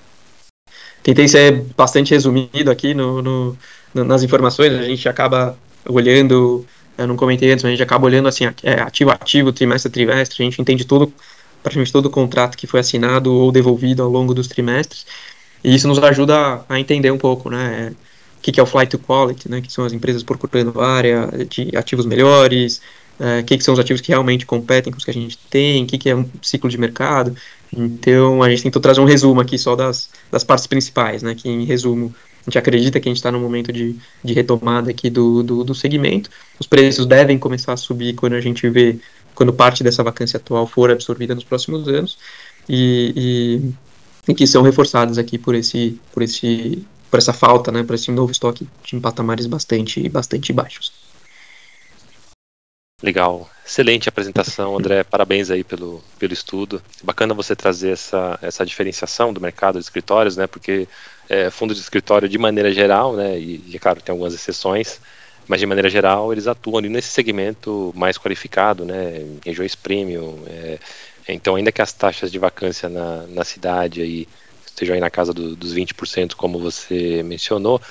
Tentei 1.02 1.28
ser 1.28 1.64
bastante 1.76 2.12
resumido 2.12 2.70
aqui 2.70 2.94
no, 2.94 3.22
no, 3.22 3.58
nas 3.94 4.22
informações, 4.22 4.74
a 4.74 4.84
gente 4.84 5.08
acaba 5.10 5.58
olhando, 5.88 6.66
eu 6.98 7.08
não 7.08 7.16
comentei 7.16 7.52
antes, 7.52 7.64
mas 7.64 7.70
a 7.70 7.76
gente 7.76 7.84
acaba 7.84 8.06
olhando 8.06 8.28
assim, 8.28 8.46
é, 8.64 8.74
ativo 8.82 9.10
ativo, 9.12 9.52
trimestre 9.52 9.92
trimestre, 9.92 10.44
a 10.44 10.46
gente 10.46 10.62
entende 10.62 10.86
tudo 10.86 11.12
praticamente 11.62 11.92
todo 11.92 12.06
o 12.08 12.10
contrato 12.10 12.58
que 12.58 12.68
foi 12.68 12.80
assinado 12.80 13.34
ou 13.34 13.52
devolvido 13.52 14.04
ao 14.04 14.10
longo 14.10 14.34
dos 14.34 14.48
trimestres. 14.48 15.06
E 15.64 15.76
isso 15.76 15.88
nos 15.88 16.00
ajuda 16.00 16.64
a 16.68 16.80
entender 16.80 17.12
um 17.12 17.18
pouco, 17.18 17.50
né? 17.50 17.94
O 18.38 18.42
que, 18.42 18.52
que 18.52 18.60
é 18.60 18.64
o 18.64 18.66
flight 18.66 18.90
to 18.90 19.00
quality, 19.00 19.50
né, 19.52 19.60
que 19.60 19.72
são 19.72 19.84
as 19.84 19.92
empresas 19.92 20.24
procurando 20.24 20.80
área 20.80 21.28
de 21.50 21.76
ativos 21.76 22.06
melhores, 22.06 22.82
o 23.20 23.44
que, 23.44 23.58
que 23.58 23.64
são 23.64 23.74
os 23.74 23.80
ativos 23.80 24.00
que 24.00 24.08
realmente 24.08 24.46
competem 24.46 24.94
com 24.94 24.98
os 24.98 25.04
que 25.04 25.12
a 25.12 25.14
gente 25.14 25.38
tem, 25.50 25.84
o 25.84 25.86
que, 25.86 25.98
que 25.98 26.10
é 26.10 26.16
um 26.16 26.26
ciclo 26.42 26.70
de 26.70 26.78
mercado. 26.78 27.36
Então, 27.76 28.42
a 28.42 28.50
gente 28.50 28.64
tentou 28.64 28.82
trazer 28.82 29.02
um 29.02 29.06
resumo 29.06 29.42
aqui 29.42 29.58
só 29.58 29.76
das, 29.76 30.10
das 30.32 30.46
partes 30.46 30.68
principais, 30.68 31.22
né, 31.22 31.36
que 31.36 31.50
em 31.50 31.66
resumo 31.66 32.16
a 32.48 32.50
gente 32.50 32.58
acredita 32.58 33.00
que 33.00 33.10
a 33.10 33.12
gente 33.12 33.18
está 33.18 33.32
no 33.32 33.40
momento 33.40 33.72
de, 33.72 33.96
de 34.24 34.34
retomada 34.34 34.90
aqui 34.90 35.10
do, 35.10 35.44
do, 35.44 35.64
do, 35.64 35.76
segmento. 35.76 36.30
Os 36.58 36.66
preços 36.66 37.06
devem 37.06 37.38
começar 37.38 37.74
a 37.74 37.78
subir 37.78 38.16
quando 38.16 38.34
a 38.34 38.42
gente 38.42 38.68
vê, 38.70 38.98
quando 39.40 39.54
parte 39.54 39.86
dessa 39.86 40.04
vacância 40.04 40.36
atual 40.36 40.68
for 40.68 40.92
absorvida 40.92 41.34
nos 41.34 41.46
próximos 41.46 41.88
anos, 41.88 42.18
e, 42.68 43.64
e, 44.28 44.32
e 44.32 44.36
que 44.36 44.46
são 44.46 44.62
reforçados 44.62 45.18
aqui 45.18 45.38
por 45.38 45.56
esse, 45.56 45.98
por 46.12 46.22
esse, 46.22 46.86
por 47.10 47.20
essa 47.20 47.32
falta, 47.32 47.72
né, 47.72 47.82
por 47.82 47.96
esse 47.96 48.12
novo 48.12 48.34
estoque 48.34 48.68
de 48.84 49.00
patamares 49.00 49.48
bastante, 49.48 50.10
bastante 50.10 50.52
baixos. 50.52 50.92
Legal, 53.02 53.50
excelente 53.66 54.10
apresentação, 54.10 54.78
André. 54.78 55.06
Parabéns 55.06 55.50
aí 55.50 55.64
pelo, 55.64 56.04
pelo 56.20 56.34
estudo. 56.34 56.82
Bacana 57.02 57.34
você 57.34 57.56
trazer 57.56 57.92
essa, 57.92 58.38
essa 58.42 58.66
diferenciação 58.66 59.32
do 59.32 59.40
mercado 59.40 59.76
de 59.76 59.86
escritórios, 59.86 60.36
né? 60.36 60.48
Porque 60.48 60.86
é, 61.30 61.50
fundo 61.50 61.74
de 61.74 61.80
escritório, 61.80 62.28
de 62.28 62.38
maneira 62.38 62.74
geral, 62.74 63.16
né? 63.16 63.40
E, 63.40 63.64
e, 63.70 63.80
claro, 63.80 64.02
tem 64.02 64.12
algumas 64.12 64.34
exceções, 64.34 65.00
mas 65.50 65.60
de 65.60 65.66
maneira 65.66 65.90
geral 65.90 66.32
eles 66.32 66.46
atuam 66.46 66.78
ali 66.78 66.90
nesse 66.90 67.10
segmento 67.10 67.92
mais 67.96 68.20
qualificado, 68.20 68.86
né? 68.86 69.26
Regiões 69.44 69.74
premium. 69.76 70.38
É, 70.48 70.78
então, 71.28 71.56
ainda 71.56 71.72
que 71.72 71.82
as 71.82 71.92
taxas 71.92 72.32
de 72.32 72.38
vacância 72.38 72.88
na, 72.88 73.26
na 73.28 73.44
cidade 73.44 74.02
aí 74.02 74.28
estejam 74.66 74.94
aí 74.94 75.02
na 75.02 75.10
casa 75.10 75.34
do, 75.34 75.56
dos 75.56 75.74
20%, 75.74 76.36
como 76.36 76.60
você 76.60 77.24
mencionou, 77.24 77.82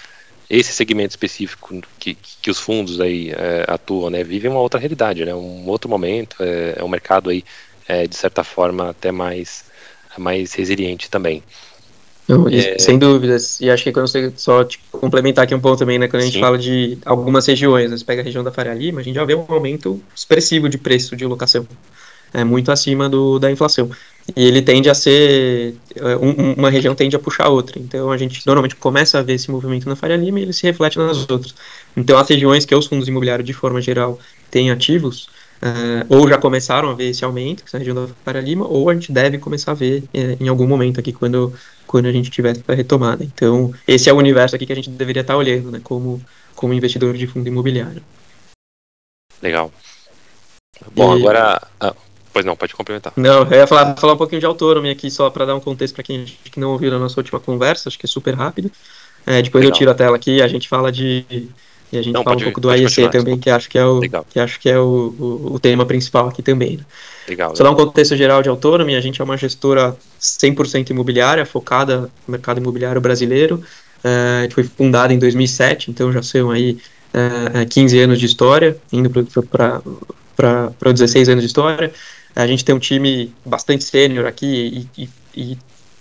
esse 0.48 0.72
segmento 0.72 1.10
específico 1.10 1.82
que, 1.98 2.14
que 2.14 2.50
os 2.50 2.60
fundos 2.60 3.00
aí 3.00 3.30
é, 3.30 3.64
atuam, 3.66 4.08
né, 4.08 4.22
vive 4.24 4.48
uma 4.48 4.60
outra 4.60 4.78
realidade, 4.80 5.24
né, 5.24 5.34
um 5.34 5.66
outro 5.68 5.90
momento, 5.90 6.36
é, 6.40 6.76
é 6.78 6.84
um 6.84 6.88
mercado 6.88 7.28
aí, 7.28 7.44
é, 7.86 8.06
de 8.06 8.16
certa 8.16 8.42
forma, 8.44 8.90
até 8.90 9.10
mais, 9.10 9.64
mais 10.16 10.54
resiliente 10.54 11.10
também. 11.10 11.42
Não, 12.28 12.46
é... 12.48 12.78
Sem 12.78 12.98
dúvidas, 12.98 13.58
e 13.60 13.70
acho 13.70 13.82
que 13.82 13.90
quando 13.90 14.06
você 14.06 14.30
só 14.36 14.62
te 14.62 14.78
complementar 14.92 15.44
aqui 15.44 15.54
um 15.54 15.60
pouco 15.60 15.78
também, 15.78 15.98
né, 15.98 16.08
quando 16.08 16.22
a 16.22 16.26
gente 16.26 16.34
Sim. 16.34 16.40
fala 16.40 16.58
de 16.58 16.98
algumas 17.04 17.46
regiões, 17.46 17.90
você 17.90 18.04
pega 18.04 18.20
a 18.20 18.24
região 18.24 18.44
da 18.44 18.52
Faria 18.52 18.74
Lima, 18.74 19.00
a 19.00 19.02
gente 19.02 19.14
já 19.14 19.24
vê 19.24 19.34
um 19.34 19.46
aumento 19.48 20.00
expressivo 20.14 20.68
de 20.68 20.76
preço 20.76 21.16
de 21.16 21.24
locação 21.24 21.66
é 22.32 22.44
muito 22.44 22.70
acima 22.70 23.08
do, 23.08 23.38
da 23.38 23.50
inflação. 23.50 23.90
E 24.36 24.44
ele 24.44 24.60
tende 24.60 24.90
a 24.90 24.94
ser, 24.94 25.74
é, 25.96 26.16
um, 26.16 26.52
uma 26.52 26.68
região 26.68 26.94
tende 26.94 27.16
a 27.16 27.18
puxar 27.18 27.44
a 27.44 27.48
outra. 27.48 27.78
Então 27.78 28.10
a 28.10 28.18
gente 28.18 28.46
normalmente 28.46 28.76
começa 28.76 29.18
a 29.18 29.22
ver 29.22 29.34
esse 29.34 29.50
movimento 29.50 29.88
na 29.88 29.96
Faria 29.96 30.16
Lima 30.16 30.38
e 30.38 30.42
ele 30.42 30.52
se 30.52 30.66
reflete 30.66 30.98
nas 30.98 31.28
outras. 31.30 31.54
Então 31.96 32.18
as 32.18 32.28
regiões 32.28 32.64
que 32.64 32.74
os 32.74 32.86
fundos 32.86 33.08
imobiliários 33.08 33.46
de 33.46 33.52
forma 33.52 33.80
geral 33.80 34.18
têm 34.50 34.70
ativos, 34.70 35.28
Uh, 35.60 36.06
ou 36.08 36.28
já 36.28 36.38
começaram 36.38 36.88
a 36.90 36.94
ver 36.94 37.10
esse 37.10 37.24
aumento, 37.24 37.64
que 37.64 37.74
é 37.74 37.76
a 37.76 37.78
região 37.78 37.94
da 37.94 38.14
Faria 38.24 38.40
Lima, 38.40 38.66
ou 38.66 38.88
a 38.88 38.94
gente 38.94 39.10
deve 39.10 39.38
começar 39.38 39.72
a 39.72 39.74
ver 39.74 40.04
é, 40.14 40.36
em 40.40 40.48
algum 40.48 40.66
momento 40.66 41.00
aqui 41.00 41.12
quando, 41.12 41.52
quando 41.86 42.06
a 42.06 42.12
gente 42.12 42.30
tiver 42.30 42.56
a 42.68 42.74
retomada. 42.74 43.24
Então, 43.24 43.74
esse 43.86 44.08
é 44.08 44.12
o 44.12 44.16
universo 44.16 44.54
aqui 44.54 44.66
que 44.66 44.72
a 44.72 44.76
gente 44.76 44.90
deveria 44.90 45.22
estar 45.22 45.36
olhando, 45.36 45.70
né, 45.70 45.80
como, 45.82 46.22
como 46.54 46.72
investidor 46.72 47.16
de 47.16 47.26
fundo 47.26 47.48
imobiliário. 47.48 48.02
Legal. 49.42 49.72
Bom, 50.94 51.16
e... 51.16 51.20
agora. 51.20 51.60
Ah, 51.80 51.94
Pois 52.38 52.46
não, 52.46 52.54
pode 52.54 52.72
complementar. 52.72 53.12
Não, 53.16 53.42
eu 53.50 53.58
ia 53.58 53.66
falar, 53.66 53.96
falar 53.96 54.12
um 54.12 54.16
pouquinho 54.16 54.38
de 54.38 54.46
autônomo 54.46 54.88
aqui, 54.88 55.10
só 55.10 55.28
para 55.28 55.44
dar 55.44 55.56
um 55.56 55.60
contexto 55.60 55.92
para 55.94 56.04
quem 56.04 56.24
que 56.24 56.60
não 56.60 56.70
ouviu 56.70 56.94
a 56.94 56.98
nossa 56.98 57.18
última 57.18 57.40
conversa, 57.40 57.88
acho 57.88 57.98
que 57.98 58.06
é 58.06 58.08
super 58.08 58.32
rápido. 58.32 58.70
É, 59.26 59.42
depois 59.42 59.64
Legal. 59.64 59.74
eu 59.74 59.78
tiro 59.78 59.90
a 59.90 59.94
tela 59.94 60.14
aqui 60.14 60.36
e 60.36 60.42
a 60.42 60.46
gente 60.46 60.68
fala 60.68 60.92
de. 60.92 61.24
E 61.92 61.98
a 61.98 62.02
gente 62.02 62.12
não, 62.12 62.22
fala 62.22 62.36
pode, 62.36 62.44
um 62.44 62.46
pouco 62.46 62.60
do 62.60 62.70
AEC 62.70 63.10
também, 63.10 63.38
que 63.38 63.48
acho 63.48 63.68
que 63.68 63.78
é 63.78 63.84
o, 63.84 64.00
que 64.28 64.38
acho 64.38 64.60
que 64.60 64.68
é 64.68 64.78
o, 64.78 65.14
o, 65.18 65.54
o 65.54 65.58
tema 65.58 65.86
principal 65.86 66.28
aqui 66.28 66.42
também. 66.42 66.76
Né? 66.76 66.84
Legal, 67.28 67.54
Só 67.56 67.62
dar 67.62 67.70
um 67.70 67.74
contexto 67.74 68.16
geral 68.16 68.42
de 68.42 68.48
autônomo, 68.48 68.90
a 68.90 69.00
gente 69.00 69.20
é 69.20 69.24
uma 69.24 69.36
gestora 69.36 69.96
100% 70.20 70.90
imobiliária, 70.90 71.44
focada 71.44 72.10
no 72.26 72.32
mercado 72.32 72.58
imobiliário 72.58 73.00
brasileiro. 73.00 73.62
É, 74.02 74.38
a 74.40 74.42
gente 74.42 74.54
foi 74.54 74.64
fundada 74.64 75.12
em 75.12 75.18
2007, 75.18 75.90
então 75.90 76.12
já 76.12 76.22
são 76.22 76.50
aí 76.50 76.78
é, 77.12 77.64
15 77.64 77.98
anos 78.00 78.18
de 78.18 78.26
história, 78.26 78.76
indo 78.92 79.10
para 79.50 80.92
16 80.92 81.28
anos 81.28 81.42
de 81.42 81.46
história. 81.46 81.92
A 82.34 82.46
gente 82.46 82.64
tem 82.64 82.74
um 82.74 82.78
time 82.78 83.32
bastante 83.44 83.84
sênior 83.84 84.26
aqui 84.26 84.88
e, 84.96 85.02
e, 85.02 85.08
e, 85.36 85.58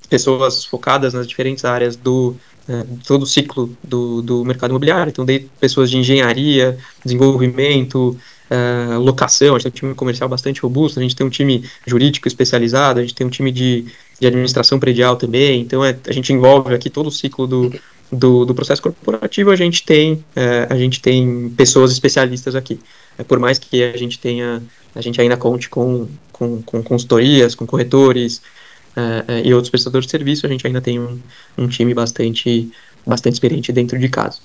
pessoas 0.10 0.64
focadas 0.64 1.14
nas 1.14 1.28
diferentes 1.28 1.66
áreas 1.66 1.96
do 1.96 2.36
é, 2.70 2.86
todo 3.06 3.24
o 3.24 3.26
ciclo 3.26 3.76
do, 3.84 4.22
do 4.22 4.46
mercado 4.46 4.72
imobiliário. 4.72 5.10
Então, 5.10 5.26
de 5.26 5.40
pessoas 5.60 5.90
de 5.90 5.98
engenharia, 5.98 6.78
desenvolvimento, 7.04 8.18
é, 8.50 8.98
locação. 8.98 9.56
A 9.56 9.60
gente 9.60 9.64
tem 9.64 9.70
um 9.70 9.92
time 9.92 9.96
comercial 9.96 10.30
bastante 10.30 10.62
robusto. 10.62 11.00
A 11.00 11.02
gente 11.02 11.16
tem 11.16 11.26
um 11.26 11.30
time 11.30 11.64
jurídico 11.86 12.28
especializado. 12.28 13.00
A 13.00 13.02
gente 13.02 13.16
tem 13.16 13.26
um 13.26 13.30
time 13.30 13.52
de, 13.52 13.86
de 14.20 14.28
administração 14.28 14.80
predial 14.80 15.16
também. 15.16 15.62
Então, 15.62 15.84
é, 15.84 15.98
a 16.08 16.12
gente 16.12 16.34
envolve 16.34 16.74
aqui 16.74 16.90
todo 16.90 17.08
o 17.08 17.12
ciclo 17.12 17.48
do, 17.48 17.74
do, 18.12 18.46
do 18.46 18.56
processo 18.56 18.82
corporativo. 18.82 19.52
A 19.52 19.56
gente 19.56 19.84
tem 19.84 20.24
é, 20.36 20.68
a 20.70 20.78
gente 20.78 21.02
tem 21.02 21.50
pessoas 21.56 21.92
especialistas 21.92 22.56
aqui. 22.56 22.80
É, 23.18 23.24
por 23.24 23.40
mais 23.40 23.58
que 23.58 23.84
a 23.84 23.98
gente 23.98 24.20
tenha 24.20 24.62
a 24.96 25.02
gente 25.02 25.22
ainda 25.22 25.38
conte 25.38 25.70
com, 25.70 26.08
com, 26.32 26.62
com 26.64 26.82
consultorias, 26.82 27.54
com 27.54 27.68
corretores 27.68 28.42
uh, 28.98 29.46
e 29.46 29.54
outros 29.54 29.70
prestadores 29.70 30.06
de 30.08 30.12
serviço, 30.12 30.46
a 30.46 30.50
gente 30.50 30.66
ainda 30.66 30.82
tem 30.82 31.00
um, 31.00 31.20
um 31.58 31.68
time 31.68 31.94
bastante, 31.94 32.72
bastante 33.06 33.34
experiente 33.36 33.72
dentro 33.72 34.00
de 34.00 34.10
casa. 34.10 34.40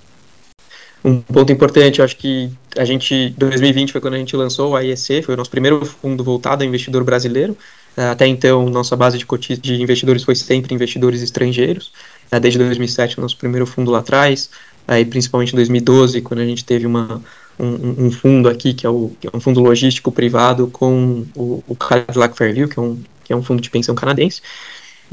Um 1.04 1.20
ponto 1.20 1.50
importante, 1.50 1.98
eu 1.98 2.04
acho 2.04 2.16
que 2.16 2.48
a 2.76 2.84
gente, 2.84 3.34
2020 3.36 3.90
foi 3.90 4.00
quando 4.00 4.14
a 4.14 4.18
gente 4.18 4.36
lançou 4.36 4.70
o 4.70 4.76
AIEC, 4.76 5.22
foi 5.22 5.34
o 5.34 5.36
nosso 5.36 5.50
primeiro 5.50 5.84
fundo 5.84 6.22
voltado 6.22 6.62
ao 6.62 6.68
investidor 6.68 7.02
brasileiro. 7.02 7.56
Uh, 7.96 8.12
até 8.12 8.26
então, 8.26 8.68
nossa 8.68 8.94
base 8.94 9.18
de, 9.18 9.56
de 9.56 9.82
investidores 9.82 10.22
foi 10.22 10.36
sempre 10.36 10.74
investidores 10.74 11.22
estrangeiros. 11.22 11.92
desde 12.40 12.58
2007, 12.58 13.18
o 13.18 13.22
nosso 13.22 13.36
primeiro 13.36 13.66
fundo 13.66 13.90
lá 13.90 13.98
atrás, 13.98 14.50
aí 14.86 15.04
principalmente 15.04 15.52
em 15.52 15.56
2012, 15.56 16.20
quando 16.22 16.40
a 16.40 16.46
gente 16.46 16.64
teve 16.64 16.86
uma, 16.86 17.20
um, 17.58 18.06
um, 18.06 18.10
fundo 18.10 18.48
aqui, 18.48 18.72
que 18.72 18.86
é, 18.86 18.90
o, 18.90 19.10
que 19.20 19.26
é 19.26 19.30
um 19.34 19.40
fundo 19.40 19.60
logístico 19.60 20.10
privado 20.10 20.68
com 20.68 21.24
o, 21.34 21.62
o 21.66 21.74
Cadillac 21.76 22.36
Fairview, 22.36 22.68
que 22.68 22.78
é, 22.78 22.82
um, 22.82 22.98
é 23.32 23.36
um 23.36 23.42
fundo 23.42 23.60
de 23.60 23.70
pensão 23.70 23.94
canadense. 23.94 24.40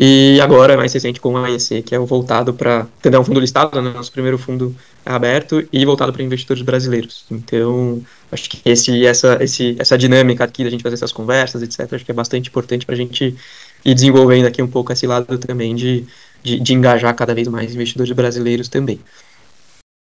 E 0.01 0.39
agora, 0.39 0.77
mais 0.77 0.93
recente, 0.93 1.19
com 1.19 1.33
o 1.33 1.37
AEC, 1.37 1.81
que 1.81 1.93
é 1.93 1.99
voltado 1.99 2.53
para. 2.53 2.87
É 3.03 3.19
um 3.19 3.23
fundo 3.25 3.37
listado, 3.37 3.81
né, 3.81 3.91
nosso 3.91 4.09
primeiro 4.13 4.37
fundo 4.37 4.73
aberto 5.05 5.67
e 5.73 5.85
voltado 5.85 6.13
para 6.13 6.23
investidores 6.23 6.63
brasileiros. 6.63 7.25
Então, 7.29 8.01
acho 8.31 8.49
que 8.49 8.61
esse, 8.63 9.05
essa, 9.05 9.37
esse, 9.43 9.75
essa 9.77 9.97
dinâmica 9.97 10.45
aqui 10.45 10.63
da 10.63 10.69
gente 10.69 10.83
fazer 10.83 10.95
essas 10.95 11.11
conversas, 11.11 11.61
etc., 11.61 11.91
acho 11.91 12.05
que 12.05 12.11
é 12.11 12.13
bastante 12.13 12.47
importante 12.47 12.85
para 12.85 12.95
a 12.95 12.97
gente 12.97 13.35
ir 13.83 13.93
desenvolvendo 13.93 14.45
aqui 14.45 14.61
um 14.61 14.69
pouco 14.69 14.93
esse 14.93 15.05
lado 15.05 15.37
também 15.37 15.75
de, 15.75 16.05
de, 16.41 16.61
de 16.61 16.73
engajar 16.73 17.13
cada 17.13 17.35
vez 17.35 17.49
mais 17.49 17.75
investidores 17.75 18.13
brasileiros 18.13 18.69
também. 18.69 19.01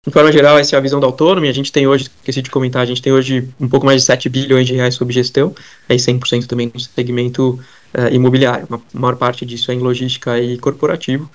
De 0.07 0.11
forma 0.11 0.33
geral, 0.33 0.59
essa 0.59 0.77
é 0.77 0.79
a 0.79 0.83
visão 0.83 1.01
da 1.01 1.07
Autônomo. 1.07 1.47
A 1.47 1.53
gente 1.53 1.73
tem 1.73 1.87
hoje, 1.87 2.05
esqueci 2.05 2.41
de 2.43 2.51
comentar, 2.51 2.83
a 2.83 2.87
gente 2.87 3.01
tem 3.01 3.13
hoje 3.13 3.49
um 3.59 3.69
pouco 3.69 3.85
mais 3.85 4.01
de 4.01 4.07
7 4.07 4.29
bilhões 4.29 4.67
de 4.67 4.75
reais 4.75 4.95
sob 4.95 5.13
gestão, 5.13 5.55
aí 5.89 5.97
100% 5.97 6.47
também 6.47 6.71
no 6.73 6.81
segmento 6.81 7.59
uh, 7.95 8.13
imobiliário. 8.13 8.67
A 8.71 8.99
maior 8.99 9.17
parte 9.17 9.45
disso 9.45 9.71
é 9.71 9.75
em 9.75 9.79
logística 9.79 10.39
e 10.39 10.59
corporativo, 10.59 11.31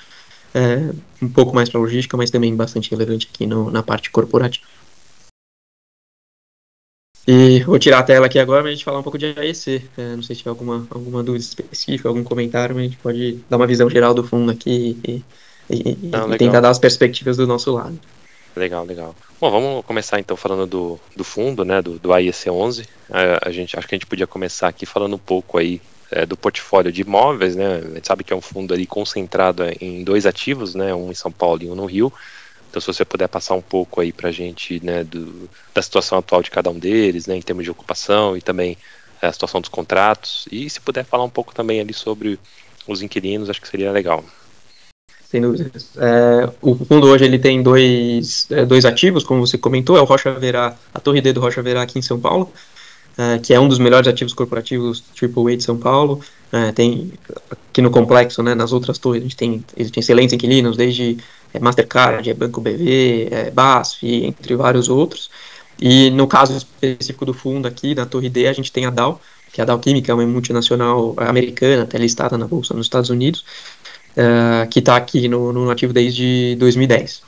uh, 0.54 0.96
um 1.22 1.30
pouco 1.30 1.54
mais 1.54 1.70
para 1.70 1.80
logística, 1.80 2.18
mas 2.18 2.32
também 2.32 2.56
bastante 2.56 2.92
relevante 2.92 3.30
aqui 3.32 3.46
no, 3.46 3.72
na 3.72 3.84
parte 3.84 4.10
corporativa. 4.12 4.66
E 7.28 7.64
vou 7.64 7.80
tirar 7.80 8.00
a 8.00 8.04
tela 8.04 8.28
aqui 8.28 8.38
agora 8.38 8.62
para 8.62 8.70
a 8.70 8.74
gente 8.74 8.86
falar 8.86 9.00
um 9.00 9.04
pouco 9.04 9.18
de 9.18 9.26
AEC. 9.26 9.78
Uh, 9.78 9.82
eh, 9.98 10.16
não 10.16 10.22
sei 10.22 10.36
se 10.36 10.44
tiver 10.44 10.52
alguma, 10.52 10.88
alguma 10.92 11.24
dúvida 11.24 11.44
específica, 11.44 12.08
algum 12.08 12.24
comentário, 12.24 12.76
mas 12.76 12.86
a 12.86 12.88
gente 12.88 12.98
pode 12.98 13.40
dar 13.50 13.58
uma 13.58 13.66
visão 13.66 13.90
geral 13.90 14.14
do 14.14 14.24
fundo 14.24 14.52
aqui 14.52 14.96
e, 15.04 15.24
e, 15.68 15.98
não, 16.04 16.32
e 16.32 16.38
tentar 16.38 16.62
dar 16.62 16.70
as 16.70 16.78
perspectivas 16.78 17.36
do 17.38 17.48
nosso 17.48 17.72
lado. 17.72 18.00
Legal, 18.56 18.86
legal. 18.86 19.16
Bom, 19.42 19.52
vamos 19.52 19.86
começar 19.86 20.20
então 20.20 20.38
falando 20.38 20.68
do, 20.68 21.00
do 21.16 21.24
fundo, 21.24 21.66
né, 21.66 21.82
do, 21.82 22.00
do 22.00 22.14
AIEC 22.14 22.50
11. 22.50 22.86
A, 23.10 23.50
a, 23.50 23.52
gente, 23.52 23.78
acho 23.78 23.88
que 23.88 23.96
a 23.96 23.98
gente 23.98 24.08
podia 24.08 24.28
começar 24.28 24.68
aqui 24.68 24.86
falando 24.86 25.16
um 25.16 25.20
pouco 25.20 25.58
aí 25.58 25.82
é, 26.12 26.26
do 26.26 26.38
portfólio 26.38 26.92
de 26.92 27.02
imóveis, 27.02 27.56
né, 27.56 27.78
a 27.78 27.96
gente 27.96 28.08
sabe 28.08 28.24
que 28.24 28.34
é 28.34 28.36
um 28.36 28.42
fundo 28.42 28.74
ali 28.74 28.86
concentrado 28.86 29.64
em 29.80 30.04
dois 30.04 30.26
ativos, 30.26 30.76
né, 30.76 30.94
um 30.94 31.12
em 31.12 31.16
São 31.16 31.32
Paulo 31.32 31.64
e 31.64 31.70
um 31.70 31.76
no 31.76 31.86
Rio. 31.86 32.12
Então, 32.70 32.82
se 32.82 32.88
você 32.88 33.06
puder 33.06 33.28
passar 33.28 33.56
um 33.56 33.62
pouco 33.62 34.02
aí 34.02 34.12
para 34.12 34.30
a 34.30 34.32
gente, 34.32 34.84
né, 34.84 35.04
do, 35.04 35.50
da 35.74 35.82
situação 35.82 36.18
atual 36.18 36.44
de 36.44 36.52
cada 36.52 36.70
um 36.70 36.78
deles, 36.78 37.26
né, 37.26 37.36
em 37.36 37.42
termos 37.42 37.64
de 37.64 37.72
ocupação 37.72 38.36
e 38.36 38.42
também 38.42 38.78
é, 39.22 39.28
a 39.28 39.32
situação 39.32 39.62
dos 39.62 39.70
contratos, 39.70 40.46
e 40.52 40.70
se 40.70 40.80
puder 40.82 41.06
falar 41.06 41.24
um 41.24 41.30
pouco 41.30 41.56
também 41.56 41.80
ali 41.80 41.94
sobre 41.94 42.38
os 42.88 43.02
inquilinos, 43.02 43.50
acho 43.50 43.62
que 43.62 43.68
seria 43.68 43.92
legal. 43.92 44.24
Sem 45.30 45.42
dúvidas. 45.42 45.90
É, 45.98 46.50
o 46.62 46.76
fundo 46.76 47.08
hoje 47.08 47.26
ele 47.26 47.40
tem 47.40 47.64
dois, 47.64 48.46
é, 48.52 48.66
dois 48.66 48.86
ativos, 48.86 49.24
como 49.24 49.46
você 49.46 49.58
comentou, 49.58 49.98
é 49.98 50.02
o 50.02 50.06
Rocha 50.06 50.32
Verá, 50.34 50.78
a 50.94 51.00
Torre 51.00 51.22
D 51.22 51.34
do 51.34 51.42
Rocha 51.42 51.62
Verá 51.62 51.82
aqui 51.82 51.98
em 51.98 52.02
São 52.02 52.20
Paulo, 52.20 52.54
é, 53.18 53.40
que 53.40 53.54
é 53.54 53.60
um 53.60 53.68
dos 53.68 53.80
melhores 53.80 54.08
ativos 54.08 54.34
corporativos 54.34 55.04
AAA 55.22 55.58
de 55.58 55.64
São 55.64 55.78
Paulo. 55.78 56.22
É, 56.52 56.72
tem 56.72 57.12
aqui 57.50 57.82
no 57.82 57.90
complexo, 57.90 58.42
né, 58.44 58.56
nas 58.56 58.72
outras 58.72 58.98
torres, 58.98 59.22
a 59.22 59.24
gente 59.24 59.36
tem, 59.36 59.64
tem 59.76 59.90
excelentes 59.98 60.34
inquilinos, 60.34 60.78
desde 60.78 61.18
é 61.54 61.60
Mastercard, 61.60 62.30
é 62.30 62.34
Banco 62.34 62.60
BV, 62.60 63.30
é 63.32 63.52
BASF, 63.52 64.26
entre 64.26 64.56
vários 64.56 64.90
outros. 64.90 65.30
E 65.80 66.10
no 66.12 66.28
caso 66.28 66.56
específico 66.56 67.26
do 67.26 67.34
fundo 67.34 67.68
aqui, 67.68 67.96
da 67.96 68.06
Torre 68.06 68.30
D, 68.30 68.48
a 68.48 68.54
gente 68.54 68.72
tem 68.72 68.86
a 68.86 68.90
Dow, 68.90 69.20
que 69.52 69.62
é 69.62 69.64
a 69.64 69.66
Dow 69.66 69.80
Química, 69.80 70.12
é 70.12 70.16
uma 70.16 70.26
multinacional 70.26 71.14
americana, 71.18 71.84
até 71.84 71.98
listada 71.98 72.38
na 72.38 72.48
bolsa 72.48 72.74
nos 72.74 72.86
Estados 72.86 73.10
Unidos, 73.10 73.46
uh, 74.18 74.68
que 74.70 74.80
está 74.80 74.96
aqui 74.96 75.28
no, 75.28 75.54
no 75.54 75.70
ativo 75.70 75.94
desde 75.94 76.56
2010. 76.60 77.22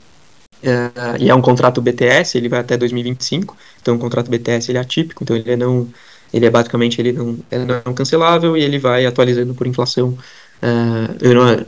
Uh, 0.63 1.17
e 1.19 1.29
é 1.29 1.35
um 1.35 1.41
contrato 1.41 1.81
BTS, 1.81 2.37
ele 2.37 2.49
vai 2.49 2.59
até 2.59 2.75
2025, 2.75 3.55
então 3.81 3.95
o 3.95 3.99
contrato 3.99 4.29
BTS 4.29 4.71
ele 4.71 4.77
é 4.77 4.81
atípico, 4.81 5.23
então 5.23 5.35
ele 5.35 5.51
é 5.51 5.55
não, 5.55 5.87
ele 6.33 6.45
é 6.45 6.49
basicamente 6.49 6.99
ele 6.99 7.13
não 7.13 7.37
é 7.51 7.59
não 7.59 7.93
cancelável 7.93 8.57
e 8.57 8.63
ele 8.63 8.79
vai 8.79 9.05
atualizando 9.05 9.53
por 9.53 9.67
inflação 9.67 10.17
ano 10.59 11.41
a 11.43 11.45
ano. 11.45 11.65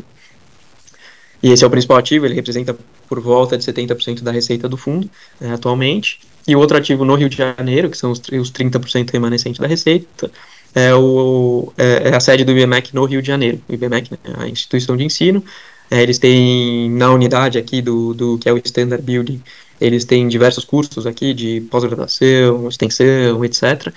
E 1.42 1.52
esse 1.52 1.64
é 1.64 1.68
o 1.68 1.70
principal 1.70 1.98
ativo, 1.98 2.26
ele 2.26 2.34
representa 2.34 2.76
por 3.08 3.20
volta 3.20 3.58
de 3.58 3.64
70% 3.64 4.22
da 4.22 4.32
receita 4.32 4.68
do 4.68 4.76
fundo 4.76 5.10
uh, 5.40 5.54
atualmente. 5.54 6.20
E 6.48 6.56
o 6.56 6.60
outro 6.60 6.78
ativo 6.78 7.06
no 7.06 7.16
Rio 7.16 7.30
de 7.30 7.38
Janeiro, 7.38 7.90
que 7.90 7.98
são 7.98 8.12
os, 8.12 8.20
os 8.20 8.52
30% 8.52 9.12
remanescentes 9.12 9.60
da 9.60 9.68
receita, 9.68 10.32
é, 10.74 10.94
o, 10.94 11.72
é, 11.78 12.10
é, 12.10 12.16
a 12.16 12.20
sede 12.20 12.44
do 12.44 12.52
IBMEC 12.52 12.94
no 12.94 13.06
Rio 13.06 13.22
de 13.22 13.28
Janeiro. 13.28 13.62
O 13.68 13.74
IBMEC, 13.74 14.12
né, 14.12 14.18
a 14.38 14.48
instituição 14.48 14.96
de 14.96 15.04
ensino, 15.04 15.44
é, 15.90 16.02
eles 16.02 16.20
têm 16.20 16.90
na 16.92 17.12
unidade 17.12 17.58
aqui 17.58 17.82
do, 17.82 18.14
do 18.14 18.38
que 18.38 18.48
é 18.48 18.54
o 18.54 18.58
Standard 18.58 19.04
Building, 19.04 19.42
eles 19.80 20.06
têm 20.06 20.28
diversos 20.28 20.66
cursos 20.66 21.08
aqui 21.08 21.34
de 21.34 21.62
pós-graduação, 21.62 22.68
extensão, 22.68 23.44
etc. 23.46 23.94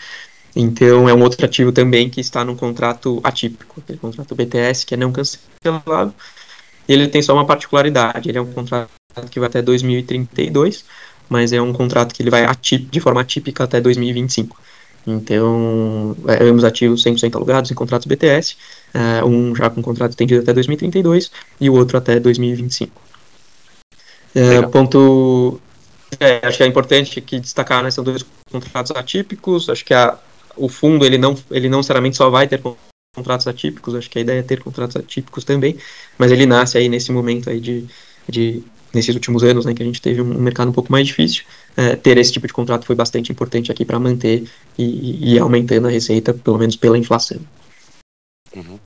Então 0.55 1.09
é 1.09 1.15
um 1.15 1.23
outro 1.23 1.45
ativo 1.45 1.73
também 1.73 2.09
que 2.09 2.21
está 2.21 2.45
num 2.45 2.57
contrato 2.57 3.21
atípico, 3.25 3.81
aquele 3.81 3.99
contrato 3.99 4.35
BTS 4.35 4.87
que 4.87 4.95
é 4.95 4.97
não 4.97 5.13
cancelável. 5.13 6.15
Ele 6.89 7.09
tem 7.09 7.23
só 7.23 7.33
uma 7.35 7.47
particularidade, 7.47 8.29
ele 8.29 8.39
é 8.39 8.41
um 8.41 8.53
contrato 8.53 8.91
que 9.31 9.41
vai 9.41 9.49
até 9.49 9.63
2032, 9.63 10.85
mas 11.29 11.53
é 11.53 11.61
um 11.61 11.73
contrato 11.73 12.15
que 12.15 12.23
ele 12.23 12.31
vai 12.31 12.47
de 12.91 13.01
forma 13.01 13.21
atípica 13.21 13.65
até 13.65 13.81
2025. 13.81 14.61
Então, 15.07 16.17
é, 16.29 16.45
ambos 16.45 16.65
ativos 16.65 17.03
100% 17.03 17.35
alugados 17.35 17.71
em 17.71 17.75
contratos 17.75 18.07
BTS, 18.07 18.57
é, 18.95 19.25
um 19.25 19.55
já 19.55 19.69
com 19.69 19.83
contrato 19.83 20.11
estendido 20.11 20.41
até 20.43 20.53
2032 20.53 21.31
e 21.61 21.69
o 21.69 21.75
outro 21.75 21.99
até 21.99 22.21
2025. 22.21 23.01
É, 24.35 24.63
ponto. 24.63 25.61
É, 26.21 26.47
acho 26.47 26.59
que 26.59 26.63
é 26.63 26.67
importante 26.67 27.21
que 27.21 27.41
destacar, 27.41 27.83
né, 27.83 27.91
são 27.91 28.05
dois 28.05 28.25
contratos 28.51 28.93
atípicos. 28.93 29.69
Acho 29.69 29.85
que 29.85 29.95
a, 29.95 30.17
o 30.57 30.69
fundo 30.69 31.05
ele 31.05 31.19
não, 31.19 31.37
ele 31.51 31.69
não 31.69 31.79
necessariamente 31.79 32.17
só 32.17 32.31
vai 32.31 32.47
ter 32.47 32.61
contratos 33.15 33.47
atípicos. 33.47 33.95
Acho 33.95 34.09
que 34.09 34.19
a 34.19 34.23
ideia 34.23 34.41
é 34.41 34.43
ter 34.43 34.63
contratos 34.63 34.97
atípicos 34.97 35.45
também, 35.45 35.77
mas 36.17 36.31
ele 36.31 36.47
nasce 36.47 36.79
aí 36.79 36.89
nesse 36.89 37.11
momento 37.13 37.51
aí 37.51 37.61
de, 37.61 37.87
de 38.29 38.63
nesses 38.93 39.15
últimos 39.15 39.43
anos, 39.43 39.65
né, 39.65 39.75
que 39.75 39.83
a 39.83 39.87
gente 39.87 40.01
teve 40.01 40.21
um 40.21 40.27
mercado 40.27 40.69
um 40.69 40.73
pouco 40.73 40.93
mais 40.93 41.07
difícil, 41.07 41.45
é, 41.77 41.97
ter 41.97 42.19
esse 42.19 42.33
tipo 42.33 42.47
de 42.47 42.53
contrato 42.53 42.87
foi 42.87 42.97
bastante 42.97 43.33
importante 43.33 43.71
aqui 43.71 43.85
para 43.85 43.99
manter 43.99 44.45
e, 44.79 45.35
e 45.35 45.39
aumentando 45.39 45.89
a 45.89 45.91
receita, 45.91 46.35
pelo 46.35 46.59
menos 46.59 46.77
pela 46.77 46.99
inflação. 46.99 47.41
Uhum. 48.55 48.79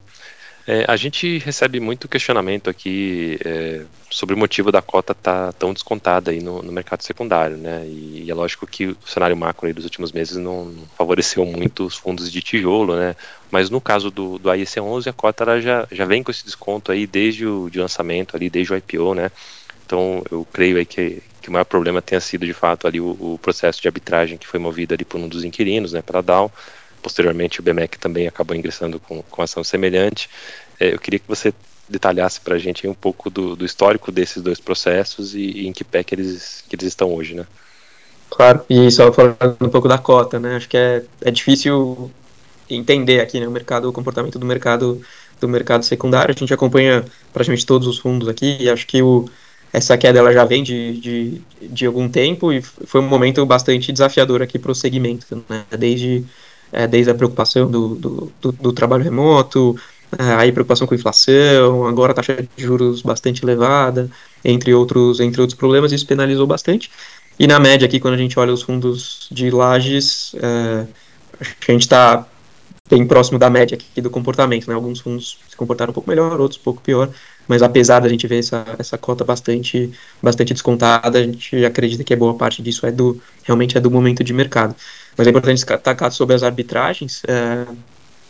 É, 0.68 0.84
a 0.88 0.96
gente 0.96 1.38
recebe 1.38 1.78
muito 1.78 2.08
questionamento 2.08 2.68
aqui 2.68 3.38
é, 3.44 3.84
sobre 4.10 4.34
o 4.34 4.38
motivo 4.38 4.72
da 4.72 4.82
cota 4.82 5.12
estar 5.12 5.46
tá 5.46 5.52
tão 5.52 5.72
descontada 5.72 6.32
aí 6.32 6.42
no, 6.42 6.60
no, 6.60 6.72
mercado 6.72 7.02
secundário, 7.02 7.56
né? 7.56 7.86
E, 7.86 8.24
e, 8.24 8.30
é 8.30 8.34
lógico 8.34 8.66
que 8.66 8.88
o 8.88 8.96
cenário 9.06 9.36
macro 9.36 9.68
aí 9.68 9.72
dos 9.72 9.84
últimos 9.84 10.10
meses 10.10 10.36
não, 10.36 10.74
favoreceu 10.98 11.46
muito 11.46 11.86
os 11.86 11.94
fundos 11.94 12.32
de 12.32 12.42
tijolo, 12.42 12.96
né? 12.96 13.14
Mas 13.48 13.70
no 13.70 13.80
caso 13.80 14.10
do, 14.10 14.40
do 14.40 14.50
AIC 14.50 14.80
11, 14.80 15.08
a 15.08 15.12
cota 15.12 15.60
já, 15.60 15.86
já 15.92 16.04
vem 16.04 16.24
com 16.24 16.32
esse 16.32 16.44
desconto 16.44 16.90
aí 16.90 17.06
desde 17.06 17.46
o 17.46 17.70
de 17.70 17.78
lançamento 17.78 18.34
ali, 18.34 18.50
desde 18.50 18.72
o 18.72 18.76
IPO, 18.76 19.14
né? 19.14 19.30
Então, 19.86 20.24
eu 20.32 20.44
creio 20.52 20.78
aí 20.78 20.84
que, 20.84 21.22
que 21.46 21.50
o 21.50 21.52
maior 21.52 21.64
problema 21.64 22.02
tenha 22.02 22.20
sido, 22.20 22.44
de 22.44 22.52
fato, 22.52 22.88
ali 22.88 23.00
o, 23.00 23.10
o 23.20 23.38
processo 23.40 23.80
de 23.80 23.86
arbitragem 23.86 24.36
que 24.36 24.48
foi 24.48 24.58
movido 24.58 24.94
ali 24.94 25.04
por 25.04 25.20
um 25.20 25.28
dos 25.28 25.44
inquilinos, 25.44 25.92
né, 25.92 26.02
pela 26.02 26.20
DAO. 26.20 26.50
Posteriormente, 27.00 27.60
o 27.60 27.62
BMEC 27.62 27.98
também 28.00 28.26
acabou 28.26 28.56
ingressando 28.56 28.98
com, 28.98 29.22
com 29.22 29.42
ação 29.42 29.62
semelhante. 29.62 30.28
É, 30.80 30.92
eu 30.92 30.98
queria 30.98 31.20
que 31.20 31.28
você 31.28 31.54
detalhasse 31.88 32.40
para 32.40 32.56
a 32.56 32.58
gente 32.58 32.88
um 32.88 32.94
pouco 32.94 33.30
do, 33.30 33.54
do, 33.54 33.64
histórico 33.64 34.10
desses 34.10 34.42
dois 34.42 34.58
processos 34.58 35.36
e, 35.36 35.38
e, 35.38 35.68
em 35.68 35.72
que 35.72 35.84
pé 35.84 36.02
que 36.02 36.16
eles, 36.16 36.64
que 36.68 36.74
eles 36.74 36.88
estão 36.88 37.14
hoje, 37.14 37.36
né? 37.36 37.46
Claro, 38.28 38.64
e 38.68 38.90
só 38.90 39.12
falando 39.12 39.56
um 39.60 39.68
pouco 39.68 39.86
da 39.86 39.98
cota, 39.98 40.40
né? 40.40 40.56
Acho 40.56 40.68
que 40.68 40.76
é, 40.76 41.04
é 41.20 41.30
difícil 41.30 42.10
entender 42.68 43.20
aqui 43.20 43.38
né, 43.38 43.46
o 43.46 43.52
mercado, 43.52 43.88
o 43.88 43.92
comportamento 43.92 44.36
do 44.36 44.44
mercado 44.44 45.00
do 45.40 45.46
mercado 45.46 45.84
secundário. 45.84 46.34
A 46.34 46.38
gente 46.38 46.52
acompanha 46.52 47.04
praticamente 47.32 47.64
todos 47.64 47.86
os 47.86 47.98
fundos 47.98 48.28
aqui 48.28 48.56
e 48.58 48.68
acho 48.68 48.84
que 48.84 49.00
o, 49.00 49.28
essa 49.72 49.96
queda 49.96 50.18
ela 50.18 50.32
já 50.32 50.44
vem 50.44 50.62
de, 50.62 51.00
de, 51.00 51.42
de 51.60 51.86
algum 51.86 52.08
tempo 52.08 52.52
e 52.52 52.62
foi 52.62 53.00
um 53.00 53.08
momento 53.08 53.44
bastante 53.44 53.92
desafiador 53.92 54.42
aqui 54.42 54.58
para 54.58 54.72
o 54.72 54.74
segmento, 54.74 55.44
né? 55.48 55.64
desde, 55.78 56.24
é, 56.72 56.86
desde 56.86 57.10
a 57.10 57.14
preocupação 57.14 57.70
do, 57.70 57.94
do, 57.94 58.32
do, 58.40 58.52
do 58.52 58.72
trabalho 58.72 59.04
remoto, 59.04 59.76
é, 60.18 60.34
aí 60.34 60.52
preocupação 60.52 60.86
com 60.86 60.94
inflação, 60.94 61.86
agora 61.86 62.14
taxa 62.14 62.36
de 62.56 62.62
juros 62.62 63.02
bastante 63.02 63.42
elevada, 63.42 64.08
entre 64.44 64.72
outros, 64.72 65.20
entre 65.20 65.40
outros 65.40 65.58
problemas, 65.58 65.92
isso 65.92 66.06
penalizou 66.06 66.46
bastante. 66.46 66.90
E 67.38 67.46
na 67.46 67.60
média 67.60 67.86
aqui, 67.86 68.00
quando 68.00 68.14
a 68.14 68.18
gente 68.18 68.38
olha 68.38 68.52
os 68.52 68.62
fundos 68.62 69.28
de 69.30 69.50
lajes, 69.50 70.34
é, 70.36 70.86
a 71.40 71.72
gente 71.72 71.82
está 71.82 72.26
bem 72.88 73.06
próximo 73.06 73.38
da 73.38 73.50
média 73.50 73.76
aqui 73.76 74.00
do 74.00 74.08
comportamento, 74.08 74.68
né? 74.68 74.74
Alguns 74.74 75.00
fundos 75.00 75.38
se 75.48 75.56
comportaram 75.56 75.90
um 75.90 75.94
pouco 75.94 76.08
melhor, 76.08 76.40
outros 76.40 76.58
um 76.60 76.62
pouco 76.62 76.80
pior, 76.80 77.10
mas 77.48 77.62
apesar 77.62 78.00
da 78.00 78.08
gente 78.08 78.26
ver 78.26 78.38
essa, 78.38 78.64
essa 78.78 78.98
cota 78.98 79.24
bastante, 79.24 79.90
bastante 80.22 80.52
descontada, 80.52 81.18
a 81.18 81.22
gente 81.22 81.64
acredita 81.64 82.04
que 82.04 82.14
a 82.14 82.16
boa 82.16 82.34
parte 82.34 82.62
disso 82.62 82.86
é 82.86 82.92
do, 82.92 83.20
realmente 83.44 83.76
é 83.76 83.80
do 83.80 83.90
momento 83.90 84.24
de 84.24 84.32
mercado. 84.32 84.74
Mas 85.16 85.26
é 85.26 85.30
importante 85.30 85.64
destacar 85.64 86.12
sobre 86.12 86.34
as 86.34 86.42
arbitragens, 86.42 87.22
é, 87.26 87.66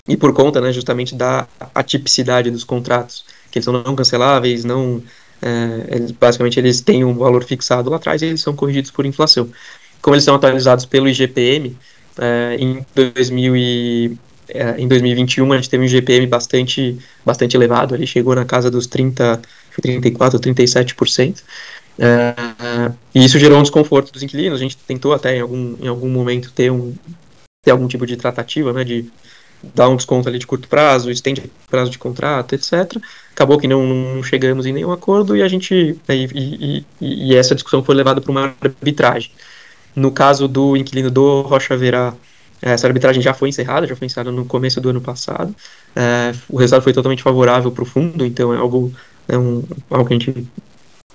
e 0.09 0.16
por 0.16 0.33
conta, 0.33 0.61
né, 0.61 0.72
justamente 0.72 1.14
da 1.14 1.48
atipicidade 1.74 2.50
dos 2.50 2.62
contratos, 2.62 3.24
que 3.50 3.59
eles 3.59 3.64
são 3.64 3.72
não 3.83 3.96
canceláveis, 3.96 4.64
não, 4.64 5.02
é, 5.42 5.96
eles, 5.96 6.11
basicamente 6.12 6.59
eles 6.59 6.81
têm 6.81 7.05
um 7.05 7.14
valor 7.14 7.44
fixado 7.44 7.90
lá 7.90 7.96
atrás 7.96 8.22
e 8.22 8.26
eles 8.26 8.40
são 8.40 8.55
corrigidos 8.55 8.90
por 8.90 9.05
inflação. 9.05 9.48
Como 10.00 10.14
eles 10.14 10.24
são 10.24 10.35
atualizados 10.35 10.85
pelo 10.85 11.09
IGPM, 11.09 11.76
é, 12.18 12.57
em 12.59 12.85
2000 12.94 13.57
e, 13.57 14.16
é, 14.48 14.80
em 14.80 14.87
2021 14.87 15.52
a 15.52 15.56
gente 15.56 15.70
teve 15.70 15.85
um 15.85 15.88
GPM 15.88 16.26
bastante, 16.26 16.98
bastante 17.24 17.56
elevado, 17.56 17.94
ele 17.94 18.06
chegou 18.06 18.35
na 18.35 18.44
casa 18.44 18.70
dos 18.70 18.87
30, 18.87 19.40
34, 19.80 20.38
37%. 20.38 21.42
É, 21.98 22.35
e 23.14 23.24
isso 23.24 23.38
gerou 23.38 23.59
um 23.59 23.62
desconforto 23.62 24.12
dos 24.12 24.22
inquilinos. 24.22 24.59
A 24.59 24.62
gente 24.62 24.76
tentou 24.76 25.12
até 25.12 25.37
em 25.37 25.40
algum, 25.40 25.76
em 25.80 25.88
algum 25.88 26.09
momento 26.09 26.52
ter, 26.52 26.70
um, 26.70 26.94
ter 27.62 27.70
algum 27.70 27.88
tipo 27.88 28.06
de 28.06 28.16
tratativa, 28.16 28.72
né, 28.72 28.85
de 28.85 29.11
dar 29.74 29.88
um 29.88 29.96
desconto 29.96 30.28
ali 30.28 30.38
de 30.38 30.46
curto 30.46 30.68
prazo, 30.68 31.11
estende 31.11 31.50
prazo 31.68 31.90
de 31.90 31.98
contrato, 31.98 32.54
etc. 32.54 32.96
Acabou 33.32 33.59
que 33.59 33.66
não, 33.66 33.85
não 33.85 34.22
chegamos 34.22 34.66
em 34.66 34.72
nenhum 34.72 34.92
acordo 34.92 35.37
e 35.37 35.42
a 35.42 35.48
gente 35.48 35.98
e, 36.09 36.28
e, 36.35 36.85
e, 37.00 37.30
e 37.30 37.35
essa 37.35 37.54
discussão 37.54 37.82
foi 37.82 37.94
levada 37.94 38.20
para 38.20 38.30
uma 38.30 38.54
arbitragem. 38.61 39.30
No 39.94 40.12
caso 40.12 40.46
do 40.46 40.76
inquilino 40.76 41.11
do 41.11 41.40
Rocha 41.40 41.76
Verá, 41.76 42.14
essa 42.61 42.87
arbitragem 42.87 43.23
já 43.23 43.35
foi 43.35 43.49
encerrada, 43.49 43.87
já 43.87 43.95
foi 43.95 44.07
encerrada 44.07 44.33
no 44.33 44.45
começo 44.45 44.81
do 44.81 44.88
ano 44.88 45.01
passado. 45.01 45.55
É, 45.95 46.33
o 46.49 46.57
resultado 46.57 46.83
foi 46.83 46.92
totalmente 46.92 47.23
favorável 47.23 47.71
para 47.71 47.83
o 47.83 47.87
fundo, 47.87 48.25
então 48.25 48.53
é 48.53 48.57
algo, 48.57 48.92
é 49.29 49.37
um, 49.37 49.62
algo 49.90 50.07
que 50.07 50.14
a 50.14 50.19
gente 50.19 50.47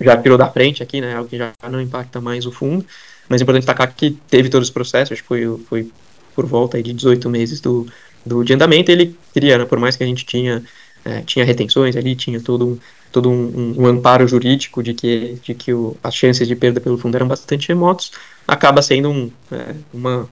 já 0.00 0.16
tirou 0.16 0.38
da 0.38 0.48
frente 0.48 0.82
aqui, 0.82 1.00
né? 1.00 1.14
Algo 1.14 1.28
que 1.28 1.36
já 1.36 1.52
não 1.70 1.80
impacta 1.80 2.20
mais 2.20 2.46
o 2.46 2.52
fundo. 2.52 2.84
Mas 3.28 3.40
é 3.40 3.44
importante 3.44 3.62
destacar 3.62 3.92
que 3.94 4.12
teve 4.28 4.48
todo 4.48 4.62
esse 4.62 4.72
processo, 4.72 5.12
acho 5.12 5.22
que 5.22 5.28
foi, 5.28 5.58
foi 5.68 5.90
por 6.34 6.46
volta 6.46 6.82
de 6.82 6.92
18 6.92 7.28
meses 7.28 7.60
do, 7.60 7.86
do 8.24 8.44
de 8.44 8.52
andamento. 8.54 8.90
Ele 8.90 9.16
queria, 9.32 9.58
né, 9.58 9.64
por 9.64 9.78
mais 9.78 9.96
que 9.96 10.04
a 10.04 10.06
gente 10.06 10.24
tinha, 10.24 10.62
é, 11.04 11.22
tinha 11.22 11.44
retenções 11.44 11.96
ali, 11.96 12.14
tinha 12.14 12.40
todo 12.40 12.66
um, 12.66 12.78
todo 13.10 13.30
um, 13.30 13.34
um, 13.34 13.82
um, 13.82 13.86
amparo 13.86 14.26
jurídico 14.26 14.82
de 14.82 14.94
que, 14.94 15.38
de 15.42 15.54
que 15.54 15.72
o, 15.72 15.96
as 16.02 16.14
chances 16.14 16.46
de 16.46 16.56
perda 16.56 16.80
pelo 16.80 16.98
fundo 16.98 17.16
eram 17.16 17.28
bastante 17.28 17.68
remotos, 17.68 18.12
acaba 18.46 18.82
sendo 18.82 19.10
um, 19.10 19.30
é, 19.50 19.74
uma 19.92 20.28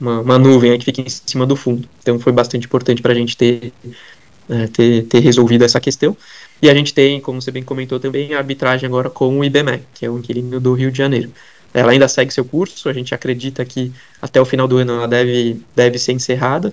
uma, 0.00 0.20
uma 0.20 0.38
nuvem 0.38 0.76
que 0.78 0.84
fica 0.84 1.02
em 1.02 1.08
cima 1.08 1.46
do 1.46 1.54
fundo. 1.54 1.88
Então 2.00 2.18
foi 2.18 2.32
bastante 2.32 2.66
importante 2.66 3.02
para 3.02 3.12
a 3.12 3.14
gente 3.14 3.36
ter, 3.36 3.72
é, 4.48 4.66
ter, 4.66 5.04
ter 5.04 5.20
resolvido 5.20 5.64
essa 5.64 5.80
questão. 5.80 6.16
E 6.62 6.68
a 6.68 6.74
gente 6.74 6.92
tem, 6.92 7.20
como 7.20 7.40
você 7.40 7.50
bem 7.50 7.62
comentou 7.62 8.00
também, 8.00 8.34
a 8.34 8.38
arbitragem 8.38 8.86
agora 8.86 9.08
com 9.10 9.38
o 9.38 9.44
IBMEC, 9.44 9.84
que 9.94 10.06
é 10.06 10.10
o 10.10 10.18
inquilino 10.18 10.60
do 10.60 10.74
Rio 10.74 10.90
de 10.90 10.98
Janeiro. 10.98 11.30
Ela 11.72 11.92
ainda 11.92 12.08
segue 12.08 12.32
seu 12.32 12.44
curso, 12.44 12.88
a 12.88 12.92
gente 12.92 13.14
acredita 13.14 13.64
que 13.64 13.92
até 14.20 14.40
o 14.40 14.44
final 14.44 14.66
do 14.66 14.76
ano 14.78 14.92
ela 14.92 15.08
deve, 15.08 15.62
deve 15.74 15.98
ser 15.98 16.12
encerrada. 16.12 16.72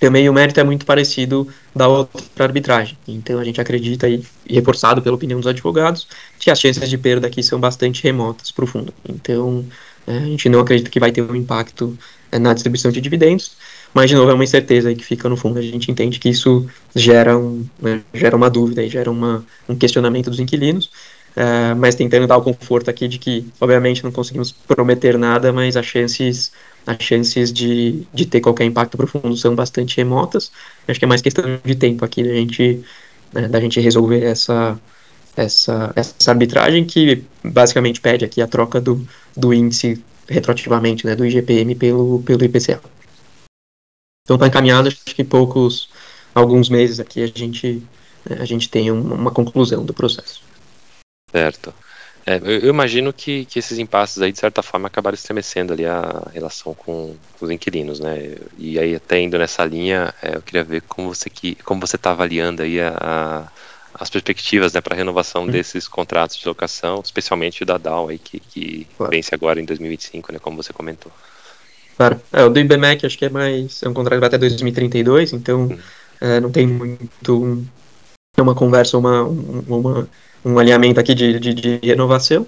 Também 0.00 0.28
o 0.28 0.32
mérito 0.32 0.60
é 0.60 0.64
muito 0.64 0.84
parecido 0.84 1.48
da 1.74 1.88
outra 1.88 2.44
arbitragem. 2.44 2.98
Então 3.08 3.38
a 3.38 3.44
gente 3.44 3.60
acredita, 3.60 4.08
e, 4.08 4.22
reforçado 4.48 5.00
pela 5.00 5.14
opinião 5.14 5.38
dos 5.38 5.46
advogados, 5.46 6.06
que 6.38 6.50
as 6.50 6.60
chances 6.60 6.90
de 6.90 6.98
perda 6.98 7.26
aqui 7.26 7.42
são 7.42 7.58
bastante 7.58 8.02
remotas 8.02 8.50
para 8.50 8.64
o 8.64 8.66
fundo. 8.66 8.92
Então 9.08 9.64
é, 10.06 10.18
a 10.18 10.24
gente 10.26 10.48
não 10.48 10.60
acredita 10.60 10.90
que 10.90 11.00
vai 11.00 11.12
ter 11.12 11.22
um 11.22 11.34
impacto 11.34 11.96
na 12.32 12.52
distribuição 12.54 12.90
de 12.90 13.00
dividendos, 13.00 13.56
mas 13.94 14.10
de 14.10 14.16
novo 14.16 14.30
é 14.30 14.34
uma 14.34 14.44
incerteza 14.44 14.94
que 14.94 15.04
fica 15.04 15.28
no 15.28 15.36
fundo. 15.36 15.58
A 15.58 15.62
gente 15.62 15.90
entende 15.90 16.18
que 16.18 16.28
isso 16.28 16.66
gera, 16.94 17.36
um, 17.38 17.64
né, 17.80 18.02
gera 18.12 18.36
uma 18.36 18.50
dúvida 18.50 18.82
e 18.82 18.88
gera 18.88 19.10
uma, 19.10 19.44
um 19.68 19.76
questionamento 19.76 20.30
dos 20.30 20.40
inquilinos. 20.40 20.90
é, 21.36 21.74
mas 21.74 21.94
tentando 21.94 22.26
dar 22.26 22.38
o 22.38 22.42
conforto 22.42 22.88
aqui 22.90 23.06
de 23.06 23.18
que, 23.18 23.46
obviamente, 23.60 24.02
não 24.02 24.10
conseguimos 24.10 24.52
prometer 24.52 25.18
nada, 25.18 25.52
mas 25.52 25.76
as 25.76 25.84
chances, 25.84 26.50
as 26.86 26.96
chances 27.00 27.52
de, 27.52 28.06
de 28.12 28.24
ter 28.26 28.40
qualquer 28.40 28.64
impacto 28.64 28.96
profundo 28.96 29.36
são 29.36 29.54
bastante 29.54 29.96
remotas. 29.98 30.50
Acho 30.88 30.98
que 30.98 31.04
é 31.04 31.08
mais 31.08 31.20
questão 31.20 31.44
de 31.62 31.74
tempo 31.74 32.04
aqui 32.04 32.22
da 32.22 32.30
gente, 32.30 32.82
né, 33.32 33.48
da 33.48 33.60
gente 33.60 33.80
resolver 33.80 34.22
essa, 34.24 34.80
essa, 35.36 35.92
essa 35.94 36.30
arbitragem 36.30 36.84
que 36.86 37.24
basicamente 37.44 38.00
pede 38.00 38.24
aqui 38.24 38.40
a 38.40 38.46
troca 38.48 38.80
do, 38.80 39.06
do 39.36 39.52
índice 39.52 40.02
retroativamente, 40.28 41.06
né, 41.06 41.14
do 41.14 41.24
IGPM 41.24 41.74
pelo, 41.74 42.22
pelo 42.22 42.44
IPCA. 42.44 42.80
Então 44.24 44.36
está 44.36 44.46
encaminhado, 44.46 44.88
acho 44.88 45.04
que 45.04 45.22
poucos, 45.22 45.88
alguns 46.34 46.68
meses 46.68 46.98
aqui 46.98 47.22
a 47.22 47.26
gente, 47.26 47.82
a 48.40 48.44
gente 48.44 48.68
tem 48.68 48.90
uma 48.90 49.30
conclusão 49.30 49.84
do 49.84 49.94
processo. 49.94 50.42
Certo. 51.30 51.72
É, 52.28 52.40
eu, 52.42 52.70
imagino 52.70 53.12
que, 53.12 53.44
que 53.44 53.60
esses 53.60 53.78
impasses 53.78 54.20
aí, 54.20 54.32
de 54.32 54.38
certa 54.40 54.60
forma, 54.60 54.88
acabaram 54.88 55.14
estremecendo 55.14 55.72
ali 55.72 55.86
a 55.86 56.28
relação 56.32 56.74
com, 56.74 57.14
os 57.40 57.50
inquilinos, 57.50 58.00
né? 58.00 58.34
E 58.58 58.80
aí, 58.80 58.96
até 58.96 59.20
indo 59.20 59.38
nessa 59.38 59.64
linha, 59.64 60.12
é, 60.20 60.34
eu 60.34 60.42
queria 60.42 60.64
ver 60.64 60.82
como 60.82 61.14
você 61.14 61.30
que 61.30 61.54
como 61.56 61.86
você 61.86 61.94
está 61.94 62.10
avaliando 62.10 62.62
aí 62.62 62.80
a, 62.80 63.48
as 63.98 64.10
perspectivas 64.10 64.72
né, 64.72 64.80
para 64.80 64.94
a 64.94 64.96
renovação 64.96 65.44
hum. 65.44 65.48
desses 65.48 65.88
contratos 65.88 66.36
de 66.36 66.46
locação, 66.46 67.00
especialmente 67.04 67.62
o 67.62 67.66
da 67.66 67.78
DAO 67.78 68.08
aí, 68.08 68.18
que, 68.18 68.40
que 68.40 68.86
claro. 68.96 69.10
vence 69.10 69.34
agora 69.34 69.60
em 69.60 69.64
2025, 69.64 70.32
né? 70.32 70.38
Como 70.38 70.62
você 70.62 70.72
comentou. 70.72 71.10
Claro. 71.96 72.20
É, 72.32 72.44
o 72.44 72.50
do 72.50 72.58
IBMEC 72.58 73.06
acho 73.06 73.16
que 73.16 73.24
é 73.24 73.30
mais. 73.30 73.82
É 73.82 73.88
um 73.88 73.94
contrato 73.94 74.22
até 74.22 74.36
2032, 74.36 75.32
então 75.32 75.66
hum. 75.66 75.78
é, 76.20 76.40
não 76.40 76.50
tem 76.50 76.66
muito. 76.66 77.44
Um, 77.44 77.66
uma 78.38 78.54
conversa, 78.54 78.98
uma, 78.98 79.22
uma 79.22 80.06
um 80.46 80.58
alinhamento 80.58 81.00
aqui 81.00 81.14
de, 81.14 81.40
de, 81.40 81.52
de, 81.52 81.80
renovação. 81.82 82.46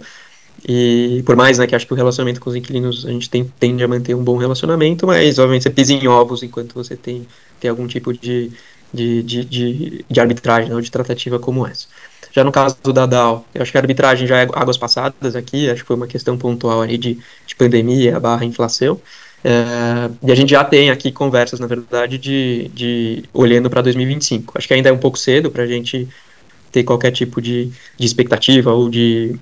E 0.66 1.22
por 1.24 1.36
mais 1.36 1.58
né, 1.58 1.66
que 1.66 1.74
acho 1.74 1.86
que 1.86 1.92
o 1.92 1.96
relacionamento 1.96 2.40
com 2.40 2.50
os 2.50 2.56
inquilinos 2.56 3.06
a 3.06 3.10
gente 3.10 3.30
tem, 3.30 3.44
tende 3.58 3.82
a 3.82 3.88
manter 3.88 4.14
um 4.14 4.22
bom 4.22 4.36
relacionamento, 4.36 5.06
mas 5.06 5.38
obviamente 5.38 5.62
você 5.62 5.70
pisa 5.70 5.92
em 5.92 6.06
ovos 6.08 6.42
enquanto 6.42 6.74
você 6.74 6.96
tem, 6.96 7.26
tem 7.60 7.70
algum 7.70 7.86
tipo 7.86 8.12
de, 8.12 8.50
de, 8.92 9.22
de, 9.22 9.44
de, 9.44 10.04
de 10.08 10.20
arbitragem 10.20 10.72
ou 10.72 10.80
de 10.80 10.90
tratativa 10.90 11.38
como 11.38 11.66
essa. 11.66 11.86
Já 12.32 12.44
no 12.44 12.52
caso 12.52 12.76
do 12.82 12.92
Dadal, 12.92 13.46
eu 13.54 13.62
acho 13.62 13.72
que 13.72 13.78
a 13.78 13.80
arbitragem 13.80 14.26
já 14.26 14.38
é 14.38 14.48
águas 14.52 14.76
passadas 14.76 15.34
aqui, 15.34 15.68
acho 15.70 15.82
que 15.82 15.86
foi 15.86 15.96
uma 15.96 16.06
questão 16.06 16.36
pontual 16.36 16.82
ali 16.82 16.98
de, 16.98 17.18
de 17.46 17.56
pandemia 17.56 18.20
barra 18.20 18.44
inflação. 18.44 19.00
É, 19.44 20.10
e 20.22 20.32
a 20.32 20.34
gente 20.34 20.50
já 20.50 20.64
tem 20.64 20.90
aqui 20.90 21.12
conversas, 21.12 21.60
na 21.60 21.66
verdade, 21.66 22.18
de, 22.18 22.70
de 22.74 23.24
olhando 23.32 23.70
para 23.70 23.82
2025. 23.82 24.54
Acho 24.56 24.68
que 24.68 24.74
ainda 24.74 24.88
é 24.88 24.92
um 24.92 24.98
pouco 24.98 25.18
cedo 25.18 25.50
para 25.50 25.62
a 25.62 25.66
gente 25.66 26.08
ter 26.72 26.84
qualquer 26.84 27.12
tipo 27.12 27.40
de, 27.40 27.70
de 27.96 28.06
expectativa 28.06 28.72
ou 28.72 28.88
de 28.88 29.38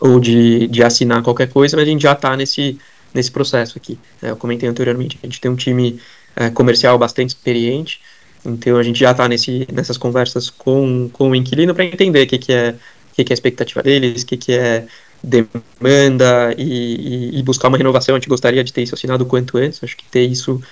ou 0.00 0.20
de, 0.20 0.66
de 0.68 0.82
assinar 0.82 1.22
qualquer 1.22 1.48
coisa, 1.48 1.76
mas 1.76 1.86
a 1.86 1.90
gente 1.90 2.02
já 2.02 2.12
está 2.12 2.36
nesse, 2.36 2.78
nesse 3.14 3.30
processo 3.30 3.78
aqui. 3.78 3.98
É, 4.20 4.30
eu 4.30 4.36
comentei 4.36 4.68
anteriormente, 4.68 5.18
a 5.22 5.26
gente 5.26 5.40
tem 5.40 5.50
um 5.50 5.56
time 5.56 5.98
é, 6.36 6.50
comercial 6.50 6.98
bastante 6.98 7.30
experiente, 7.30 8.00
então 8.44 8.76
a 8.76 8.82
gente 8.82 8.98
já 8.98 9.10
está 9.10 9.28
nessas 9.28 9.96
conversas 9.96 10.50
com, 10.50 11.08
com 11.12 11.30
o 11.30 11.34
inquilino 11.34 11.74
para 11.74 11.84
entender 11.84 12.22
o 12.22 12.26
que, 12.26 12.38
que, 12.38 12.52
é, 12.52 12.70
o 12.70 13.14
que, 13.14 13.24
que 13.24 13.32
é 13.32 13.34
a 13.34 13.38
expectativa 13.38 13.82
deles, 13.82 14.22
o 14.22 14.26
que, 14.26 14.36
que 14.36 14.52
é 14.52 14.86
demanda 15.22 16.54
e, 16.58 17.32
e, 17.34 17.38
e, 17.38 17.42
buscar 17.42 17.68
uma 17.68 17.78
renovação. 17.78 18.14
A 18.14 18.18
gente 18.18 18.28
gostaria 18.28 18.62
de 18.62 18.72
ter 18.72 18.82
isso 18.82 18.94
assinado 18.94 19.24
o 19.24 19.26
quanto 19.26 19.56
antes, 19.56 19.82
acho 19.82 19.96
que 19.96 20.04
ter 20.04 20.22
isso, 20.22 20.62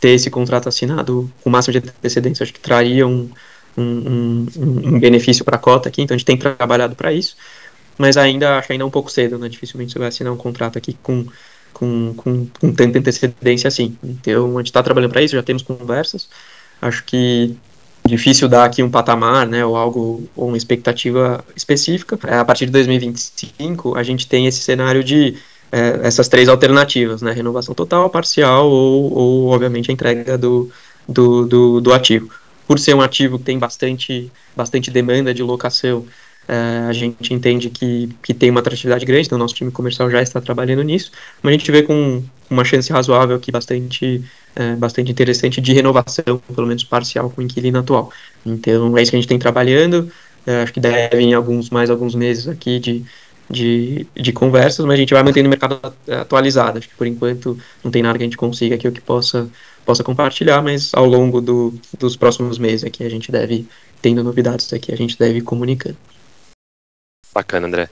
ter 0.00 0.10
esse 0.10 0.30
contrato 0.30 0.68
assinado 0.68 1.30
com 1.42 1.50
o 1.50 1.52
máximo 1.52 1.72
de 1.72 1.88
antecedência, 1.88 2.44
acho 2.44 2.52
que 2.52 2.60
traria 2.60 3.06
um, 3.06 3.28
um, 3.76 3.82
um, 3.82 4.46
um 4.94 5.00
benefício 5.00 5.44
para 5.44 5.56
a 5.56 5.58
cota 5.58 5.88
aqui, 5.88 6.02
então 6.02 6.14
a 6.14 6.18
gente 6.18 6.26
tem 6.26 6.36
trabalhado 6.36 6.94
para 6.94 7.12
isso, 7.12 7.36
mas 7.98 8.16
ainda 8.16 8.58
acho 8.58 8.72
ainda 8.72 8.86
um 8.86 8.90
pouco 8.90 9.10
cedo, 9.10 9.38
né? 9.38 9.48
Dificilmente 9.48 9.92
você 9.92 9.98
vai 9.98 10.08
assinar 10.08 10.32
um 10.32 10.36
contrato 10.36 10.78
aqui 10.78 10.96
com, 11.02 11.26
com, 11.72 12.14
com, 12.14 12.46
com 12.46 12.72
tanta 12.72 12.98
antecedência 12.98 13.68
assim. 13.68 13.96
Então 14.04 14.56
a 14.56 14.60
gente 14.60 14.68
está 14.68 14.82
trabalhando 14.82 15.10
para 15.10 15.22
isso, 15.22 15.34
já 15.34 15.42
temos 15.42 15.62
conversas. 15.62 16.28
Acho 16.80 17.04
que 17.04 17.56
difícil 18.06 18.48
dar 18.48 18.64
aqui 18.64 18.82
um 18.82 18.90
patamar, 18.90 19.46
né, 19.46 19.64
ou 19.64 19.76
algo, 19.76 20.28
ou 20.36 20.48
uma 20.48 20.56
expectativa 20.56 21.44
específica. 21.56 22.18
É, 22.26 22.38
a 22.38 22.44
partir 22.44 22.66
de 22.66 22.72
2025, 22.72 23.96
a 23.96 24.02
gente 24.02 24.26
tem 24.28 24.46
esse 24.46 24.60
cenário 24.60 25.02
de 25.02 25.36
é, 25.72 26.00
essas 26.04 26.28
três 26.28 26.48
alternativas, 26.48 27.20
né, 27.22 27.32
renovação 27.32 27.74
total, 27.74 28.08
parcial 28.08 28.70
ou, 28.70 29.12
ou 29.12 29.46
obviamente, 29.48 29.90
a 29.90 29.94
entrega 29.94 30.38
do, 30.38 30.70
do, 31.08 31.46
do, 31.46 31.80
do 31.80 31.92
ativo 31.92 32.30
por 32.66 32.78
ser 32.78 32.94
um 32.94 33.00
ativo 33.00 33.38
que 33.38 33.44
tem 33.44 33.58
bastante, 33.58 34.30
bastante 34.54 34.90
demanda 34.90 35.32
de 35.32 35.42
locação, 35.42 36.04
uh, 36.48 36.88
a 36.88 36.92
gente 36.92 37.32
entende 37.32 37.70
que, 37.70 38.08
que 38.22 38.34
tem 38.34 38.50
uma 38.50 38.60
atratividade 38.60 39.04
grande, 39.04 39.26
então 39.26 39.36
o 39.36 39.38
nosso 39.38 39.54
time 39.54 39.70
comercial 39.70 40.10
já 40.10 40.22
está 40.22 40.40
trabalhando 40.40 40.82
nisso, 40.82 41.10
mas 41.42 41.54
a 41.54 41.58
gente 41.58 41.70
vê 41.70 41.82
com 41.82 42.22
uma 42.48 42.64
chance 42.64 42.92
razoável 42.92 43.36
aqui 43.36 43.50
bastante, 43.50 44.24
uh, 44.56 44.76
bastante 44.76 45.10
interessante 45.10 45.60
de 45.60 45.72
renovação, 45.72 46.40
pelo 46.54 46.66
menos 46.66 46.84
parcial, 46.84 47.30
com 47.30 47.40
o 47.40 47.44
inquilino 47.44 47.78
atual. 47.78 48.10
Então 48.44 48.96
é 48.96 49.02
isso 49.02 49.10
que 49.10 49.16
a 49.16 49.20
gente 49.20 49.28
tem 49.28 49.38
trabalhando, 49.38 50.10
uh, 50.46 50.62
acho 50.62 50.72
que 50.72 50.80
devem 50.80 51.34
alguns, 51.34 51.70
mais 51.70 51.90
alguns 51.90 52.14
meses 52.14 52.48
aqui 52.48 52.78
de, 52.78 53.04
de, 53.50 54.06
de 54.14 54.32
conversas, 54.32 54.84
mas 54.86 54.94
a 54.94 54.98
gente 54.98 55.14
vai 55.14 55.22
mantendo 55.22 55.46
o 55.46 55.50
mercado 55.50 55.80
atualizado. 56.08 56.78
Acho 56.78 56.88
que 56.88 56.94
por 56.94 57.06
enquanto 57.06 57.58
não 57.82 57.90
tem 57.90 58.02
nada 58.02 58.18
que 58.18 58.24
a 58.24 58.26
gente 58.26 58.36
consiga 58.36 58.74
aqui 58.74 58.90
que 58.90 59.00
possa 59.00 59.50
possa 59.86 60.02
compartilhar, 60.02 60.60
mas 60.60 60.92
ao 60.92 61.06
longo 61.06 61.40
do, 61.40 61.72
dos 61.96 62.16
próximos 62.16 62.58
meses 62.58 62.84
aqui 62.84 63.04
a 63.04 63.08
gente 63.08 63.30
deve, 63.30 63.68
tendo 64.02 64.22
novidades 64.24 64.72
aqui, 64.72 64.92
a 64.92 64.96
gente 64.96 65.16
deve 65.16 65.40
comunicando. 65.40 65.96
Bacana, 67.36 67.66
André. 67.66 67.90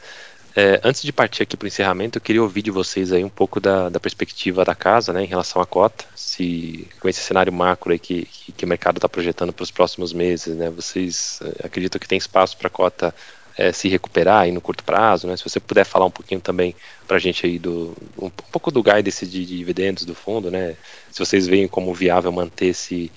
É, 0.57 0.81
antes 0.83 1.03
de 1.03 1.13
partir 1.13 1.43
aqui 1.43 1.55
para 1.55 1.67
o 1.67 1.69
encerramento, 1.69 2.17
eu 2.17 2.23
queria 2.23 2.43
ouvir 2.43 2.63
de 2.63 2.71
vocês 2.71 3.13
aí 3.13 3.23
um 3.23 3.29
pouco 3.29 3.61
da, 3.61 3.91
da 3.91 4.01
perspectiva 4.01 4.65
da 4.65 4.75
casa, 4.75 5.13
né, 5.13 5.23
em 5.23 5.27
relação 5.27 5.61
à 5.61 5.67
cota, 5.67 6.03
se 6.17 6.89
com 6.99 7.09
esse 7.11 7.21
cenário 7.21 7.53
macro 7.53 7.93
aí 7.93 7.99
que, 7.99 8.25
que, 8.25 8.53
que 8.53 8.65
o 8.65 8.69
mercado 8.69 8.97
está 8.97 9.07
projetando 9.07 9.53
para 9.53 9.63
os 9.63 9.71
próximos 9.71 10.15
meses, 10.15 10.57
né, 10.57 10.71
vocês 10.71 11.41
é, 11.43 11.67
acreditam 11.67 11.99
que 11.99 12.09
tem 12.09 12.17
espaço 12.17 12.57
para 12.57 12.69
a 12.69 12.71
cota 12.71 13.15
é, 13.59 13.71
se 13.71 13.87
recuperar 13.87 14.43
aí 14.43 14.53
no 14.53 14.63
curto 14.63 14.83
prazo, 14.83 15.27
né? 15.27 15.37
Se 15.37 15.45
você 15.45 15.61
puder 15.61 15.85
falar 15.85 16.07
um 16.07 16.11
pouquinho 16.11 16.41
também 16.41 16.75
para 17.07 17.19
a 17.19 17.21
gente 17.21 17.47
aí 17.47 17.57
do 17.57 17.95
um, 18.19 18.27
um, 18.27 18.31
pouco 18.31 18.71
do 18.73 18.83
guidance 18.83 19.25
de, 19.27 19.47
de 19.47 19.59
dividendos 19.59 20.05
do 20.05 20.15
fundo, 20.15 20.51
né? 20.51 20.75
Se 21.13 21.21
vocês 21.21 21.47
veem 21.47 21.69
como 21.69 21.95
viável 21.95 22.33
manter 22.33 22.67
esse 22.67 23.13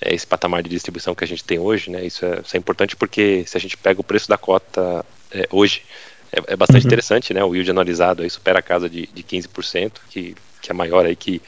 é, 0.00 0.14
esse 0.14 0.26
patamar 0.26 0.62
de 0.62 0.68
distribuição 0.68 1.14
que 1.14 1.22
a 1.22 1.26
gente 1.26 1.44
tem 1.44 1.58
hoje, 1.58 1.90
né? 1.90 2.04
Isso 2.04 2.24
é, 2.24 2.40
isso 2.40 2.56
é 2.56 2.58
importante 2.58 2.96
porque 2.96 3.44
se 3.46 3.56
a 3.56 3.60
gente 3.60 3.76
pega 3.76 4.00
o 4.00 4.04
preço 4.04 4.28
da 4.28 4.36
cota 4.36 5.04
é, 5.30 5.48
hoje 5.50 5.82
é, 6.32 6.54
é 6.54 6.56
bastante 6.56 6.82
uhum. 6.82 6.88
interessante, 6.88 7.34
né? 7.34 7.44
O 7.44 7.54
yield 7.54 7.70
anualizado 7.70 8.22
aí 8.22 8.30
supera 8.30 8.58
a 8.58 8.62
casa 8.62 8.88
de, 8.88 9.06
de 9.06 9.22
15%, 9.22 9.92
que, 10.10 10.36
que 10.60 10.70
é 10.70 10.74
maior 10.74 11.06
aí 11.06 11.16
que, 11.16 11.40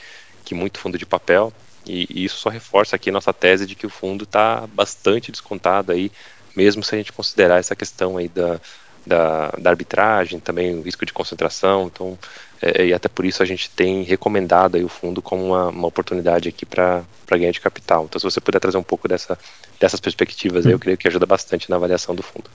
que 0.45 0.55
muito 0.55 0.79
fundo 0.79 0.99
de 0.99 1.07
papel. 1.07 1.53
E, 1.87 2.07
e 2.11 2.25
isso 2.25 2.37
só 2.37 2.51
reforça 2.51 2.97
aqui 2.97 3.11
nossa 3.11 3.33
tese 3.33 3.67
de 3.67 3.75
que 3.75 3.87
o 3.87 3.91
fundo 3.91 4.25
está 4.25 4.67
bastante 4.67 5.33
descontado 5.33 5.93
aí 5.93 6.11
mesmo 6.59 6.83
se 6.83 6.93
a 6.93 6.99
gente 6.99 7.13
considerar 7.13 7.61
essa 7.61 7.77
questão 7.77 8.17
aí 8.17 8.29
da, 8.29 8.61
da, 9.07 9.51
da 9.59 9.71
arbitragem, 9.71 10.41
também 10.41 10.75
o 10.75 10.83
risco 10.83 11.07
de 11.07 11.13
concentração, 11.13 11.87
então, 11.87 12.19
é, 12.61 12.87
e 12.87 12.93
até 12.93 13.09
por 13.09 13.25
isso 13.25 13.43
a 13.45 13.47
gente 13.47 13.71
tem 13.71 14.03
recomendado 14.03 14.77
aí 14.77 14.83
o 14.83 14.89
fundo 14.89 15.23
como 15.23 15.45
uma, 15.47 15.69
uma 15.69 15.87
oportunidade 15.87 16.49
aqui 16.49 16.67
para 16.67 17.05
ganhar 17.31 17.53
de 17.53 17.61
capital. 17.61 18.05
Então, 18.05 18.19
se 18.19 18.25
você 18.25 18.41
puder 18.41 18.59
trazer 18.59 18.77
um 18.77 18.83
pouco 18.83 19.07
dessa, 19.07 19.39
dessas 19.79 20.01
perspectivas 20.01 20.67
aí, 20.67 20.73
eu 20.73 20.81
creio 20.81 20.99
que 20.99 21.07
ajuda 21.07 21.27
bastante 21.27 21.71
na 21.71 21.77
avaliação 21.77 22.13
do 22.13 22.25
fundo. 22.25 22.51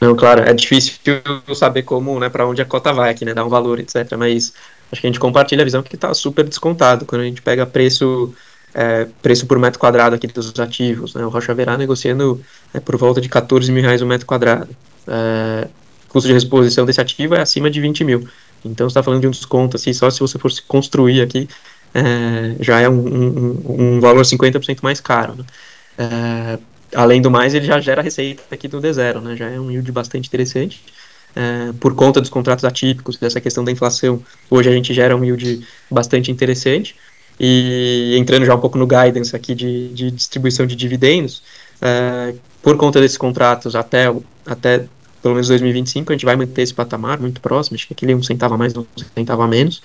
Não, 0.00 0.14
claro, 0.14 0.42
é 0.42 0.52
difícil 0.52 0.94
saber 1.54 1.82
como, 1.82 2.18
né, 2.20 2.28
para 2.28 2.46
onde 2.46 2.62
a 2.62 2.64
cota 2.64 2.92
vai 2.92 3.10
aqui, 3.10 3.24
né, 3.24 3.34
dar 3.34 3.44
um 3.44 3.48
valor, 3.48 3.80
etc. 3.80 4.12
Mas 4.16 4.52
acho 4.92 5.00
que 5.00 5.06
a 5.06 5.10
gente 5.10 5.18
compartilha 5.18 5.62
a 5.62 5.64
visão 5.64 5.82
que 5.82 5.94
está 5.94 6.14
super 6.14 6.44
descontado 6.44 7.04
quando 7.04 7.22
a 7.22 7.24
gente 7.24 7.42
pega 7.42 7.66
preço 7.66 8.32
é, 8.74 9.06
preço 9.22 9.46
por 9.46 9.58
metro 9.58 9.78
quadrado 9.78 10.14
aqui 10.14 10.26
dos 10.26 10.58
ativos. 10.58 11.14
Né? 11.14 11.24
O 11.24 11.28
Rocha 11.28 11.54
Verá 11.54 11.76
negociando 11.76 12.40
é, 12.72 12.80
por 12.80 12.96
volta 12.96 13.20
de 13.20 13.28
14 13.28 13.70
mil 13.72 13.82
reais 13.82 14.02
o 14.02 14.04
um 14.04 14.08
metro 14.08 14.26
quadrado. 14.26 14.68
É, 15.06 15.68
custo 16.08 16.28
de 16.28 16.34
reposição 16.34 16.86
desse 16.86 17.00
ativo 17.00 17.34
é 17.34 17.40
acima 17.40 17.70
de 17.70 17.80
20 17.80 18.04
mil. 18.04 18.28
Então 18.64 18.86
está 18.86 19.02
falando 19.02 19.20
de 19.20 19.26
um 19.26 19.30
desconto, 19.30 19.76
assim, 19.76 19.92
só 19.92 20.10
se 20.10 20.20
você 20.20 20.38
fosse 20.38 20.62
construir 20.62 21.22
aqui, 21.22 21.48
é, 21.94 22.56
já 22.60 22.80
é 22.80 22.88
um, 22.88 22.94
um, 22.94 23.96
um 23.96 24.00
valor 24.00 24.22
50% 24.22 24.78
mais 24.82 25.00
caro. 25.00 25.34
Né? 25.36 26.58
É, 26.92 26.96
além 26.96 27.20
do 27.20 27.30
mais, 27.30 27.54
ele 27.54 27.66
já 27.66 27.80
gera 27.80 28.02
receita 28.02 28.42
aqui 28.50 28.68
do 28.68 28.80
D0, 28.80 29.20
né? 29.20 29.36
já 29.36 29.48
é 29.48 29.58
um 29.58 29.70
yield 29.70 29.90
bastante 29.92 30.26
interessante. 30.26 30.82
É, 31.36 31.72
por 31.78 31.94
conta 31.94 32.20
dos 32.20 32.30
contratos 32.30 32.64
atípicos, 32.64 33.16
dessa 33.16 33.40
questão 33.40 33.62
da 33.62 33.70
inflação, 33.70 34.22
hoje 34.50 34.68
a 34.68 34.72
gente 34.72 34.92
gera 34.94 35.16
um 35.16 35.24
yield 35.24 35.66
bastante 35.90 36.30
interessante. 36.30 36.96
E 37.40 38.16
entrando 38.18 38.44
já 38.44 38.54
um 38.54 38.60
pouco 38.60 38.76
no 38.76 38.86
guidance 38.86 39.34
aqui 39.36 39.54
de, 39.54 39.88
de 39.88 40.10
distribuição 40.10 40.66
de 40.66 40.74
dividendos, 40.74 41.42
é, 41.80 42.34
por 42.60 42.76
conta 42.76 43.00
desses 43.00 43.16
contratos 43.16 43.76
até, 43.76 44.12
até 44.44 44.86
pelo 45.22 45.34
menos 45.34 45.48
2025, 45.48 46.12
a 46.12 46.14
gente 46.16 46.24
vai 46.24 46.34
manter 46.34 46.62
esse 46.62 46.74
patamar 46.74 47.20
muito 47.20 47.40
próximo, 47.40 47.76
acho 47.76 47.86
que 47.86 47.92
aquele 47.92 48.14
um 48.14 48.22
centavo 48.22 48.54
a 48.54 48.58
mais, 48.58 48.76
um 48.76 48.84
centavo 49.14 49.42
a 49.42 49.46
menos, 49.46 49.80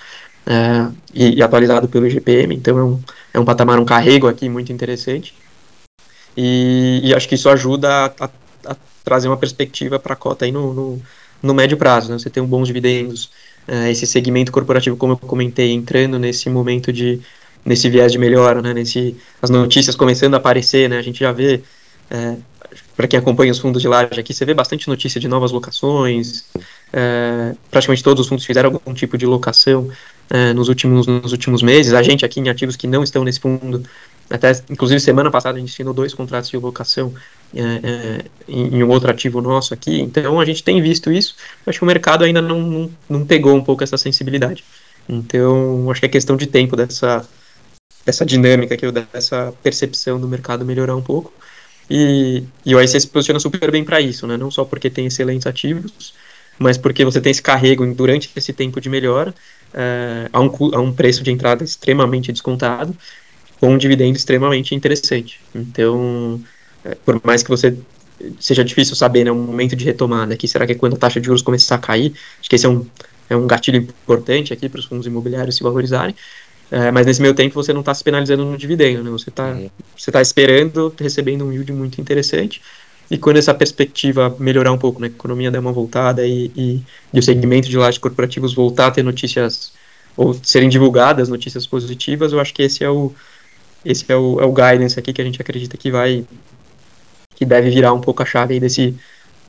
é, 0.46 0.88
e, 1.14 1.38
e, 1.38 1.44
atualizado 1.44 1.88
pelo 1.88 2.08
IGPM, 2.08 2.56
então 2.56 2.78
é 2.78 2.84
um, 2.84 3.00
é 3.36 3.40
um 3.40 3.46
patamar, 3.46 3.80
um 3.80 3.86
carrego 3.86 4.28
aqui 4.28 4.50
muito 4.50 4.74
interessante. 4.74 5.34
E, 6.36 7.02
e 7.04 7.14
acho 7.14 7.28
que 7.28 7.36
isso 7.36 7.50
ajuda 7.50 7.90
a, 7.90 8.26
a, 8.26 8.30
a 8.68 8.76
trazer 9.04 9.28
uma 9.28 9.38
perspectiva 9.38 10.00
para 10.00 10.14
a 10.14 10.16
cota 10.16 10.46
aí 10.46 10.52
no, 10.52 10.74
no, 10.74 11.02
no 11.42 11.54
médio 11.54 11.78
prazo, 11.78 12.12
né? 12.12 12.18
Você 12.18 12.30
tem 12.30 12.42
um 12.42 12.48
bons 12.48 12.68
dividendos, 12.68 13.26
uh, 13.68 13.88
esse 13.90 14.08
segmento 14.08 14.52
corporativo, 14.52 14.98
como 14.98 15.14
eu 15.14 15.18
comentei, 15.18 15.72
entrando 15.72 16.18
nesse 16.18 16.50
momento 16.50 16.92
de 16.92 17.22
nesse 17.66 17.90
viés 17.90 18.12
de 18.12 18.18
melhora, 18.18 18.62
né? 18.62 18.74
Nesse 18.74 19.16
as 19.42 19.50
notícias 19.50 19.96
começando 19.96 20.34
a 20.34 20.38
aparecer, 20.38 20.90
né? 20.90 20.98
A 20.98 21.02
gente 21.02 21.20
já 21.20 21.32
vê 21.32 21.62
uh, 22.12 22.42
para 22.96 23.08
quem 23.08 23.20
acompanha 23.20 23.52
os 23.52 23.60
fundos 23.60 23.82
de 23.82 23.88
laje 23.88 24.20
aqui, 24.20 24.34
você 24.34 24.46
vê 24.46 24.54
bastante 24.54 24.88
notícia 24.88 25.20
de 25.20 25.28
novas 25.28 25.52
locações. 25.52 26.46
É, 26.92 27.56
praticamente 27.72 28.04
todos 28.04 28.22
os 28.22 28.28
fundos 28.28 28.46
fizeram 28.46 28.70
algum 28.72 28.94
tipo 28.94 29.18
de 29.18 29.26
locação 29.26 29.90
é, 30.30 30.54
nos, 30.54 30.70
últimos, 30.70 31.08
nos 31.08 31.32
últimos 31.32 31.64
meses. 31.64 31.94
A 31.94 32.04
gente 32.04 32.24
aqui 32.24 32.40
em 32.40 32.50
ativos 32.50 32.76
que 32.76 32.88
não 32.88 33.04
estão 33.04 33.24
nesse 33.24 33.40
fundo, 33.40 33.84
até 34.30 34.52
inclusive 34.70 35.00
semana 35.00 35.30
passada 35.30 35.58
a 35.58 35.60
gente 35.60 35.72
assinou 35.72 35.94
dois 35.94 36.14
contratos 36.14 36.50
de 36.50 36.58
locação 36.58 37.14
é, 37.54 37.62
é 37.62 38.26
em, 38.48 38.78
em, 38.78 38.84
um 38.84 38.90
outro 38.90 39.10
ativo 39.10 39.42
nosso 39.42 39.74
aqui. 39.74 40.00
Então 40.02 40.40
a 40.40 40.46
gente 40.46 40.64
tem 40.64 40.82
visto 40.82 41.12
isso. 41.12 41.36
Acho 41.66 41.80
que 41.80 41.84
o 41.84 41.88
mercado 41.88 42.24
ainda 42.24 42.42
não, 42.42 42.62
não, 42.62 42.92
não 43.10 43.26
pegou 43.26 43.56
um 43.56 43.64
pouco 43.64 43.84
essa 43.84 43.98
sensibilidade. 43.98 44.64
Então 45.08 45.90
acho 45.92 46.00
que 46.00 46.06
é 46.06 46.10
questão 46.10 46.38
de 46.38 46.48
tempo 46.48 46.76
dessa, 46.76 47.28
dessa 48.06 48.26
dinâmica, 48.26 48.76
aqui, 48.76 48.90
dessa 48.92 49.54
percepção 49.62 50.20
do 50.20 50.28
mercado 50.28 50.66
melhorar 50.66 50.96
um 50.96 51.02
pouco. 51.02 51.34
E, 51.90 52.44
e 52.66 52.74
o 52.74 52.82
IC 52.82 53.02
se 53.02 53.08
posiciona 53.08 53.40
super 53.40 53.70
bem 53.70 53.84
para 53.84 54.00
isso, 54.00 54.26
né? 54.26 54.38
não 54.38 54.50
só 54.50 54.64
porque 54.64 54.90
tem 54.90 55.06
excelentes 55.06 55.46
ativos, 55.46 56.14
mas 56.58 56.78
porque 56.78 57.04
você 57.04 57.20
tem 57.20 57.32
esse 57.32 57.42
carrego 57.42 57.86
durante 57.94 58.32
esse 58.36 58.54
tempo 58.54 58.80
de 58.80 58.90
melhora 58.90 59.34
é, 59.74 60.30
a, 60.32 60.40
um, 60.40 60.50
a 60.74 60.80
um 60.80 60.94
preço 60.94 61.24
de 61.24 61.32
entrada 61.32 61.64
extremamente 61.64 62.32
descontado, 62.32 62.96
com 63.64 63.76
um 63.76 63.78
dividendo 63.78 64.18
extremamente 64.18 64.76
interessante. 64.76 65.40
Então, 65.56 66.38
é, 66.84 66.96
por 66.96 67.22
mais 67.24 67.42
que 67.42 67.50
você 67.50 67.74
seja 68.38 68.62
difícil 68.62 68.94
saber 68.94 69.24
né, 69.24 69.32
um 69.32 69.42
momento 69.42 69.74
de 69.74 69.86
retomada 69.86 70.34
aqui, 70.34 70.50
será 70.50 70.66
que 70.66 70.74
é 70.74 70.76
quando 70.76 70.96
a 70.96 70.98
taxa 70.98 71.18
de 71.22 71.28
juros 71.28 71.42
começar 71.42 71.76
a 71.76 71.78
cair? 71.78 72.12
Acho 72.42 72.50
que 72.50 72.58
esse 72.58 72.66
é 72.66 72.70
um, 72.70 72.86
é 73.30 73.38
um 73.38 73.48
gatilho 73.48 73.78
importante 73.78 74.52
aqui 74.52 74.68
para 74.68 74.82
os 74.82 74.86
fundos 74.86 75.08
imobiliários 75.08 75.56
se 75.56 75.64
valorizarem. 75.64 76.14
É, 76.70 76.92
mas 76.92 77.06
nesse 77.06 77.22
meio 77.22 77.34
tempo 77.34 77.54
você 77.56 77.72
não 77.72 77.80
está 77.80 77.94
se 77.94 78.04
penalizando 78.04 78.44
no 78.44 78.58
dividendo, 78.58 79.02
né? 79.02 79.10
Você 79.12 79.30
está 79.30 79.58
você 79.98 80.12
tá 80.12 80.22
esperando, 80.22 80.94
recebendo 81.00 81.46
um 81.46 81.54
yield 81.54 81.72
muito 81.72 82.02
interessante. 82.02 82.62
E 83.10 83.18
quando 83.18 83.38
essa 83.38 83.54
perspectiva 83.54 84.36
melhorar 84.40 84.74
um 84.74 84.78
pouco, 84.78 85.00
né, 85.00 85.08
a 85.08 85.10
economia 85.10 85.50
der 85.50 85.60
uma 85.60 85.72
voltada 85.72 86.28
e, 86.28 86.52
e, 86.54 86.84
e 87.14 87.20
o 87.20 87.24
segmento 87.24 87.70
de 87.70 87.78
lajes 87.78 87.98
corporativos 87.98 88.54
voltar 88.54 88.88
a 88.88 88.92
ter 88.92 89.04
notícias 89.04 89.72
ou 90.18 90.34
serem 90.44 90.68
divulgadas 90.68 91.30
notícias 91.30 91.66
positivas, 91.66 92.34
eu 92.34 92.42
acho 92.42 92.54
que 92.54 92.62
esse 92.62 92.84
é 92.84 92.90
o 92.90 93.14
esse 93.86 94.06
é 94.10 94.16
o, 94.16 94.40
é 94.40 94.46
o 94.46 94.54
guidance 94.54 94.98
aqui 95.00 95.14
que 95.14 95.22
a 95.22 95.26
gente 95.26 95.42
acredita 95.42 95.78
que 95.78 95.92
vai 95.92 96.26
que 97.36 97.46
deve 97.46 97.70
virar 97.70 97.94
um 97.94 98.02
pouco 98.02 98.22
a 98.22 98.26
chave 98.26 98.60
desse 98.60 98.96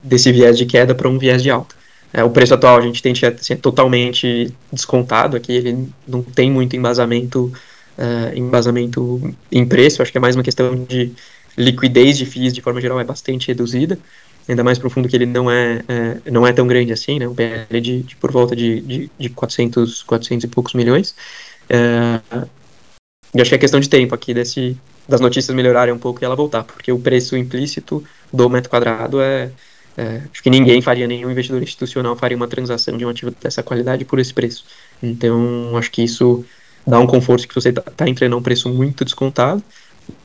desse 0.02 0.30
viés 0.30 0.58
de 0.58 0.66
queda 0.66 0.94
para 0.94 1.08
um 1.08 1.18
viés 1.18 1.42
de 1.42 1.50
alta. 1.50 1.74
É, 2.12 2.22
o 2.22 2.30
preço 2.30 2.54
atual 2.54 2.78
a 2.78 2.80
gente 2.80 3.02
tem 3.02 3.12
assim, 3.12 3.56
totalmente 3.56 4.54
descontado 4.70 5.36
aqui, 5.36 5.52
ele 5.52 5.88
não 6.06 6.22
tem 6.22 6.48
muito 6.48 6.76
embasamento, 6.76 7.52
uh, 7.98 8.38
embasamento 8.38 9.34
em 9.50 9.66
preço, 9.66 10.00
acho 10.00 10.12
que 10.12 10.18
é 10.18 10.20
mais 10.20 10.36
uma 10.36 10.44
questão 10.44 10.76
de 10.84 11.12
liquidez 11.58 12.16
de 12.16 12.24
FIIs 12.24 12.52
de 12.52 12.60
forma 12.60 12.80
geral 12.80 13.00
é 13.00 13.04
bastante 13.04 13.48
reduzida, 13.48 13.98
ainda 14.48 14.62
mais 14.62 14.78
para 14.78 14.86
um 14.86 14.90
fundo 14.90 15.08
que 15.08 15.16
ele 15.16 15.26
não 15.26 15.50
é, 15.50 15.82
é, 15.88 16.30
não 16.30 16.46
é 16.46 16.52
tão 16.52 16.68
grande 16.68 16.92
assim, 16.92 17.18
né, 17.18 17.26
um 17.26 17.34
PL 17.34 17.80
de, 17.80 18.02
de 18.02 18.14
por 18.14 18.30
volta 18.30 18.54
de, 18.54 18.80
de, 18.82 19.10
de 19.18 19.28
400, 19.30 20.04
400 20.04 20.44
e 20.44 20.48
poucos 20.48 20.74
milhões. 20.74 21.16
É, 21.68 22.20
e 23.34 23.40
acho 23.40 23.48
que 23.48 23.54
é 23.54 23.58
questão 23.58 23.80
de 23.80 23.88
tempo 23.88 24.14
aqui 24.14 24.32
desse, 24.32 24.76
das 25.08 25.20
notícias 25.20 25.54
melhorarem 25.54 25.92
um 25.92 25.98
pouco 25.98 26.22
e 26.22 26.24
ela 26.24 26.36
voltar, 26.36 26.64
porque 26.64 26.92
o 26.92 26.98
preço 26.98 27.36
implícito 27.36 28.04
do 28.32 28.48
metro 28.48 28.70
quadrado 28.70 29.20
é 29.20 29.50
é, 29.96 30.22
acho 30.32 30.42
que 30.42 30.50
ninguém 30.50 30.82
faria, 30.82 31.06
nenhum 31.06 31.30
investidor 31.30 31.62
institucional 31.62 32.16
faria 32.16 32.36
uma 32.36 32.48
transação 32.48 32.96
de 32.96 33.06
um 33.06 33.08
ativo 33.08 33.32
dessa 33.40 33.62
qualidade 33.62 34.04
por 34.04 34.18
esse 34.18 34.34
preço. 34.34 34.64
Então, 35.02 35.76
acho 35.76 35.90
que 35.90 36.02
isso 36.02 36.44
dá 36.86 36.98
um 36.98 37.06
conforto 37.06 37.46
que 37.46 37.54
você 37.54 37.68
está 37.68 37.82
tá 37.82 38.08
entrando 38.08 38.34
a 38.34 38.36
um 38.36 38.42
preço 38.42 38.68
muito 38.68 39.04
descontado 39.04 39.62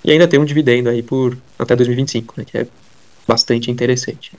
e 0.04 0.12
ainda 0.12 0.28
tem 0.28 0.40
um 0.40 0.46
dividendo 0.46 0.90
aí 0.90 1.04
por 1.04 1.38
até 1.58 1.76
2025, 1.76 2.34
né, 2.38 2.46
que 2.46 2.58
é 2.58 2.68
bastante 3.28 3.70
interessante. 3.70 4.32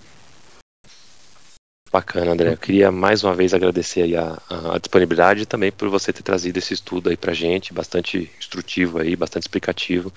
Bacana, 1.93 2.33
André. 2.33 2.53
Eu 2.53 2.57
queria 2.57 2.93
mais 2.93 3.25
uma 3.25 3.35
vez 3.35 3.53
agradecer 3.53 4.03
aí 4.03 4.17
a, 4.17 4.39
a, 4.49 4.79
disponibilidade 4.79 5.43
e 5.43 5.47
também 5.47 5.73
por 5.73 5.89
você 5.89 6.13
ter 6.13 6.23
trazido 6.23 6.57
esse 6.59 6.73
estudo 6.73 7.11
aí 7.11 7.17
pra 7.17 7.35
gente, 7.35 7.73
bastante 7.73 8.31
instrutivo 8.39 8.99
aí, 8.99 9.17
bastante 9.17 9.45
explicativo. 9.45 10.13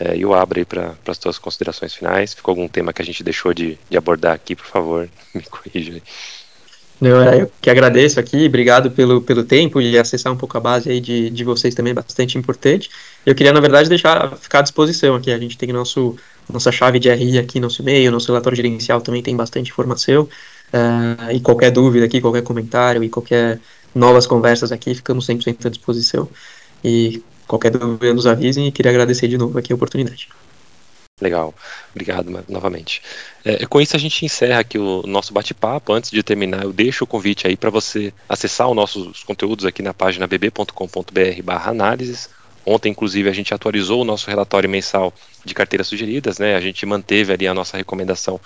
É, 0.00 0.16
eu 0.16 0.34
abro 0.34 0.58
aí 0.58 0.64
para 0.64 0.96
as 1.06 1.18
tuas 1.18 1.38
considerações 1.38 1.94
finais. 1.94 2.34
Ficou 2.34 2.50
algum 2.50 2.66
tema 2.66 2.92
que 2.92 3.00
a 3.00 3.04
gente 3.04 3.22
deixou 3.22 3.54
de, 3.54 3.78
de 3.88 3.96
abordar 3.96 4.34
aqui, 4.34 4.56
por 4.56 4.66
favor, 4.66 5.08
me 5.32 5.42
corrija 5.42 5.92
aí. 5.92 6.02
Não, 7.00 7.22
é, 7.22 7.42
eu 7.42 7.52
que 7.60 7.70
agradeço 7.70 8.18
aqui, 8.18 8.46
obrigado 8.46 8.90
pelo, 8.90 9.20
pelo 9.20 9.44
tempo 9.44 9.80
e 9.80 9.98
acessar 9.98 10.32
um 10.32 10.36
pouco 10.36 10.56
a 10.56 10.60
base 10.60 10.90
aí 10.90 11.00
de, 11.00 11.28
de 11.30 11.44
vocês 11.44 11.74
também, 11.74 11.94
bastante 11.94 12.38
importante. 12.38 12.88
Eu 13.26 13.34
queria, 13.34 13.52
na 13.52 13.60
verdade, 13.60 13.88
deixar 13.88 14.36
ficar 14.36 14.60
à 14.60 14.62
disposição 14.62 15.14
aqui. 15.14 15.30
A 15.30 15.38
gente 15.38 15.58
tem 15.58 15.72
nosso, 15.72 16.16
nossa 16.50 16.72
chave 16.72 16.98
de 16.98 17.12
RI 17.12 17.38
aqui, 17.38 17.60
nosso 17.60 17.82
e-mail, 17.82 18.10
nosso 18.10 18.28
relatório 18.28 18.56
gerencial 18.56 19.00
também 19.00 19.22
tem 19.22 19.36
bastante 19.36 19.70
informação. 19.70 20.28
Uh, 20.74 21.30
e 21.32 21.38
qualquer 21.38 21.70
dúvida 21.70 22.04
aqui, 22.04 22.20
qualquer 22.20 22.42
comentário 22.42 23.04
e 23.04 23.08
qualquer 23.08 23.60
novas 23.94 24.26
conversas 24.26 24.72
aqui, 24.72 24.92
ficamos 24.92 25.24
100% 25.24 25.66
à 25.66 25.68
disposição. 25.68 26.28
E 26.82 27.22
qualquer 27.46 27.70
dúvida 27.70 28.12
nos 28.12 28.26
avisem 28.26 28.66
e 28.66 28.72
queria 28.72 28.90
agradecer 28.90 29.28
de 29.28 29.38
novo 29.38 29.56
aqui 29.56 29.72
a 29.72 29.76
oportunidade. 29.76 30.30
Legal, 31.20 31.54
obrigado 31.92 32.44
novamente. 32.48 33.00
É, 33.44 33.64
com 33.66 33.80
isso 33.80 33.94
a 33.94 34.00
gente 34.00 34.24
encerra 34.24 34.58
aqui 34.58 34.76
o 34.76 35.04
nosso 35.06 35.32
bate-papo. 35.32 35.92
Antes 35.92 36.10
de 36.10 36.24
terminar, 36.24 36.64
eu 36.64 36.72
deixo 36.72 37.04
o 37.04 37.06
convite 37.06 37.46
aí 37.46 37.56
para 37.56 37.70
você 37.70 38.12
acessar 38.28 38.68
os 38.68 38.74
nossos 38.74 39.22
conteúdos 39.22 39.64
aqui 39.64 39.80
na 39.80 39.94
página 39.94 40.26
bb.com.br/análises. 40.26 42.28
Ontem, 42.66 42.90
inclusive, 42.90 43.28
a 43.28 43.32
gente 43.32 43.54
atualizou 43.54 44.02
o 44.02 44.04
nosso 44.04 44.28
relatório 44.28 44.68
mensal 44.68 45.14
de 45.44 45.54
carteiras 45.54 45.86
sugeridas, 45.86 46.40
né? 46.40 46.56
A 46.56 46.60
gente 46.60 46.84
manteve 46.84 47.32
ali 47.32 47.46
a 47.46 47.54
nossa 47.54 47.76
recomendação 47.76 48.40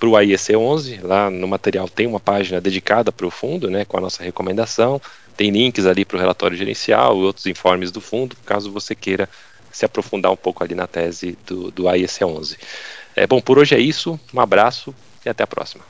para 0.00 0.08
o 0.08 0.16
AIEC 0.16 0.56
11. 0.56 1.00
Lá 1.02 1.30
no 1.30 1.46
material 1.46 1.88
tem 1.88 2.06
uma 2.06 2.18
página 2.18 2.60
dedicada 2.60 3.12
para 3.12 3.26
o 3.26 3.30
fundo, 3.30 3.70
né? 3.70 3.84
Com 3.84 3.98
a 3.98 4.00
nossa 4.00 4.24
recomendação. 4.24 5.00
Tem 5.36 5.50
links 5.50 5.84
ali 5.86 6.04
para 6.04 6.16
o 6.16 6.20
relatório 6.20 6.56
gerencial 6.56 7.18
e 7.18 7.22
outros 7.22 7.46
informes 7.46 7.92
do 7.92 8.00
fundo, 8.00 8.34
caso 8.44 8.72
você 8.72 8.94
queira 8.94 9.28
se 9.70 9.84
aprofundar 9.84 10.32
um 10.32 10.36
pouco 10.36 10.64
ali 10.64 10.74
na 10.74 10.86
tese 10.86 11.38
do, 11.46 11.70
do 11.70 11.88
AIEC 11.88 12.24
11. 12.24 12.56
É, 13.14 13.26
bom, 13.26 13.40
por 13.40 13.58
hoje 13.58 13.74
é 13.74 13.78
isso, 13.78 14.18
um 14.34 14.40
abraço 14.40 14.94
e 15.24 15.28
até 15.28 15.44
a 15.44 15.46
próxima. 15.46 15.84